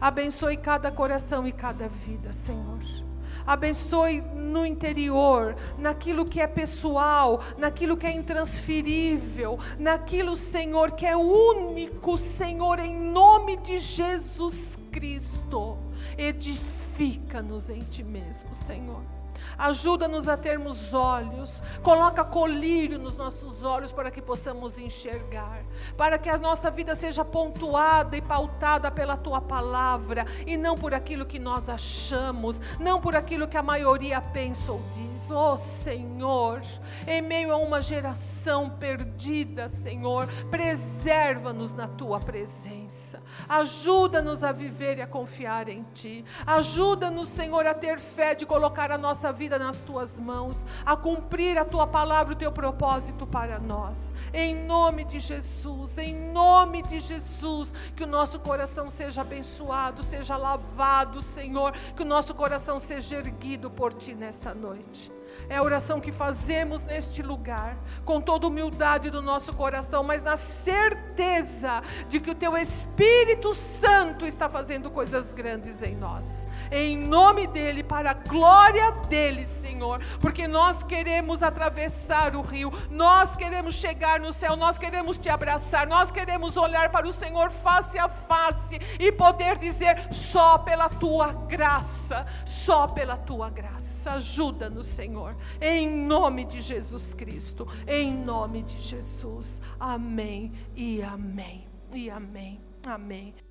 Abençoe 0.00 0.56
cada 0.56 0.90
coração 0.90 1.46
e 1.46 1.52
cada 1.52 1.88
vida, 1.88 2.32
Senhor. 2.32 3.07
Abençoe 3.46 4.20
no 4.20 4.64
interior, 4.64 5.56
naquilo 5.76 6.24
que 6.24 6.40
é 6.40 6.46
pessoal, 6.46 7.40
naquilo 7.56 7.96
que 7.96 8.06
é 8.06 8.12
intransferível, 8.12 9.58
naquilo, 9.78 10.36
Senhor, 10.36 10.92
que 10.92 11.06
é 11.06 11.16
único, 11.16 12.16
Senhor, 12.18 12.78
em 12.78 12.94
nome 12.94 13.56
de 13.58 13.78
Jesus 13.78 14.78
Cristo. 14.90 15.78
Edifica-nos 16.16 17.70
em 17.70 17.80
Ti 17.80 18.02
mesmo, 18.02 18.54
Senhor. 18.54 19.17
Ajuda-nos 19.56 20.28
a 20.28 20.36
termos 20.36 20.94
olhos, 20.94 21.62
coloca 21.82 22.24
colírio 22.24 22.98
nos 22.98 23.16
nossos 23.16 23.64
olhos 23.64 23.92
para 23.92 24.10
que 24.10 24.22
possamos 24.22 24.78
enxergar, 24.78 25.62
para 25.96 26.18
que 26.18 26.28
a 26.28 26.38
nossa 26.38 26.70
vida 26.70 26.94
seja 26.94 27.24
pontuada 27.24 28.16
e 28.16 28.22
pautada 28.22 28.90
pela 28.90 29.16
tua 29.16 29.40
palavra 29.40 30.26
e 30.46 30.56
não 30.56 30.76
por 30.76 30.94
aquilo 30.94 31.26
que 31.26 31.38
nós 31.38 31.68
achamos, 31.68 32.60
não 32.78 33.00
por 33.00 33.16
aquilo 33.16 33.48
que 33.48 33.56
a 33.56 33.62
maioria 33.62 34.20
pensa 34.20 34.72
ou 34.72 34.80
diz. 34.94 35.30
Oh 35.30 35.56
Senhor, 35.56 36.62
em 37.06 37.20
meio 37.20 37.52
a 37.52 37.56
uma 37.56 37.82
geração 37.82 38.70
perdida, 38.70 39.68
Senhor, 39.68 40.26
preserva-nos 40.50 41.72
na 41.72 41.88
tua 41.88 42.18
presença. 42.18 43.22
Ajuda-nos 43.48 44.42
a 44.42 44.52
viver 44.52 44.98
e 44.98 45.02
a 45.02 45.06
confiar 45.06 45.68
em 45.68 45.82
ti. 45.94 46.24
Ajuda-nos, 46.46 47.28
Senhor, 47.28 47.66
a 47.66 47.74
ter 47.74 47.98
fé 47.98 48.34
de 48.34 48.46
colocar 48.46 48.90
a 48.90 48.98
nossa 48.98 49.27
vida 49.32 49.48
vida 49.48 49.58
nas 49.58 49.80
tuas 49.80 50.18
mãos, 50.18 50.66
a 50.84 50.94
cumprir 50.94 51.56
a 51.56 51.64
tua 51.64 51.86
palavra, 51.86 52.34
o 52.34 52.36
teu 52.36 52.52
propósito 52.52 53.26
para 53.26 53.58
nós. 53.58 54.12
Em 54.32 54.54
nome 54.54 55.04
de 55.04 55.18
Jesus, 55.18 55.96
em 55.96 56.14
nome 56.14 56.82
de 56.82 57.00
Jesus, 57.00 57.72
que 57.96 58.04
o 58.04 58.06
nosso 58.06 58.38
coração 58.38 58.90
seja 58.90 59.22
abençoado, 59.22 60.02
seja 60.02 60.36
lavado, 60.36 61.22
Senhor, 61.22 61.72
que 61.96 62.02
o 62.02 62.06
nosso 62.06 62.34
coração 62.34 62.78
seja 62.78 63.16
erguido 63.16 63.70
por 63.70 63.94
ti 63.94 64.14
nesta 64.14 64.52
noite. 64.52 65.10
É 65.48 65.56
a 65.56 65.62
oração 65.62 66.00
que 66.00 66.12
fazemos 66.12 66.84
neste 66.84 67.22
lugar, 67.22 67.78
com 68.04 68.20
toda 68.20 68.46
humildade 68.46 69.10
do 69.10 69.22
nosso 69.22 69.54
coração, 69.56 70.02
mas 70.02 70.22
na 70.22 70.36
certeza 70.36 71.82
de 72.08 72.20
que 72.20 72.30
o 72.30 72.34
Teu 72.34 72.56
Espírito 72.56 73.54
Santo 73.54 74.26
está 74.26 74.48
fazendo 74.48 74.90
coisas 74.90 75.32
grandes 75.32 75.82
em 75.82 75.96
nós. 75.96 76.46
Em 76.70 76.96
nome 76.96 77.46
dEle, 77.46 77.82
para 77.82 78.10
a 78.10 78.14
glória 78.14 78.90
dEle, 79.08 79.46
Senhor, 79.46 80.00
porque 80.20 80.46
nós 80.46 80.82
queremos 80.82 81.42
atravessar 81.42 82.34
o 82.36 82.42
rio, 82.42 82.72
nós 82.90 83.36
queremos 83.36 83.74
chegar 83.74 84.20
no 84.20 84.32
céu, 84.32 84.56
nós 84.56 84.78
queremos 84.78 85.18
Te 85.18 85.28
abraçar, 85.28 85.86
nós 85.86 86.10
queremos 86.10 86.56
olhar 86.56 86.90
para 86.90 87.06
o 87.06 87.12
Senhor 87.12 87.50
face 87.50 87.98
a 87.98 88.08
face 88.08 88.78
e 88.98 89.10
poder 89.10 89.58
dizer: 89.58 90.12
só 90.12 90.58
pela 90.58 90.88
Tua 90.88 91.32
graça, 91.32 92.26
só 92.44 92.86
pela 92.86 93.16
Tua 93.16 93.50
graça. 93.50 94.12
Ajuda-nos, 94.12 94.86
Senhor 94.86 95.36
em 95.60 95.88
nome 95.88 96.44
de 96.44 96.60
Jesus 96.60 97.14
Cristo, 97.14 97.66
em 97.86 98.12
nome 98.12 98.62
de 98.62 98.80
Jesus. 98.80 99.60
Amém 99.78 100.52
e 100.74 101.02
amém. 101.02 101.66
E 101.94 102.10
amém. 102.10 102.60
Amém. 102.86 103.47